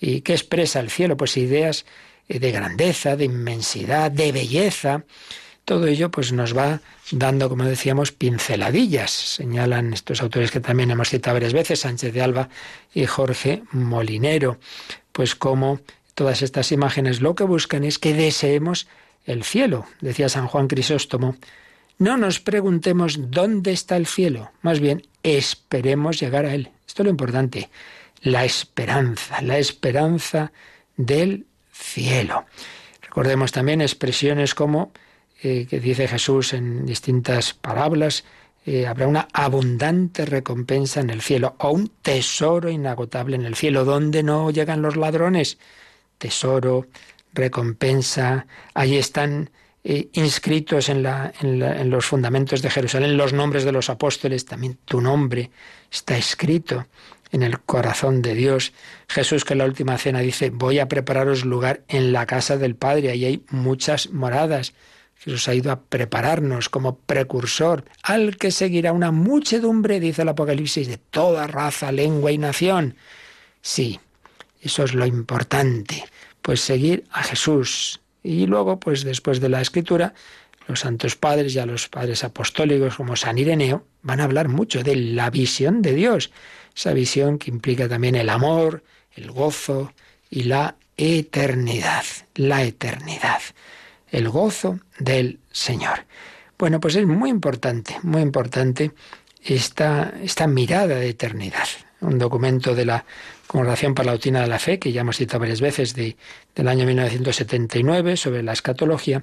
¿Y 0.00 0.20
qué 0.20 0.32
expresa 0.32 0.78
el 0.78 0.88
cielo? 0.88 1.16
Pues 1.16 1.36
ideas 1.38 1.86
eh, 2.28 2.38
de 2.38 2.52
grandeza, 2.52 3.16
de 3.16 3.24
inmensidad, 3.24 4.12
de 4.12 4.30
belleza. 4.30 5.02
Todo 5.64 5.88
ello 5.88 6.12
pues 6.12 6.32
nos 6.32 6.56
va 6.56 6.80
dando, 7.10 7.48
como 7.48 7.64
decíamos, 7.64 8.12
pinceladillas. 8.12 9.10
Señalan 9.10 9.92
estos 9.92 10.22
autores 10.22 10.52
que 10.52 10.60
también 10.60 10.92
hemos 10.92 11.10
citado 11.10 11.34
varias 11.34 11.52
veces, 11.52 11.80
Sánchez 11.80 12.14
de 12.14 12.22
Alba 12.22 12.48
y 12.94 13.06
Jorge 13.06 13.64
Molinero. 13.72 14.60
Pues 15.10 15.34
como 15.34 15.80
todas 16.14 16.42
estas 16.42 16.70
imágenes 16.70 17.20
lo 17.20 17.34
que 17.34 17.42
buscan 17.42 17.82
es 17.82 17.98
que 17.98 18.14
deseemos 18.14 18.86
el 19.26 19.44
cielo. 19.44 19.86
Decía 20.00 20.28
San 20.28 20.46
Juan 20.46 20.68
Crisóstomo, 20.68 21.36
no 21.98 22.16
nos 22.16 22.40
preguntemos 22.40 23.30
dónde 23.30 23.72
está 23.72 23.96
el 23.96 24.06
cielo, 24.06 24.52
más 24.62 24.80
bien 24.80 25.02
esperemos 25.22 26.20
llegar 26.20 26.46
a 26.46 26.54
él. 26.54 26.70
Esto 26.86 27.02
es 27.02 27.04
lo 27.04 27.10
importante, 27.10 27.70
la 28.22 28.44
esperanza, 28.44 29.42
la 29.42 29.58
esperanza 29.58 30.52
del 30.96 31.46
cielo. 31.72 32.46
Recordemos 33.02 33.52
también 33.52 33.80
expresiones 33.80 34.54
como 34.54 34.92
eh, 35.42 35.66
que 35.68 35.80
dice 35.80 36.08
Jesús 36.08 36.54
en 36.54 36.86
distintas 36.86 37.52
parábolas, 37.52 38.24
eh, 38.64 38.86
habrá 38.86 39.06
una 39.06 39.28
abundante 39.32 40.24
recompensa 40.24 41.00
en 41.00 41.10
el 41.10 41.20
cielo 41.20 41.54
o 41.58 41.70
un 41.70 41.92
tesoro 42.02 42.68
inagotable 42.68 43.36
en 43.36 43.44
el 43.44 43.54
cielo, 43.54 43.84
donde 43.84 44.22
no 44.22 44.50
llegan 44.50 44.82
los 44.82 44.96
ladrones. 44.96 45.58
Tesoro, 46.18 46.86
recompensa, 47.36 48.46
ahí 48.74 48.96
están 48.96 49.50
eh, 49.84 50.08
inscritos 50.14 50.88
en, 50.88 51.04
la, 51.04 51.32
en, 51.40 51.90
los 51.90 52.06
fundamentos 52.06 52.60
de 52.60 52.70
Jerusalén 52.70 53.16
los 53.16 53.32
nombres 53.32 53.64
de 53.64 53.70
los 53.70 53.88
apóstoles, 53.88 54.44
también 54.44 54.78
tu 54.84 55.00
nombre 55.00 55.52
está 55.92 56.16
escrito 56.16 56.86
en 57.30 57.44
el 57.44 57.60
corazón 57.60 58.20
de 58.20 58.34
Dios. 58.34 58.72
Jesús 59.06 59.44
que 59.44 59.54
en 59.54 59.58
la 59.58 59.64
última 59.64 59.96
cena 59.96 60.18
dice, 60.18 60.50
voy 60.50 60.80
a 60.80 60.88
prepararos 60.88 61.44
lugar 61.44 61.82
en 61.86 62.12
la 62.12 62.26
casa 62.26 62.56
del 62.56 62.74
Padre, 62.74 63.10
ahí 63.10 63.24
hay 63.24 63.44
muchas 63.50 64.10
moradas. 64.10 64.74
Jesús 65.18 65.46
ha 65.46 65.54
ido 65.54 65.70
a 65.70 65.80
prepararnos 65.80 66.68
como 66.68 66.98
precursor, 66.98 67.84
al 68.02 68.36
que 68.38 68.50
seguirá 68.50 68.92
una 68.92 69.12
muchedumbre, 69.12 70.00
dice 70.00 70.22
el 70.22 70.28
Apocalipsis, 70.30 70.88
de 70.88 70.98
toda 70.98 71.46
raza, 71.46 71.92
lengua 71.92 72.32
y 72.32 72.38
nación. 72.38 72.96
Sí, 73.62 74.00
eso 74.60 74.82
es 74.82 74.94
lo 74.94 75.06
importante 75.06 76.04
pues 76.46 76.60
seguir 76.60 77.02
a 77.10 77.24
Jesús. 77.24 78.00
Y 78.22 78.46
luego, 78.46 78.78
pues 78.78 79.02
después 79.02 79.40
de 79.40 79.48
la 79.48 79.60
escritura, 79.60 80.14
los 80.68 80.78
santos 80.78 81.16
padres, 81.16 81.54
ya 81.54 81.66
los 81.66 81.88
padres 81.88 82.22
apostólicos 82.22 82.94
como 82.94 83.16
San 83.16 83.36
Ireneo, 83.36 83.84
van 84.02 84.20
a 84.20 84.24
hablar 84.24 84.46
mucho 84.46 84.84
de 84.84 84.94
la 84.94 85.28
visión 85.28 85.82
de 85.82 85.94
Dios, 85.94 86.30
esa 86.72 86.92
visión 86.92 87.38
que 87.38 87.50
implica 87.50 87.88
también 87.88 88.14
el 88.14 88.28
amor, 88.28 88.84
el 89.16 89.32
gozo 89.32 89.92
y 90.30 90.44
la 90.44 90.76
eternidad, 90.96 92.04
la 92.36 92.62
eternidad, 92.62 93.40
el 94.12 94.28
gozo 94.28 94.78
del 95.00 95.40
Señor. 95.50 96.04
Bueno, 96.56 96.78
pues 96.78 96.94
es 96.94 97.06
muy 97.06 97.28
importante, 97.28 97.96
muy 98.04 98.22
importante 98.22 98.92
esta, 99.42 100.14
esta 100.22 100.46
mirada 100.46 100.94
de 100.94 101.08
eternidad. 101.08 101.66
Un 102.02 102.18
documento 102.20 102.76
de 102.76 102.84
la 102.84 103.04
Congregación 103.46 103.94
Palautina 103.94 104.40
de 104.40 104.48
la 104.48 104.58
Fe, 104.58 104.78
que 104.78 104.92
ya 104.92 105.02
hemos 105.02 105.16
citado 105.16 105.40
varias 105.40 105.60
veces, 105.60 105.94
de, 105.94 106.16
del 106.54 106.68
año 106.68 106.86
1979, 106.86 108.16
sobre 108.16 108.42
la 108.42 108.52
escatología, 108.52 109.22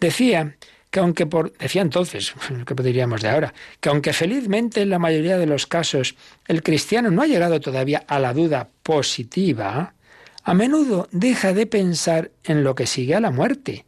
decía 0.00 0.56
que 0.90 1.00
aunque 1.00 1.26
por, 1.26 1.56
decía 1.56 1.82
entonces, 1.82 2.34
¿qué 2.66 2.74
diríamos 2.82 3.22
de 3.22 3.28
ahora? 3.28 3.54
Que 3.80 3.88
aunque 3.88 4.12
felizmente 4.12 4.82
en 4.82 4.90
la 4.90 4.98
mayoría 4.98 5.38
de 5.38 5.46
los 5.46 5.66
casos 5.66 6.16
el 6.48 6.62
cristiano 6.62 7.10
no 7.10 7.22
ha 7.22 7.26
llegado 7.26 7.60
todavía 7.60 8.04
a 8.08 8.18
la 8.18 8.34
duda 8.34 8.68
positiva, 8.82 9.94
a 10.42 10.54
menudo 10.54 11.08
deja 11.12 11.52
de 11.52 11.66
pensar 11.66 12.30
en 12.44 12.64
lo 12.64 12.74
que 12.74 12.86
sigue 12.86 13.14
a 13.14 13.20
la 13.20 13.30
muerte, 13.30 13.84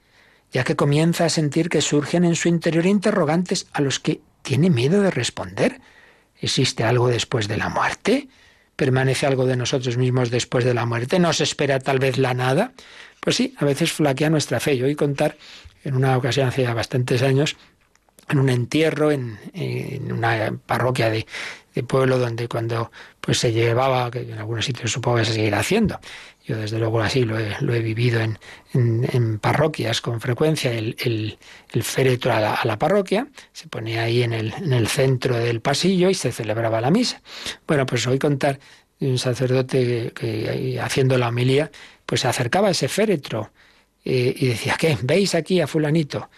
ya 0.52 0.64
que 0.64 0.76
comienza 0.76 1.24
a 1.24 1.30
sentir 1.30 1.68
que 1.68 1.80
surgen 1.80 2.24
en 2.24 2.36
su 2.36 2.48
interior 2.48 2.86
interrogantes 2.86 3.66
a 3.72 3.80
los 3.80 3.98
que 3.98 4.20
tiene 4.42 4.70
miedo 4.70 5.02
de 5.02 5.10
responder. 5.10 5.80
¿Existe 6.40 6.84
algo 6.84 7.08
después 7.08 7.48
de 7.48 7.56
la 7.56 7.68
muerte? 7.68 8.28
Permanece 8.76 9.26
algo 9.26 9.46
de 9.46 9.56
nosotros 9.56 9.96
mismos 9.96 10.30
después 10.30 10.64
de 10.64 10.74
la 10.74 10.86
muerte, 10.86 11.18
nos 11.18 11.40
espera 11.40 11.78
tal 11.78 11.98
vez 11.98 12.18
la 12.18 12.34
nada. 12.34 12.72
Pues 13.20 13.36
sí, 13.36 13.54
a 13.58 13.64
veces 13.64 13.92
flaquea 13.92 14.30
nuestra 14.30 14.60
fe. 14.60 14.76
Yo 14.76 14.86
oí 14.86 14.94
contar 14.94 15.36
en 15.84 15.94
una 15.94 16.16
ocasión 16.16 16.48
hace 16.48 16.62
ya 16.62 16.74
bastantes 16.74 17.22
años, 17.22 17.56
en 18.28 18.38
un 18.38 18.48
entierro 18.48 19.10
en, 19.10 19.38
una 20.10 20.56
parroquia 20.66 21.10
de, 21.10 21.26
pueblo 21.80 22.18
donde 22.18 22.48
cuando 22.48 22.92
pues 23.20 23.38
se 23.38 23.52
llevaba, 23.52 24.10
que 24.10 24.20
en 24.20 24.38
algunos 24.38 24.66
sitios 24.66 24.92
supongo 24.92 25.18
que 25.18 25.24
se 25.24 25.32
seguirá 25.32 25.60
haciendo, 25.60 25.98
yo 26.44 26.56
desde 26.56 26.78
luego 26.78 27.00
así 27.00 27.24
lo 27.24 27.38
he, 27.38 27.56
lo 27.60 27.72
he 27.72 27.80
vivido 27.80 28.20
en, 28.20 28.38
en, 28.74 29.38
parroquias 29.38 30.00
con 30.00 30.20
frecuencia, 30.20 30.72
el, 30.72 30.96
el, 30.98 31.82
féretro 31.82 32.32
a 32.32 32.60
la, 32.64 32.78
parroquia, 32.78 33.28
se 33.52 33.68
ponía 33.68 34.02
ahí 34.02 34.22
en 34.22 34.32
el, 34.32 34.52
en 34.54 34.72
el 34.72 34.88
centro 34.88 35.36
del 35.36 35.60
pasillo 35.60 36.10
y 36.10 36.14
se 36.14 36.32
celebraba 36.32 36.80
la 36.80 36.90
misa. 36.90 37.22
Bueno, 37.66 37.86
pues 37.86 38.06
hoy 38.06 38.18
contar 38.18 38.58
de 38.98 39.08
un 39.08 39.18
sacerdote 39.18 40.12
que, 40.14 40.80
haciendo 40.80 41.16
la 41.16 41.28
homilía, 41.28 41.70
pues 42.06 42.22
se 42.22 42.28
acercaba 42.28 42.68
a 42.68 42.70
ese 42.72 42.88
féretro 42.88 43.52
eh, 44.04 44.34
y 44.36 44.48
decía, 44.48 44.76
¿qué? 44.78 44.98
¿Veis 45.02 45.34
aquí 45.34 45.60
a 45.60 45.66
fulanito? 45.66 46.28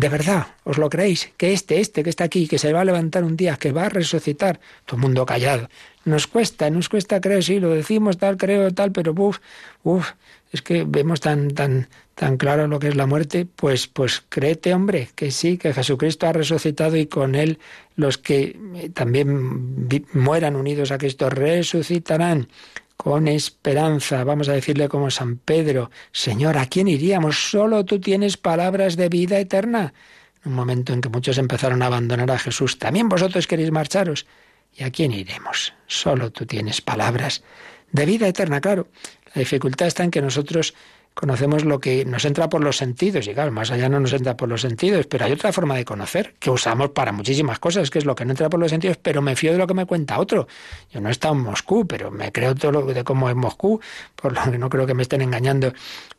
¿De 0.00 0.08
verdad? 0.08 0.46
¿Os 0.64 0.78
lo 0.78 0.88
creéis? 0.88 1.30
Que 1.36 1.52
este, 1.52 1.78
este 1.78 2.02
que 2.02 2.08
está 2.08 2.24
aquí, 2.24 2.48
que 2.48 2.56
se 2.56 2.72
va 2.72 2.80
a 2.80 2.86
levantar 2.86 3.22
un 3.22 3.36
día, 3.36 3.56
que 3.56 3.70
va 3.70 3.84
a 3.84 3.88
resucitar. 3.90 4.58
Todo 4.86 4.96
el 4.96 5.02
mundo 5.02 5.26
callado. 5.26 5.68
Nos 6.06 6.26
cuesta, 6.26 6.70
nos 6.70 6.88
cuesta 6.88 7.20
creer, 7.20 7.44
sí, 7.44 7.60
lo 7.60 7.68
decimos 7.68 8.16
tal, 8.16 8.38
creo 8.38 8.70
tal, 8.70 8.92
pero 8.92 9.12
uff, 9.12 9.40
uff, 9.82 10.12
es 10.52 10.62
que 10.62 10.84
vemos 10.88 11.20
tan, 11.20 11.50
tan, 11.50 11.90
tan 12.14 12.38
claro 12.38 12.66
lo 12.66 12.78
que 12.78 12.88
es 12.88 12.96
la 12.96 13.04
muerte, 13.04 13.44
pues, 13.44 13.88
pues 13.88 14.24
créete, 14.26 14.72
hombre, 14.72 15.10
que 15.14 15.30
sí, 15.30 15.58
que 15.58 15.74
Jesucristo 15.74 16.26
ha 16.26 16.32
resucitado 16.32 16.96
y 16.96 17.04
con 17.04 17.34
él 17.34 17.58
los 17.94 18.16
que 18.16 18.58
eh, 18.76 18.88
también 18.94 19.86
mueran 20.14 20.56
unidos 20.56 20.92
a 20.92 20.96
Cristo 20.96 21.28
resucitarán 21.28 22.48
con 23.02 23.28
esperanza. 23.28 24.24
Vamos 24.24 24.50
a 24.50 24.52
decirle 24.52 24.86
como 24.86 25.10
San 25.10 25.38
Pedro, 25.38 25.90
Señor, 26.12 26.58
¿a 26.58 26.66
quién 26.66 26.86
iríamos? 26.86 27.48
Solo 27.50 27.82
tú 27.86 27.98
tienes 27.98 28.36
palabras 28.36 28.94
de 28.94 29.08
vida 29.08 29.38
eterna. 29.38 29.94
En 30.44 30.50
un 30.50 30.56
momento 30.56 30.92
en 30.92 31.00
que 31.00 31.08
muchos 31.08 31.38
empezaron 31.38 31.80
a 31.80 31.86
abandonar 31.86 32.30
a 32.30 32.38
Jesús, 32.38 32.78
también 32.78 33.08
vosotros 33.08 33.46
queréis 33.46 33.70
marcharos. 33.70 34.26
¿Y 34.74 34.84
a 34.84 34.90
quién 34.90 35.12
iremos? 35.12 35.72
Solo 35.86 36.30
tú 36.30 36.44
tienes 36.44 36.82
palabras 36.82 37.42
de 37.90 38.04
vida 38.04 38.28
eterna, 38.28 38.60
claro. 38.60 38.88
La 39.34 39.38
dificultad 39.38 39.88
está 39.88 40.04
en 40.04 40.10
que 40.10 40.20
nosotros 40.20 40.74
conocemos 41.14 41.64
lo 41.64 41.80
que 41.80 42.04
nos 42.04 42.24
entra 42.24 42.48
por 42.48 42.62
los 42.62 42.76
sentidos, 42.76 43.26
y 43.26 43.34
claro, 43.34 43.50
más 43.52 43.70
allá 43.70 43.88
no 43.88 44.00
nos 44.00 44.12
entra 44.12 44.36
por 44.36 44.48
los 44.48 44.62
sentidos, 44.62 45.06
pero 45.06 45.24
hay 45.24 45.32
otra 45.32 45.52
forma 45.52 45.76
de 45.76 45.84
conocer 45.84 46.34
que 46.38 46.50
usamos 46.50 46.90
para 46.90 47.12
muchísimas 47.12 47.58
cosas, 47.58 47.90
que 47.90 47.98
es 47.98 48.04
lo 48.04 48.14
que 48.14 48.24
no 48.24 48.32
entra 48.32 48.48
por 48.48 48.60
los 48.60 48.70
sentidos, 48.70 48.96
pero 48.96 49.20
me 49.20 49.36
fío 49.36 49.52
de 49.52 49.58
lo 49.58 49.66
que 49.66 49.74
me 49.74 49.86
cuenta 49.86 50.18
otro. 50.18 50.46
Yo 50.90 51.00
no 51.00 51.08
he 51.08 51.12
estado 51.12 51.34
en 51.34 51.40
Moscú, 51.40 51.86
pero 51.86 52.10
me 52.10 52.32
creo 52.32 52.54
todo 52.54 52.72
lo 52.72 52.86
de 52.86 53.04
cómo 53.04 53.28
es 53.28 53.36
Moscú, 53.36 53.80
por 54.16 54.32
lo 54.32 54.50
que 54.50 54.58
no 54.58 54.70
creo 54.70 54.86
que 54.86 54.94
me 54.94 55.02
estén 55.02 55.20
engañando 55.20 55.72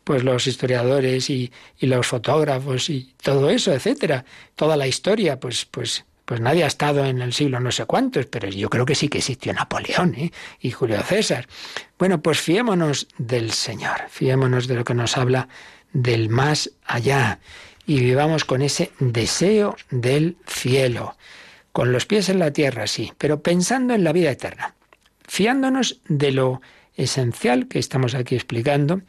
pues 0.03 0.23
los 0.23 0.47
historiadores 0.47 1.29
y, 1.29 1.51
y 1.79 1.87
los 1.87 2.05
fotógrafos 2.07 2.89
y 2.89 3.13
todo 3.21 3.49
eso, 3.49 3.73
etcétera, 3.73 4.25
toda 4.55 4.75
la 4.77 4.87
historia, 4.87 5.39
pues, 5.39 5.65
pues 5.65 6.05
pues 6.26 6.39
nadie 6.39 6.63
ha 6.63 6.67
estado 6.67 7.05
en 7.05 7.22
el 7.22 7.34
siglo 7.34 7.59
no 7.59 7.72
sé 7.72 7.86
cuántos, 7.86 8.26
pero 8.28 8.47
yo 8.47 8.69
creo 8.69 8.86
que 8.86 8.95
sí 8.95 9.09
que 9.09 9.19
existió 9.19 9.53
Napoleón 9.53 10.15
¿eh? 10.15 10.32
y 10.59 10.72
Julio 10.72 11.01
César. 11.01 11.47
Bueno, 11.97 12.22
pues 12.22 12.39
fiémonos 12.39 13.07
del 13.17 13.51
Señor, 13.51 14.01
fiémonos 14.09 14.67
de 14.67 14.76
lo 14.76 14.84
que 14.84 14.93
nos 14.93 15.17
habla 15.17 15.47
del 15.93 16.30
más 16.30 16.72
allá 16.86 17.39
y 17.86 17.99
vivamos 17.99 18.45
con 18.45 18.61
ese 18.61 18.91
deseo 18.99 19.76
del 19.89 20.38
cielo, 20.47 21.17
con 21.72 21.91
los 21.91 22.05
pies 22.05 22.30
en 22.30 22.39
la 22.39 22.51
tierra, 22.51 22.88
sí, 22.88 23.11
pero 23.17 23.41
pensando 23.41 23.93
en 23.93 24.03
la 24.03 24.13
vida 24.13 24.32
eterna, 24.32 24.76
fiándonos 25.28 25.99
de 26.07 26.32
lo 26.32 26.61
esencial 26.95 27.67
que 27.67 27.80
estamos 27.80 28.15
aquí 28.15 28.36
explicando, 28.36 29.01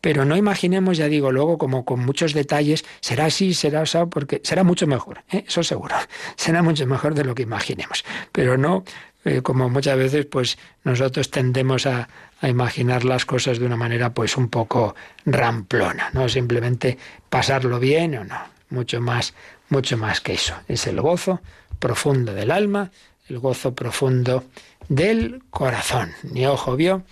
pero 0.00 0.24
no 0.24 0.36
imaginemos, 0.36 0.96
ya 0.96 1.08
digo, 1.08 1.32
luego 1.32 1.58
como 1.58 1.84
con 1.84 2.00
muchos 2.00 2.32
detalles, 2.32 2.84
será 3.00 3.26
así, 3.26 3.54
será 3.54 3.82
así, 3.82 3.98
porque 4.10 4.40
será 4.44 4.64
mucho 4.64 4.86
mejor, 4.86 5.22
¿eh? 5.30 5.44
eso 5.46 5.62
seguro, 5.62 5.94
será 6.36 6.62
mucho 6.62 6.86
mejor 6.86 7.14
de 7.14 7.24
lo 7.24 7.34
que 7.34 7.42
imaginemos, 7.42 8.04
pero 8.32 8.56
no 8.56 8.84
eh, 9.24 9.42
como 9.42 9.68
muchas 9.68 9.98
veces 9.98 10.24
pues 10.24 10.56
nosotros 10.82 11.30
tendemos 11.30 11.86
a, 11.86 12.08
a, 12.40 12.48
imaginar 12.48 13.04
las 13.04 13.26
cosas 13.26 13.58
de 13.58 13.66
una 13.66 13.76
manera 13.76 14.14
pues 14.14 14.36
un 14.38 14.48
poco 14.48 14.94
ramplona, 15.26 16.08
no 16.14 16.28
simplemente 16.28 16.96
pasarlo 17.28 17.78
bien 17.78 18.16
o 18.16 18.24
no, 18.24 18.38
mucho 18.70 19.00
más, 19.02 19.34
mucho 19.68 19.98
más 19.98 20.20
que 20.22 20.34
eso, 20.34 20.54
es 20.68 20.86
el 20.86 21.00
gozo 21.00 21.40
profundo 21.78 22.32
del 22.32 22.50
alma, 22.50 22.90
el 23.28 23.38
gozo 23.38 23.74
profundo 23.74 24.44
del 24.88 25.42
corazón, 25.50 26.12
ni 26.22 26.46
ojo 26.46 26.76
vio, 26.76 27.02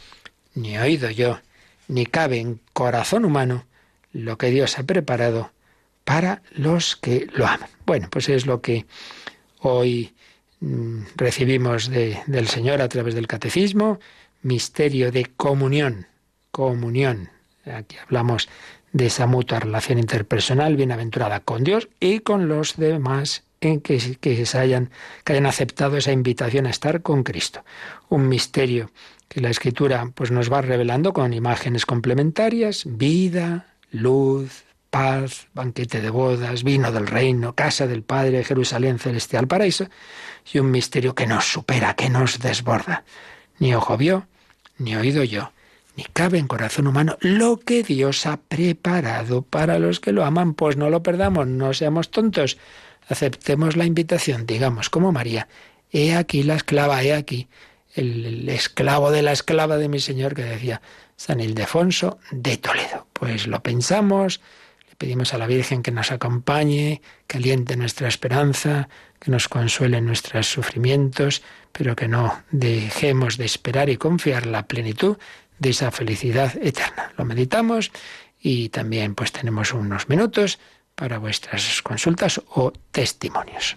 ni 0.55 0.79
oído 0.79 1.11
yo, 1.11 1.41
ni 1.89 2.07
cabe 2.07 2.39
en 2.39 2.61
corazón 2.73 3.25
humano 3.25 3.65
lo 4.13 4.39
que 4.39 4.51
Dios 4.51 4.79
ha 4.79 4.85
preparado 4.85 5.51
para 6.05 6.43
los 6.53 6.97
que 6.97 7.27
lo 7.35 7.47
aman. 7.47 7.69
Bueno, 7.85 8.09
pues 8.11 8.29
es 8.29 8.47
lo 8.47 8.61
que 8.61 8.87
hoy 9.61 10.15
mm, 10.61 11.03
recibimos 11.17 11.91
del 11.91 12.49
Señor 12.49 12.81
a 12.81 12.89
través 12.89 13.15
del 13.15 13.27
catecismo, 13.27 13.99
misterio 14.43 15.11
de 15.11 15.27
comunión, 15.37 16.07
comunión. 16.51 17.31
Aquí 17.65 17.97
hablamos 17.97 18.49
de 18.93 19.07
esa 19.07 19.27
mutua 19.27 19.61
relación 19.61 19.99
interpersonal 19.99 20.77
bienaventurada 20.77 21.41
con 21.41 21.65
Dios 21.65 21.89
y 22.01 22.21
con 22.21 22.49
los 22.49 22.77
demás 22.77 23.45
en 23.61 23.81
que, 23.81 24.17
que, 24.21 24.47
se 24.47 24.59
hayan, 24.59 24.91
que 25.25 25.33
hayan 25.33 25.47
aceptado 25.47 25.97
esa 25.97 26.13
invitación 26.13 26.67
a 26.67 26.71
estar 26.71 27.03
con 27.03 27.23
Cristo. 27.23 27.65
Un 28.09 28.29
misterio 28.29 28.91
que 29.29 29.41
la 29.41 29.51
escritura 29.51 30.11
pues 30.15 30.31
nos 30.31 30.53
va 30.53 30.63
revelando 30.63 31.13
con 31.13 31.33
imágenes 31.33 31.87
complementarias, 31.87 32.85
vida, 32.87 33.67
luz, 33.91 34.65
paz, 34.91 35.49
banquete 35.55 36.01
de 36.01 36.11
bodas, 36.11 36.65
vino 36.65 36.91
del 36.91 37.07
reino, 37.07 37.55
casa 37.55 37.87
del 37.87 38.03
Padre, 38.03 38.45
Jerusalén 38.45 38.99
celestial, 38.99 39.47
paraíso, 39.47 39.87
y 40.53 40.59
un 40.59 40.71
misterio 40.71 41.15
que 41.15 41.27
nos 41.27 41.45
supera, 41.45 41.95
que 41.95 42.09
nos 42.09 42.39
desborda. 42.39 43.05
Ni 43.59 43.75
ojo 43.75 43.97
vio, 43.97 44.27
ni 44.79 44.97
oído 44.97 45.25
yo, 45.25 45.53
ni 45.97 46.05
cabe 46.05 46.39
en 46.39 46.47
corazón 46.47 46.87
humano 46.87 47.19
lo 47.21 47.59
que 47.59 47.83
Dios 47.83 48.25
ha 48.25 48.39
preparado 48.39 49.43
para 49.43 49.79
los 49.79 50.01
que 50.01 50.13
lo 50.13 50.25
aman, 50.25 50.55
pues 50.55 50.77
no 50.77 50.91
lo 50.91 51.03
perdamos, 51.03 51.47
no 51.47 51.75
seamos 51.75 52.11
tontos, 52.11 52.57
aceptemos 53.09 53.77
la 53.77 53.85
invitación, 53.85 54.47
digamos 54.47 54.91
como 54.91 55.13
María, 55.13 55.49
he 55.91 56.15
aquí 56.15 56.43
la 56.43 56.55
esclava, 56.55 57.03
he 57.03 57.13
aquí 57.13 57.49
el, 57.99 58.49
esclavo 58.49 59.11
de 59.11 59.23
la 59.23 59.33
esclava 59.33 59.77
de 59.77 59.89
mi 59.89 60.01
Señor 60.01 60.35
que 60.35 60.45
decía 60.45 60.81
San 61.17 61.41
Ildefonso 61.41 62.19
de 62.31 62.57
Toledo. 62.57 63.07
Pues 63.13 63.47
lo 63.47 63.63
pensamos, 63.63 64.41
le 64.89 64.97
pedimos 64.97 65.35
a 65.35 65.39
la 65.39 65.47
Virgen 65.47 65.83
que 65.83 65.91
nos 65.91 66.13
acompañe, 66.13 67.03
que 67.27 67.39
aliente 67.39 67.77
nuestra 67.77 68.09
esperanza, 68.09 68.89
que 69.19 69.31
nos 69.31 69.49
consuele 69.49 70.01
nuestros 70.01 70.47
sufrimientos, 70.47 71.43
pero 71.73 71.97
que 71.97 72.09
no 72.09 72.43
dejemos 72.51 73.37
de 73.37 73.45
esperar 73.45 73.89
y 73.89 73.97
confiar 73.97 74.47
la 74.47 74.67
plenitud 74.67 75.19
de 75.59 75.71
esa 75.71 75.91
felicidad 75.91 76.57
eterna. 76.63 77.13
Lo 77.17 77.25
meditamos 77.25 77.91
y 78.41 78.69
también 78.69 79.15
pues 79.15 79.33
tenemos 79.33 79.73
unos 79.73 80.09
minutos 80.09 80.59
para 80.95 81.19
vuestras 81.19 81.83
consultas 81.83 82.41
o 82.49 82.73
testimonios. 82.93 83.77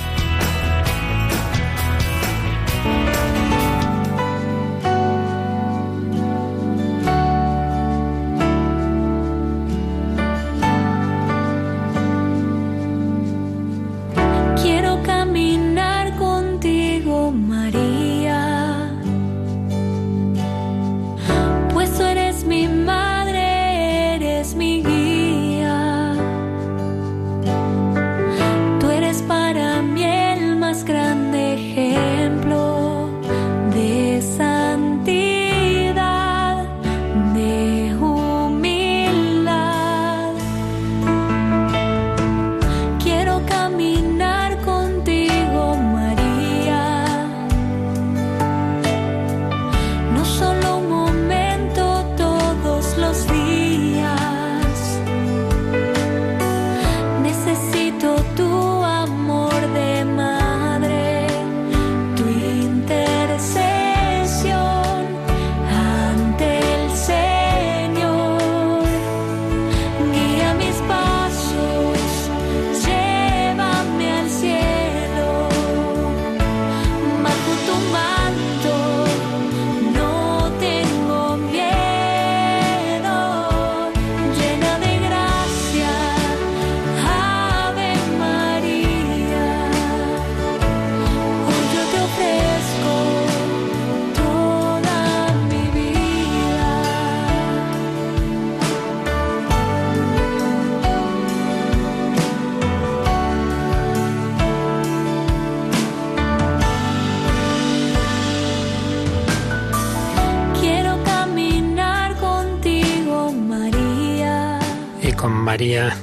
María 115.51 115.93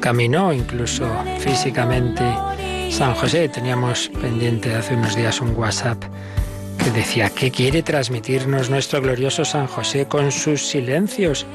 caminó 0.00 0.52
incluso 0.52 1.06
físicamente 1.38 2.24
San 2.90 3.14
José. 3.14 3.48
Teníamos 3.48 4.10
pendiente 4.20 4.74
hace 4.74 4.94
unos 4.94 5.14
días 5.14 5.40
un 5.40 5.54
WhatsApp 5.54 6.02
que 6.82 6.90
decía 6.90 7.30
que 7.30 7.52
quiere 7.52 7.84
transmitirnos 7.84 8.70
nuestro 8.70 9.00
glorioso 9.00 9.44
San 9.44 9.68
José 9.68 10.06
con 10.08 10.32
sus 10.32 10.66
silencios 10.66 11.46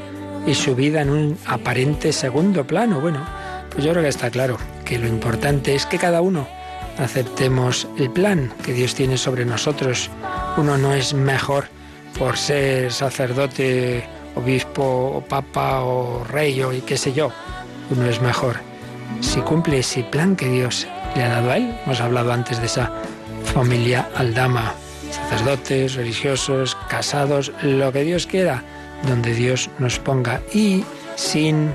y 0.46 0.54
su 0.54 0.74
vida 0.74 1.02
en 1.02 1.10
un 1.10 1.38
aparente 1.46 2.14
segundo 2.14 2.66
plano. 2.66 3.02
Bueno, 3.02 3.28
pues 3.72 3.84
yo 3.84 3.92
creo 3.92 4.04
que 4.04 4.10
está 4.10 4.30
claro 4.30 4.58
que 4.86 4.98
lo 4.98 5.10
importante 5.10 5.76
es 5.76 5.86
que 5.86 5.98
cada 5.98 6.22
uno 6.22 6.48
aceptemos 6.98 7.90
el 8.00 8.10
plan 8.10 8.54
que 8.64 8.72
Dios 8.72 8.96
tiene 8.96 9.18
sobre 9.18 9.44
nosotros. 9.44 10.10
Uno 10.56 10.78
no 10.78 10.94
es 10.94 11.14
mejor 11.14 11.66
por 12.18 12.38
ser 12.38 12.94
sacerdote, 12.94 14.06
obispo, 14.38 15.18
o 15.18 15.22
papa 15.22 15.82
o 15.82 16.24
rey 16.24 16.62
o 16.62 16.72
qué 16.86 16.98
sé 16.98 17.14
yo. 17.14 17.32
Uno 17.90 18.06
es 18.06 18.22
mejor 18.22 18.58
si 19.22 19.40
cumple 19.42 19.80
ese 19.80 20.04
plan 20.04 20.36
que 20.36 20.50
Dios 20.50 20.88
le 21.16 21.24
ha 21.24 21.30
dado 21.30 21.52
a 21.52 21.58
él. 21.58 21.76
Hemos 21.86 22.02
hablado 22.02 22.32
antes 22.32 22.60
de 22.60 22.66
esa 22.66 22.92
familia 23.54 24.10
aldama, 24.16 24.74
sacerdotes, 25.12 25.96
religiosos, 25.96 26.78
casados, 26.90 27.52
lo 27.62 27.92
que 27.92 28.04
Dios 28.04 28.28
quiera, 28.28 28.64
donde 29.08 29.34
Dios 29.34 29.70
nos 29.80 30.00
ponga 30.00 30.42
y 30.54 30.84
sin 31.16 31.74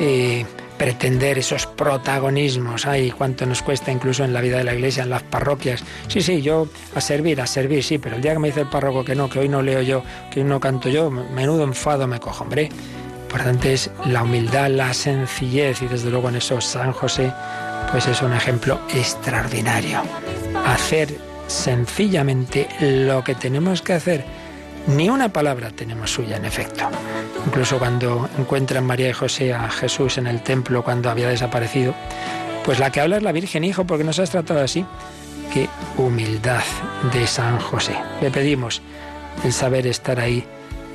eh, 0.00 0.44
pretender 0.78 1.38
esos 1.38 1.66
protagonismos. 1.66 2.86
Ay, 2.86 3.10
cuánto 3.10 3.46
nos 3.46 3.62
cuesta 3.62 3.92
incluso 3.92 4.24
en 4.24 4.32
la 4.32 4.40
vida 4.40 4.58
de 4.58 4.64
la 4.64 4.74
iglesia, 4.74 5.02
en 5.02 5.10
las 5.10 5.22
parroquias. 5.22 5.84
Sí, 6.08 6.20
sí, 6.20 6.42
yo 6.42 6.68
a 6.94 7.00
servir, 7.00 7.40
a 7.40 7.46
servir, 7.46 7.82
sí, 7.82 7.98
pero 7.98 8.16
el 8.16 8.22
día 8.22 8.32
que 8.32 8.38
me 8.38 8.48
dice 8.48 8.62
el 8.62 8.68
párroco 8.68 9.04
que 9.04 9.14
no, 9.14 9.28
que 9.28 9.40
hoy 9.40 9.48
no 9.48 9.62
leo 9.62 9.82
yo, 9.82 10.02
que 10.30 10.40
hoy 10.40 10.46
no 10.46 10.60
canto 10.60 10.88
yo, 10.88 11.10
menudo 11.10 11.64
enfado 11.64 12.06
me 12.06 12.20
cojo, 12.20 12.44
hombre. 12.44 12.68
Importante 13.22 13.72
es 13.72 13.90
la 14.06 14.22
humildad, 14.22 14.70
la 14.70 14.94
sencillez 14.94 15.82
y 15.82 15.88
desde 15.88 16.10
luego 16.10 16.28
en 16.28 16.36
eso 16.36 16.60
San 16.60 16.92
José 16.92 17.32
pues 17.90 18.06
es 18.06 18.22
un 18.22 18.32
ejemplo 18.32 18.80
extraordinario. 18.94 20.02
Hacer 20.64 21.08
sencillamente 21.46 22.68
lo 22.80 23.22
que 23.24 23.34
tenemos 23.34 23.82
que 23.82 23.92
hacer. 23.94 24.24
Ni 24.86 25.08
una 25.08 25.30
palabra 25.30 25.70
tenemos 25.70 26.10
suya, 26.10 26.36
en 26.36 26.44
efecto. 26.44 26.84
Incluso 27.46 27.78
cuando 27.78 28.28
encuentran 28.38 28.84
María 28.84 29.08
y 29.08 29.12
José 29.12 29.54
a 29.54 29.70
Jesús 29.70 30.18
en 30.18 30.26
el 30.26 30.42
templo 30.42 30.84
cuando 30.84 31.08
había 31.08 31.28
desaparecido, 31.28 31.94
pues 32.64 32.78
la 32.78 32.90
que 32.90 33.00
habla 33.00 33.16
es 33.16 33.22
la 33.22 33.32
Virgen 33.32 33.64
Hijo, 33.64 33.86
porque 33.86 34.04
nos 34.04 34.18
has 34.18 34.30
tratado 34.30 34.60
así. 34.60 34.84
Qué 35.52 35.68
humildad 35.96 36.62
de 37.12 37.26
San 37.26 37.58
José. 37.58 37.96
Le 38.20 38.30
pedimos 38.30 38.82
el 39.42 39.52
saber 39.52 39.86
estar 39.86 40.20
ahí 40.20 40.44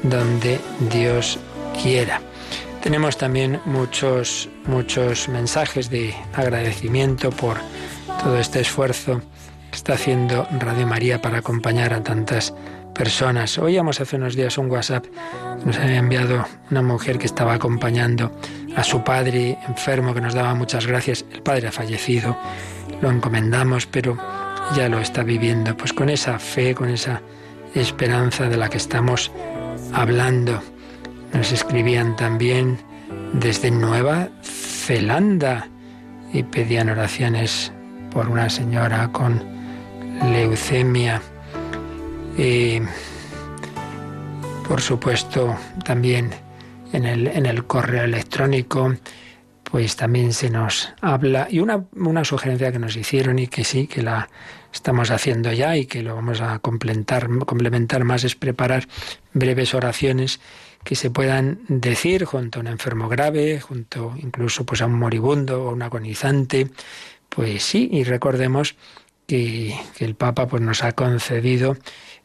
donde 0.04 0.60
Dios 0.92 1.40
quiera. 1.82 2.22
Tenemos 2.82 3.18
también 3.18 3.60
muchos, 3.66 4.50
muchos 4.66 5.30
mensajes 5.30 5.90
de 5.90 6.16
agradecimiento 6.34 7.32
por 7.32 7.58
todo 8.24 8.38
este 8.40 8.62
esfuerzo 8.62 9.22
que 9.72 9.78
está 9.78 9.94
haciendo 9.94 10.48
Radio 10.60 10.86
María 10.86 11.22
para 11.22 11.40
acompañar 11.40 11.94
a 11.94 12.04
tantas 12.04 12.52
personas. 12.52 12.79
Oíamos 13.62 14.02
hace 14.02 14.18
unos 14.18 14.36
días 14.36 14.58
un 14.58 14.70
WhatsApp 14.70 15.06
que 15.06 15.66
nos 15.66 15.78
había 15.78 16.00
enviado 16.00 16.46
una 16.70 16.82
mujer 16.82 17.18
que 17.18 17.28
estaba 17.28 17.54
acompañando 17.54 18.30
a 18.76 18.84
su 18.84 19.06
padre 19.06 19.58
enfermo, 19.70 20.14
que 20.14 20.20
nos 20.20 20.34
daba 20.34 20.54
muchas 20.54 20.86
gracias. 20.86 21.24
El 21.32 21.42
padre 21.42 21.70
ha 21.70 21.72
fallecido, 21.72 22.38
lo 23.02 23.10
encomendamos, 23.10 23.86
pero 23.86 24.18
ya 24.76 24.90
lo 24.90 25.00
está 25.00 25.24
viviendo, 25.24 25.78
pues 25.78 25.94
con 25.94 26.10
esa 26.10 26.40
fe, 26.40 26.76
con 26.76 26.90
esa 26.90 27.22
esperanza 27.74 28.50
de 28.50 28.58
la 28.58 28.68
que 28.68 28.78
estamos 28.78 29.32
hablando. 29.94 30.62
Nos 31.34 31.54
escribían 31.54 32.18
también 32.18 32.80
desde 33.32 33.72
Nueva 33.72 34.28
Zelanda 34.44 35.70
y 36.34 36.44
pedían 36.44 36.90
oraciones 36.90 37.72
por 38.12 38.28
una 38.28 38.50
señora 38.50 39.10
con 39.14 39.42
leucemia. 40.34 41.22
Y, 42.40 42.80
por 44.66 44.80
supuesto, 44.80 45.58
también 45.84 46.30
en 46.94 47.04
el, 47.04 47.28
en 47.28 47.46
el 47.46 47.66
correo 47.66 48.06
electrónico, 48.06 48.96
pues 49.66 49.98
también 49.98 50.32
se 50.32 50.50
nos 50.50 50.88
habla. 51.02 51.48
Y 51.50 51.60
una, 51.60 51.84
una 51.98 52.24
sugerencia 52.24 52.72
que 52.72 52.80
nos 52.80 52.96
hicieron 52.96 53.40
y 53.40 53.48
que 53.48 53.66
sí, 53.66 53.88
que 53.88 54.04
la 54.04 54.30
estamos 54.74 55.12
haciendo 55.12 55.52
ya 55.52 55.76
y 55.76 55.86
que 55.86 56.02
lo 56.02 56.16
vamos 56.16 56.40
a 56.40 56.60
complementar, 56.60 57.28
complementar 57.46 58.06
más 58.06 58.24
es 58.24 58.38
preparar 58.38 58.88
breves 59.34 59.74
oraciones 59.74 60.40
que 60.86 60.96
se 60.96 61.12
puedan 61.12 61.60
decir 61.68 62.24
junto 62.24 62.60
a 62.60 62.62
un 62.62 62.68
enfermo 62.68 63.10
grave, 63.10 63.60
junto 63.60 64.16
incluso 64.18 64.66
pues 64.66 64.82
a 64.82 64.86
un 64.86 64.94
moribundo 64.94 65.66
o 65.66 65.74
un 65.74 65.82
agonizante. 65.82 66.70
Pues 67.28 67.64
sí, 67.64 67.90
y 67.92 68.06
recordemos 68.06 68.78
que, 69.28 69.76
que 69.98 70.06
el 70.06 70.16
Papa 70.16 70.48
pues 70.48 70.62
nos 70.62 70.86
ha 70.86 70.94
concedido 70.94 71.74
eh, 71.74 71.80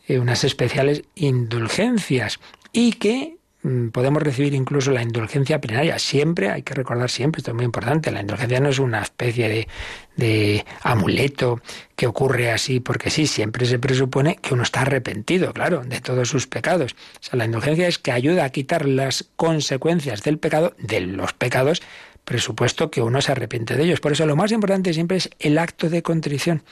unas 0.08 0.44
especiales 0.44 1.04
indulgencias 1.14 2.40
y 2.72 2.92
que 2.92 3.38
Mm, 3.64 3.88
podemos 3.88 4.22
recibir 4.22 4.52
incluso 4.52 4.90
la 4.90 5.02
indulgencia 5.02 5.58
plenaria. 5.58 5.98
Siempre, 5.98 6.50
hay 6.50 6.62
que 6.62 6.74
recordar 6.74 7.10
siempre, 7.10 7.40
esto 7.40 7.50
es 7.52 7.54
muy 7.54 7.64
importante, 7.64 8.10
la 8.10 8.20
indulgencia 8.20 8.60
no 8.60 8.68
es 8.68 8.78
una 8.78 9.00
especie 9.00 9.48
de, 9.48 9.68
de 10.16 10.66
amuleto 10.82 11.62
que 11.96 12.06
ocurre 12.06 12.50
así 12.50 12.80
porque 12.80 13.08
sí, 13.08 13.26
siempre 13.26 13.64
se 13.64 13.78
presupone 13.78 14.36
que 14.36 14.52
uno 14.52 14.64
está 14.64 14.82
arrepentido, 14.82 15.54
claro, 15.54 15.82
de 15.82 16.02
todos 16.02 16.28
sus 16.28 16.46
pecados. 16.46 16.92
O 16.92 17.22
sea, 17.22 17.38
la 17.38 17.46
indulgencia 17.46 17.88
es 17.88 17.98
que 17.98 18.12
ayuda 18.12 18.44
a 18.44 18.50
quitar 18.50 18.86
las 18.86 19.24
consecuencias 19.36 20.22
del 20.22 20.36
pecado, 20.36 20.74
de 20.76 21.00
los 21.00 21.32
pecados, 21.32 21.80
presupuesto 22.26 22.90
que 22.90 23.00
uno 23.00 23.22
se 23.22 23.32
arrepiente 23.32 23.76
de 23.76 23.84
ellos. 23.84 24.00
Por 24.00 24.12
eso 24.12 24.26
lo 24.26 24.36
más 24.36 24.52
importante 24.52 24.92
siempre 24.92 25.16
es 25.16 25.30
el 25.38 25.56
acto 25.56 25.88
de 25.88 26.02
contrición. 26.02 26.62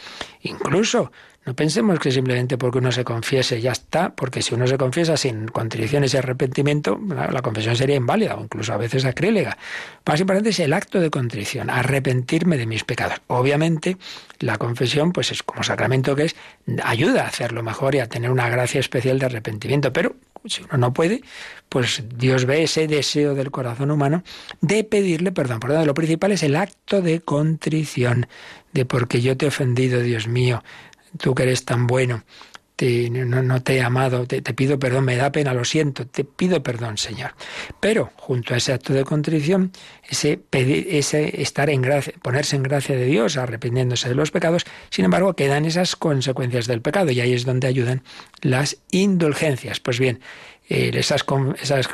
Incluso 0.42 1.10
no 1.45 1.57
pensemos 1.57 1.99
que 1.99 2.12
simplemente 2.12 2.57
porque 2.57 2.78
uno 2.78 2.93
se 2.93 3.03
confiese 3.03 3.61
ya 3.61 3.72
está, 3.72 4.14
porque 4.14 4.43
si 4.43 4.55
uno 4.55 4.66
se 4.68 4.78
confiesa 4.78 5.16
sin 5.16 5.49
contriciones 5.49 6.14
y 6.14 6.16
arrepentimiento, 6.16 7.01
la, 7.09 7.43
confesión 7.43 7.74
sería 7.74 7.97
inválida 7.97 8.36
o 8.36 8.45
incluso 8.45 8.72
a 8.72 8.76
veces 8.76 9.05
acrílega. 9.05 9.59
Más 10.07 10.20
importante 10.20 10.51
es 10.51 10.61
el 10.61 10.72
acto 10.72 11.01
de 11.01 11.11
contrición, 11.11 11.68
arrepentirme 11.68 12.57
de 12.57 12.66
mis 12.66 12.84
pecados. 12.84 13.20
Obviamente, 13.26 13.97
la 14.38 14.57
confesión, 14.57 15.12
pues 15.12 15.32
es 15.32 15.43
como 15.43 15.64
sacramento 15.64 16.14
que 16.14 16.26
es, 16.26 16.36
ayuda 16.84 17.24
a 17.24 17.28
hacerlo 17.28 17.64
mejor 17.64 17.97
y 17.97 17.99
a 17.99 18.09
tener 18.09 18.30
una 18.30 18.49
gracia 18.49 18.78
especial 18.78 19.18
de 19.18 19.26
arrepentimiento, 19.26 19.93
pero 19.93 20.14
si 20.45 20.62
uno 20.62 20.76
no 20.76 20.93
puede, 20.93 21.22
pues 21.68 22.05
Dios 22.16 22.45
ve 22.45 22.64
ese 22.64 22.86
deseo 22.86 23.34
del 23.34 23.51
corazón 23.51 23.90
humano 23.90 24.22
de 24.61 24.84
pedirle 24.84 25.32
perdón. 25.32 25.61
Por 25.61 25.70
lo 25.70 25.74
tanto, 25.74 25.86
lo 25.86 25.95
principal 25.95 26.32
es 26.32 26.43
el 26.43 26.57
acto 26.57 27.03
de 27.03 27.20
contrición, 27.20 28.26
de 28.72 28.84
porque 28.84 29.20
yo 29.20 29.36
te 29.36 29.47
he 29.47 29.49
ofendido, 29.49 30.01
Dios 30.01 30.28
mío, 30.28 30.62
tú 31.18 31.34
que 31.34 31.44
eres 31.44 31.64
tan 31.64 31.86
bueno, 31.86 32.24
te, 32.76 33.10
no, 33.10 33.62
te 33.62 33.76
he 33.76 33.82
amado, 33.82 34.26
te, 34.26 34.42
pido 34.54 34.78
perdón, 34.78 35.04
me 35.04 35.16
da 35.16 35.30
pena, 35.30 35.54
lo 35.54 35.64
siento, 35.64 36.06
te 36.06 36.24
pido 36.24 36.62
perdón, 36.62 36.98
Señor. 36.98 37.34
Pero 37.80 38.10
junto 38.16 38.54
a 38.54 38.56
ese 38.56 38.72
acto 38.72 38.92
de 38.92 39.04
contrición, 39.04 39.72
ese, 40.08 40.40
ese 40.50 41.42
estar 41.42 41.70
en 41.70 41.82
gracia, 41.82 42.14
ponerse 42.22 42.56
en 42.56 42.62
gracia 42.62 42.96
de 42.96 43.04
Dios, 43.06 43.36
arrepintiéndose 43.36 44.08
de 44.08 44.14
los 44.14 44.30
pecados, 44.30 44.64
sin 44.90 45.04
embargo, 45.04 45.34
quedan 45.34 45.64
esas 45.64 45.96
consecuencias 45.96 46.66
del 46.66 46.82
pecado 46.82 47.10
y 47.10 47.20
ahí 47.20 47.34
es 47.34 47.44
donde 47.44 47.68
ayudan 47.68 48.02
las 48.40 48.78
indulgencias. 48.90 49.80
Pues 49.80 49.98
bien, 49.98 50.20
eh, 50.68 50.90
esas 50.94 51.22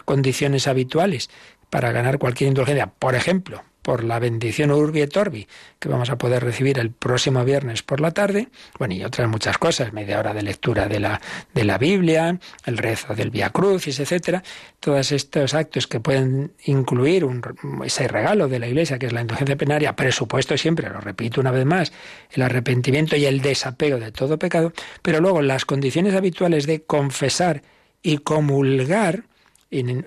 condiciones 0.05 0.67
habituales 0.69 1.29
para 1.71 1.93
ganar 1.93 2.19
cualquier 2.19 2.49
indulgencia, 2.49 2.87
por 2.87 3.15
ejemplo, 3.15 3.63
por 3.89 4.05
la 4.05 4.19
bendición 4.19 4.71
Urbi 4.71 5.01
et 5.01 5.17
Orbi, 5.17 5.49
que 5.79 5.89
vamos 5.89 6.11
a 6.11 6.19
poder 6.19 6.45
recibir 6.45 6.79
el 6.79 6.91
próximo 6.91 7.43
viernes 7.43 7.83
por 7.83 8.03
la 8.03 8.11
tarde, 8.11 8.49
bueno, 8.79 8.93
y 8.93 9.03
otras 9.03 9.31
muchas 9.31 9.57
cosas, 9.57 9.95
media 9.95 10.19
hora 10.19 10.35
de 10.35 10.43
lectura 10.43 10.89
de 10.89 11.01
la, 11.01 11.23
de 11.55 11.65
la 11.65 11.79
Biblia, 11.79 12.39
el 12.67 12.77
rezo 12.77 13.15
del 13.15 13.31
Via 13.31 13.49
Crucis, 13.49 13.99
etcétera, 13.99 14.43
todos 14.79 15.11
estos 15.11 15.55
actos 15.55 15.87
que 15.87 16.01
pueden 16.01 16.53
incluir 16.67 17.25
un, 17.25 17.41
ese 17.83 18.09
regalo 18.09 18.47
de 18.47 18.59
la 18.59 18.67
Iglesia, 18.67 18.99
que 18.99 19.07
es 19.07 19.13
la 19.15 19.23
indulgencia 19.23 19.57
penaria, 19.57 19.97
presupuesto 19.97 20.59
siempre, 20.59 20.91
lo 20.91 21.01
repito 21.01 21.41
una 21.41 21.51
vez 21.51 21.65
más, 21.65 21.91
el 22.33 22.43
arrepentimiento 22.43 23.17
y 23.17 23.25
el 23.25 23.41
desapego 23.41 23.99
de 23.99 24.13
todo 24.13 24.39
pecado, 24.39 24.75
pero 25.01 25.21
luego 25.21 25.41
las 25.41 25.65
condiciones 25.65 26.15
habituales 26.15 26.67
de 26.67 26.83
confesar 26.83 27.63
y 28.03 28.19
comulgar, 28.19 29.25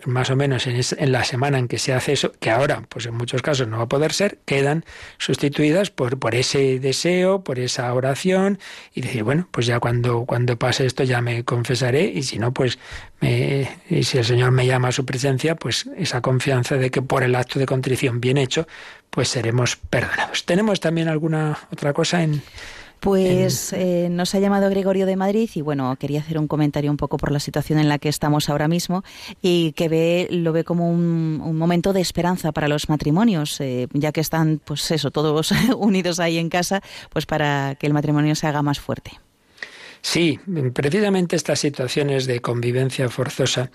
más 0.06 0.32
o 0.32 0.36
menos 0.36 0.66
en, 0.66 1.12
la 1.12 1.24
semana 1.24 1.60
en 1.60 1.68
que 1.68 1.78
se 1.78 1.94
hace 1.94 2.14
eso, 2.14 2.32
que 2.40 2.50
ahora, 2.50 2.84
pues 2.90 3.06
en 3.06 3.14
muchos 3.14 3.44
casos 3.44 3.68
no 3.68 3.78
va 3.78 3.84
a 3.84 3.90
poder 3.90 4.12
ser, 4.12 4.40
quedan 4.46 4.86
sustituidas 5.20 5.92
por, 5.92 6.18
por 6.18 6.34
ese 6.34 6.80
deseo, 6.80 7.44
por 7.44 7.60
esa 7.60 7.94
oración, 7.94 8.58
y 8.94 9.02
decir, 9.02 9.24
bueno, 9.24 9.48
pues 9.52 9.68
ya 9.68 9.80
cuando, 9.80 10.26
cuando 10.26 10.58
pase 10.58 10.88
esto 10.88 11.04
ya 11.04 11.22
me 11.22 11.44
confesaré, 11.44 12.06
y 12.06 12.24
si 12.24 12.40
no, 12.40 12.54
pues 12.54 12.80
me, 13.20 13.70
y 13.88 14.04
si 14.04 14.18
el 14.18 14.26
Señor 14.26 14.52
me 14.52 14.66
llama 14.66 14.88
a 14.88 14.92
su 14.92 15.06
presencia, 15.06 15.56
pues 15.56 15.88
esa 15.96 16.22
confianza 16.22 16.78
de 16.78 16.90
que 16.90 17.04
por 17.04 17.22
el 17.22 17.36
acto 17.36 17.60
de 17.60 17.68
contrición 17.68 18.20
bien 18.20 18.38
hecho, 18.38 18.68
pues 19.12 19.30
seremos 19.30 19.76
perdonados. 19.76 20.46
¿Tenemos 20.46 20.80
también 20.80 21.08
alguna 21.08 21.60
otra 21.72 21.94
cosa 21.94 22.24
en, 22.24 22.42
Pues 23.02 23.74
eh, 23.74 24.10
nos 24.12 24.36
ha 24.36 24.40
llamado 24.40 24.70
Gregorio 24.70 25.08
de 25.08 25.16
Madrid 25.16 25.50
y 25.56 25.62
bueno, 25.62 25.96
quería 25.96 26.20
hacer 26.20 26.38
un 26.38 26.48
comentario 26.48 26.92
un 26.92 26.98
poco 26.98 27.18
por 27.18 27.32
la 27.32 27.40
situación 27.40 27.80
en 27.80 27.90
la 27.90 27.98
que 27.98 28.10
estamos 28.10 28.48
ahora 28.48 28.68
mismo 28.68 29.04
y 29.42 29.72
que 29.72 29.90
ve, 29.90 30.28
lo 30.30 30.54
ve 30.54 30.64
como 30.64 30.88
un, 30.88 31.58
momento 31.58 31.94
de 31.94 32.02
esperanza 32.02 32.52
para 32.52 32.68
los 32.68 32.90
matrimonios, 32.90 33.60
eh, 33.60 33.88
ya 33.94 34.12
que 34.12 34.22
están, 34.22 34.62
pues 34.64 34.92
eso, 34.92 35.10
todos 35.10 35.52
unidos 35.78 36.20
ahí 36.20 36.38
en 36.38 36.50
casa, 36.50 36.84
pues 37.10 37.26
para 37.26 37.74
que 37.80 37.88
el 37.88 37.94
matrimonio 37.94 38.36
se 38.36 38.46
haga 38.46 38.62
más 38.62 38.80
fuerte. 38.80 39.20
Sí, 40.02 40.40
precisamente 40.72 41.36
estas 41.36 41.60
situaciones 41.60 42.28
de 42.28 42.40
convivencia 42.40 43.10
forzosa, 43.10 43.72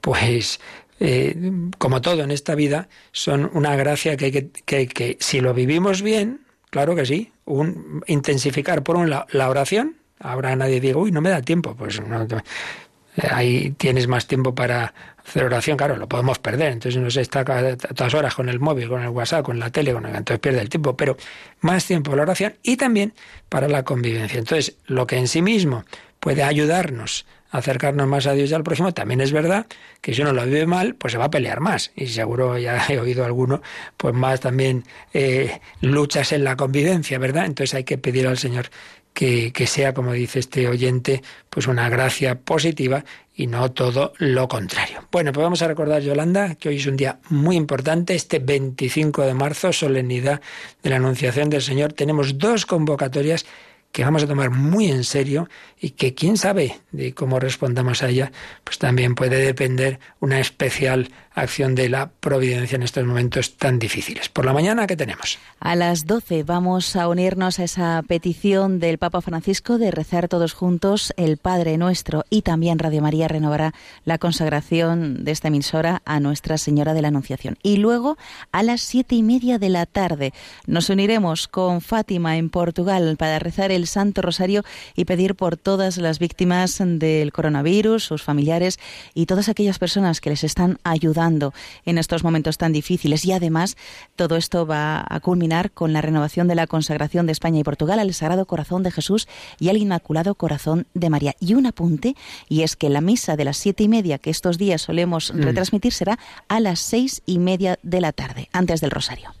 pues 0.00 0.58
eh, 1.00 1.36
como 1.76 2.00
todo 2.00 2.22
en 2.22 2.30
esta 2.30 2.54
vida, 2.54 2.88
son 3.12 3.50
una 3.52 3.76
gracia 3.76 4.16
que, 4.16 4.32
que, 4.32 4.48
que, 4.64 4.88
que 4.88 5.18
si 5.20 5.40
lo 5.40 5.52
vivimos 5.52 6.00
bien, 6.00 6.40
Claro 6.70 6.94
que 6.94 7.04
sí. 7.04 7.32
Un, 7.44 8.02
intensificar, 8.06 8.82
por 8.82 8.96
un 8.96 9.10
lado, 9.10 9.26
la 9.30 9.48
oración. 9.48 9.96
Habrá 10.18 10.54
nadie 10.56 10.80
diga, 10.80 10.98
uy, 10.98 11.12
no 11.12 11.20
me 11.20 11.30
da 11.30 11.42
tiempo. 11.42 11.74
Pues 11.74 12.00
eh, 12.00 13.28
ahí 13.30 13.70
tienes 13.72 14.06
más 14.06 14.26
tiempo 14.26 14.54
para 14.54 14.94
hacer 15.24 15.44
oración, 15.44 15.76
claro, 15.76 15.96
lo 15.96 16.08
podemos 16.08 16.38
perder. 16.38 16.72
Entonces 16.72 17.00
no 17.00 17.10
se 17.10 17.20
está 17.20 17.44
todas 17.44 18.14
horas 18.14 18.34
con 18.34 18.48
el 18.48 18.60
móvil, 18.60 18.88
con 18.88 19.02
el 19.02 19.08
WhatsApp, 19.08 19.44
con 19.44 19.58
la 19.58 19.70
tele, 19.70 19.92
con 19.92 20.06
el, 20.06 20.14
entonces 20.14 20.40
pierde 20.40 20.60
el 20.60 20.68
tiempo. 20.68 20.96
Pero 20.96 21.16
más 21.60 21.84
tiempo 21.86 22.14
la 22.14 22.22
oración 22.22 22.54
y 22.62 22.76
también 22.76 23.14
para 23.48 23.68
la 23.68 23.82
convivencia. 23.82 24.38
Entonces, 24.38 24.76
lo 24.86 25.06
que 25.06 25.16
en 25.16 25.26
sí 25.26 25.42
mismo 25.42 25.84
puede 26.20 26.42
ayudarnos 26.42 27.26
acercarnos 27.50 28.06
más 28.06 28.26
a 28.26 28.32
Dios 28.32 28.50
y 28.50 28.54
al 28.54 28.62
próximo, 28.62 28.92
también 28.92 29.20
es 29.20 29.32
verdad 29.32 29.66
que 30.00 30.14
si 30.14 30.22
uno 30.22 30.32
lo 30.32 30.44
vive 30.44 30.66
mal, 30.66 30.94
pues 30.94 31.12
se 31.12 31.18
va 31.18 31.26
a 31.26 31.30
pelear 31.30 31.60
más. 31.60 31.92
Y 31.96 32.06
seguro 32.06 32.58
ya 32.58 32.86
he 32.88 32.98
oído 32.98 33.24
alguno, 33.24 33.62
pues 33.96 34.14
más 34.14 34.40
también 34.40 34.84
eh, 35.12 35.60
luchas 35.80 36.32
en 36.32 36.44
la 36.44 36.56
convivencia, 36.56 37.18
¿verdad? 37.18 37.46
Entonces 37.46 37.74
hay 37.74 37.84
que 37.84 37.98
pedir 37.98 38.26
al 38.26 38.38
Señor 38.38 38.70
que, 39.12 39.52
que, 39.52 39.66
sea, 39.66 39.92
como 39.92 40.12
dice 40.12 40.38
este 40.38 40.68
oyente, 40.68 41.22
pues 41.50 41.66
una 41.66 41.88
gracia 41.88 42.38
positiva 42.38 43.04
y 43.34 43.46
no 43.46 43.72
todo 43.72 44.12
lo 44.18 44.48
contrario. 44.48 45.08
Bueno, 45.10 45.32
pues 45.32 45.42
vamos 45.42 45.62
a 45.62 45.68
recordar, 45.68 46.02
Yolanda, 46.02 46.54
que 46.54 46.68
hoy 46.68 46.76
es 46.76 46.86
un 46.86 46.96
día 46.96 47.18
muy 47.28 47.56
importante, 47.56 48.14
este 48.14 48.38
25 48.38 49.22
de 49.22 49.34
marzo, 49.34 49.72
solemnidad 49.72 50.40
de 50.82 50.90
la 50.90 50.96
Anunciación 50.96 51.50
del 51.50 51.62
Señor. 51.62 51.92
Tenemos 51.92 52.38
dos 52.38 52.66
convocatorias 52.66 53.46
que 53.92 54.04
vamos 54.04 54.22
a 54.22 54.26
tomar 54.26 54.50
muy 54.50 54.90
en 54.90 55.04
serio 55.04 55.48
y 55.80 55.90
que 55.90 56.14
quién 56.14 56.36
sabe 56.36 56.80
de 56.92 57.14
cómo 57.14 57.40
respondamos 57.40 58.02
a 58.02 58.08
ella, 58.08 58.32
pues 58.64 58.78
también 58.78 59.14
puede 59.14 59.44
depender 59.44 59.98
una 60.20 60.38
especial 60.38 61.10
acción 61.34 61.74
de 61.74 61.88
la 61.88 62.10
providencia 62.10 62.76
en 62.76 62.82
estos 62.82 63.04
momentos 63.04 63.56
tan 63.56 63.78
difíciles. 63.78 64.28
Por 64.28 64.44
la 64.44 64.52
mañana, 64.52 64.86
¿qué 64.86 64.96
tenemos? 64.96 65.38
A 65.60 65.76
las 65.76 66.06
12 66.06 66.42
vamos 66.42 66.96
a 66.96 67.08
unirnos 67.08 67.58
a 67.58 67.64
esa 67.64 68.02
petición 68.06 68.78
del 68.78 68.98
Papa 68.98 69.20
Francisco 69.20 69.78
de 69.78 69.90
rezar 69.90 70.28
todos 70.28 70.52
juntos 70.52 71.14
el 71.16 71.36
Padre 71.36 71.78
Nuestro 71.78 72.24
y 72.30 72.42
también 72.42 72.78
Radio 72.78 73.00
María 73.00 73.28
renovará 73.28 73.74
la 74.04 74.18
consagración 74.18 75.24
de 75.24 75.30
esta 75.30 75.48
emisora 75.48 76.02
a 76.04 76.20
Nuestra 76.20 76.58
Señora 76.58 76.94
de 76.94 77.02
la 77.02 77.08
Anunciación. 77.08 77.58
Y 77.62 77.76
luego, 77.78 78.18
a 78.52 78.62
las 78.62 78.80
siete 78.80 79.14
y 79.14 79.22
media 79.22 79.58
de 79.58 79.68
la 79.68 79.86
tarde, 79.86 80.32
nos 80.66 80.90
uniremos 80.90 81.48
con 81.48 81.80
Fátima 81.80 82.36
en 82.36 82.50
Portugal 82.50 83.16
para 83.16 83.38
rezar 83.38 83.70
el 83.70 83.79
Santo 83.86 84.22
Rosario 84.22 84.64
y 84.94 85.04
pedir 85.04 85.34
por 85.34 85.56
todas 85.56 85.96
las 85.98 86.18
víctimas 86.18 86.80
del 86.80 87.32
coronavirus, 87.32 88.04
sus 88.04 88.22
familiares 88.22 88.78
y 89.14 89.26
todas 89.26 89.48
aquellas 89.48 89.78
personas 89.78 90.20
que 90.20 90.30
les 90.30 90.44
están 90.44 90.78
ayudando 90.84 91.52
en 91.84 91.98
estos 91.98 92.24
momentos 92.24 92.58
tan 92.58 92.72
difíciles. 92.72 93.24
Y 93.24 93.32
además, 93.32 93.76
todo 94.16 94.36
esto 94.36 94.66
va 94.66 95.04
a 95.08 95.20
culminar 95.20 95.70
con 95.70 95.92
la 95.92 96.00
renovación 96.00 96.48
de 96.48 96.54
la 96.54 96.66
consagración 96.66 97.26
de 97.26 97.32
España 97.32 97.60
y 97.60 97.64
Portugal 97.64 97.98
al 97.98 98.14
Sagrado 98.14 98.46
Corazón 98.46 98.82
de 98.82 98.90
Jesús 98.90 99.28
y 99.58 99.68
al 99.68 99.76
Inmaculado 99.76 100.34
Corazón 100.34 100.86
de 100.94 101.10
María. 101.10 101.34
Y 101.40 101.54
un 101.54 101.66
apunte, 101.66 102.16
y 102.48 102.62
es 102.62 102.76
que 102.76 102.90
la 102.90 103.00
misa 103.00 103.36
de 103.36 103.44
las 103.44 103.56
siete 103.56 103.84
y 103.84 103.88
media 103.88 104.18
que 104.18 104.30
estos 104.30 104.58
días 104.58 104.82
solemos 104.82 105.32
mm. 105.32 105.42
retransmitir 105.42 105.92
será 105.92 106.18
a 106.48 106.60
las 106.60 106.80
seis 106.80 107.22
y 107.26 107.38
media 107.38 107.78
de 107.82 108.00
la 108.00 108.12
tarde, 108.12 108.48
antes 108.52 108.80
del 108.80 108.90
Rosario. 108.90 109.32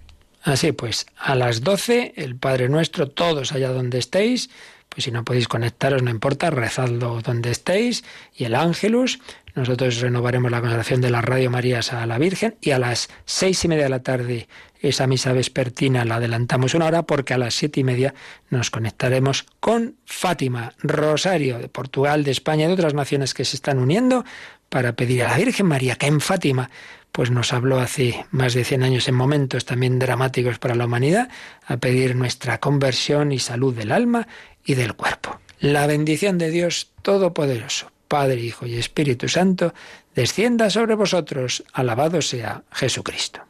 Así 0.42 0.72
pues, 0.72 1.06
a 1.18 1.34
las 1.34 1.62
doce, 1.62 2.12
el 2.16 2.36
Padre 2.36 2.68
Nuestro, 2.68 3.08
todos 3.08 3.52
allá 3.52 3.70
donde 3.70 3.98
estéis, 3.98 4.50
pues 4.88 5.04
si 5.04 5.12
no 5.12 5.24
podéis 5.24 5.48
conectaros, 5.48 6.02
no 6.02 6.10
importa, 6.10 6.50
rezadlo 6.50 7.20
donde 7.22 7.50
estéis, 7.50 8.04
y 8.34 8.44
el 8.44 8.54
Ángelus, 8.54 9.20
nosotros 9.54 10.00
renovaremos 10.00 10.50
la 10.50 10.60
consagración 10.60 11.00
de 11.00 11.10
la 11.10 11.22
Radio 11.22 11.50
Marías 11.50 11.92
a 11.92 12.06
la 12.06 12.18
Virgen 12.18 12.56
y 12.60 12.70
a 12.70 12.78
las 12.78 13.08
seis 13.24 13.64
y 13.64 13.68
media 13.68 13.84
de 13.84 13.90
la 13.90 14.02
tarde 14.02 14.48
esa 14.80 15.06
misa 15.06 15.32
vespertina 15.32 16.04
la 16.04 16.16
adelantamos 16.16 16.74
una 16.74 16.86
hora 16.86 17.02
porque 17.02 17.34
a 17.34 17.38
las 17.38 17.54
siete 17.54 17.80
y 17.80 17.84
media 17.84 18.14
nos 18.48 18.70
conectaremos 18.70 19.44
con 19.60 19.96
Fátima, 20.06 20.72
Rosario 20.78 21.58
de 21.58 21.68
Portugal, 21.68 22.24
de 22.24 22.30
España 22.30 22.64
y 22.64 22.68
de 22.68 22.74
otras 22.74 22.94
naciones 22.94 23.34
que 23.34 23.44
se 23.44 23.56
están 23.56 23.78
uniendo 23.78 24.24
para 24.68 24.94
pedir 24.94 25.24
a 25.24 25.28
la 25.28 25.36
Virgen 25.36 25.66
María 25.66 25.96
que 25.96 26.06
en 26.06 26.20
Fátima 26.20 26.70
pues 27.12 27.30
nos 27.30 27.52
habló 27.52 27.78
hace 27.78 28.24
más 28.30 28.54
de 28.54 28.64
100 28.64 28.82
años 28.82 29.08
en 29.08 29.14
momentos 29.14 29.64
también 29.64 29.98
dramáticos 29.98 30.58
para 30.58 30.74
la 30.74 30.86
humanidad, 30.86 31.28
a 31.66 31.76
pedir 31.76 32.16
nuestra 32.16 32.58
conversión 32.58 33.32
y 33.32 33.38
salud 33.38 33.74
del 33.74 33.92
alma 33.92 34.28
y 34.64 34.74
del 34.74 34.94
cuerpo. 34.94 35.40
La 35.58 35.86
bendición 35.86 36.38
de 36.38 36.50
Dios 36.50 36.90
Todopoderoso, 37.02 37.92
Padre, 38.08 38.40
Hijo 38.40 38.66
y 38.66 38.76
Espíritu 38.76 39.28
Santo, 39.28 39.74
descienda 40.14 40.70
sobre 40.70 40.94
vosotros. 40.94 41.64
Alabado 41.72 42.22
sea 42.22 42.62
Jesucristo. 42.72 43.49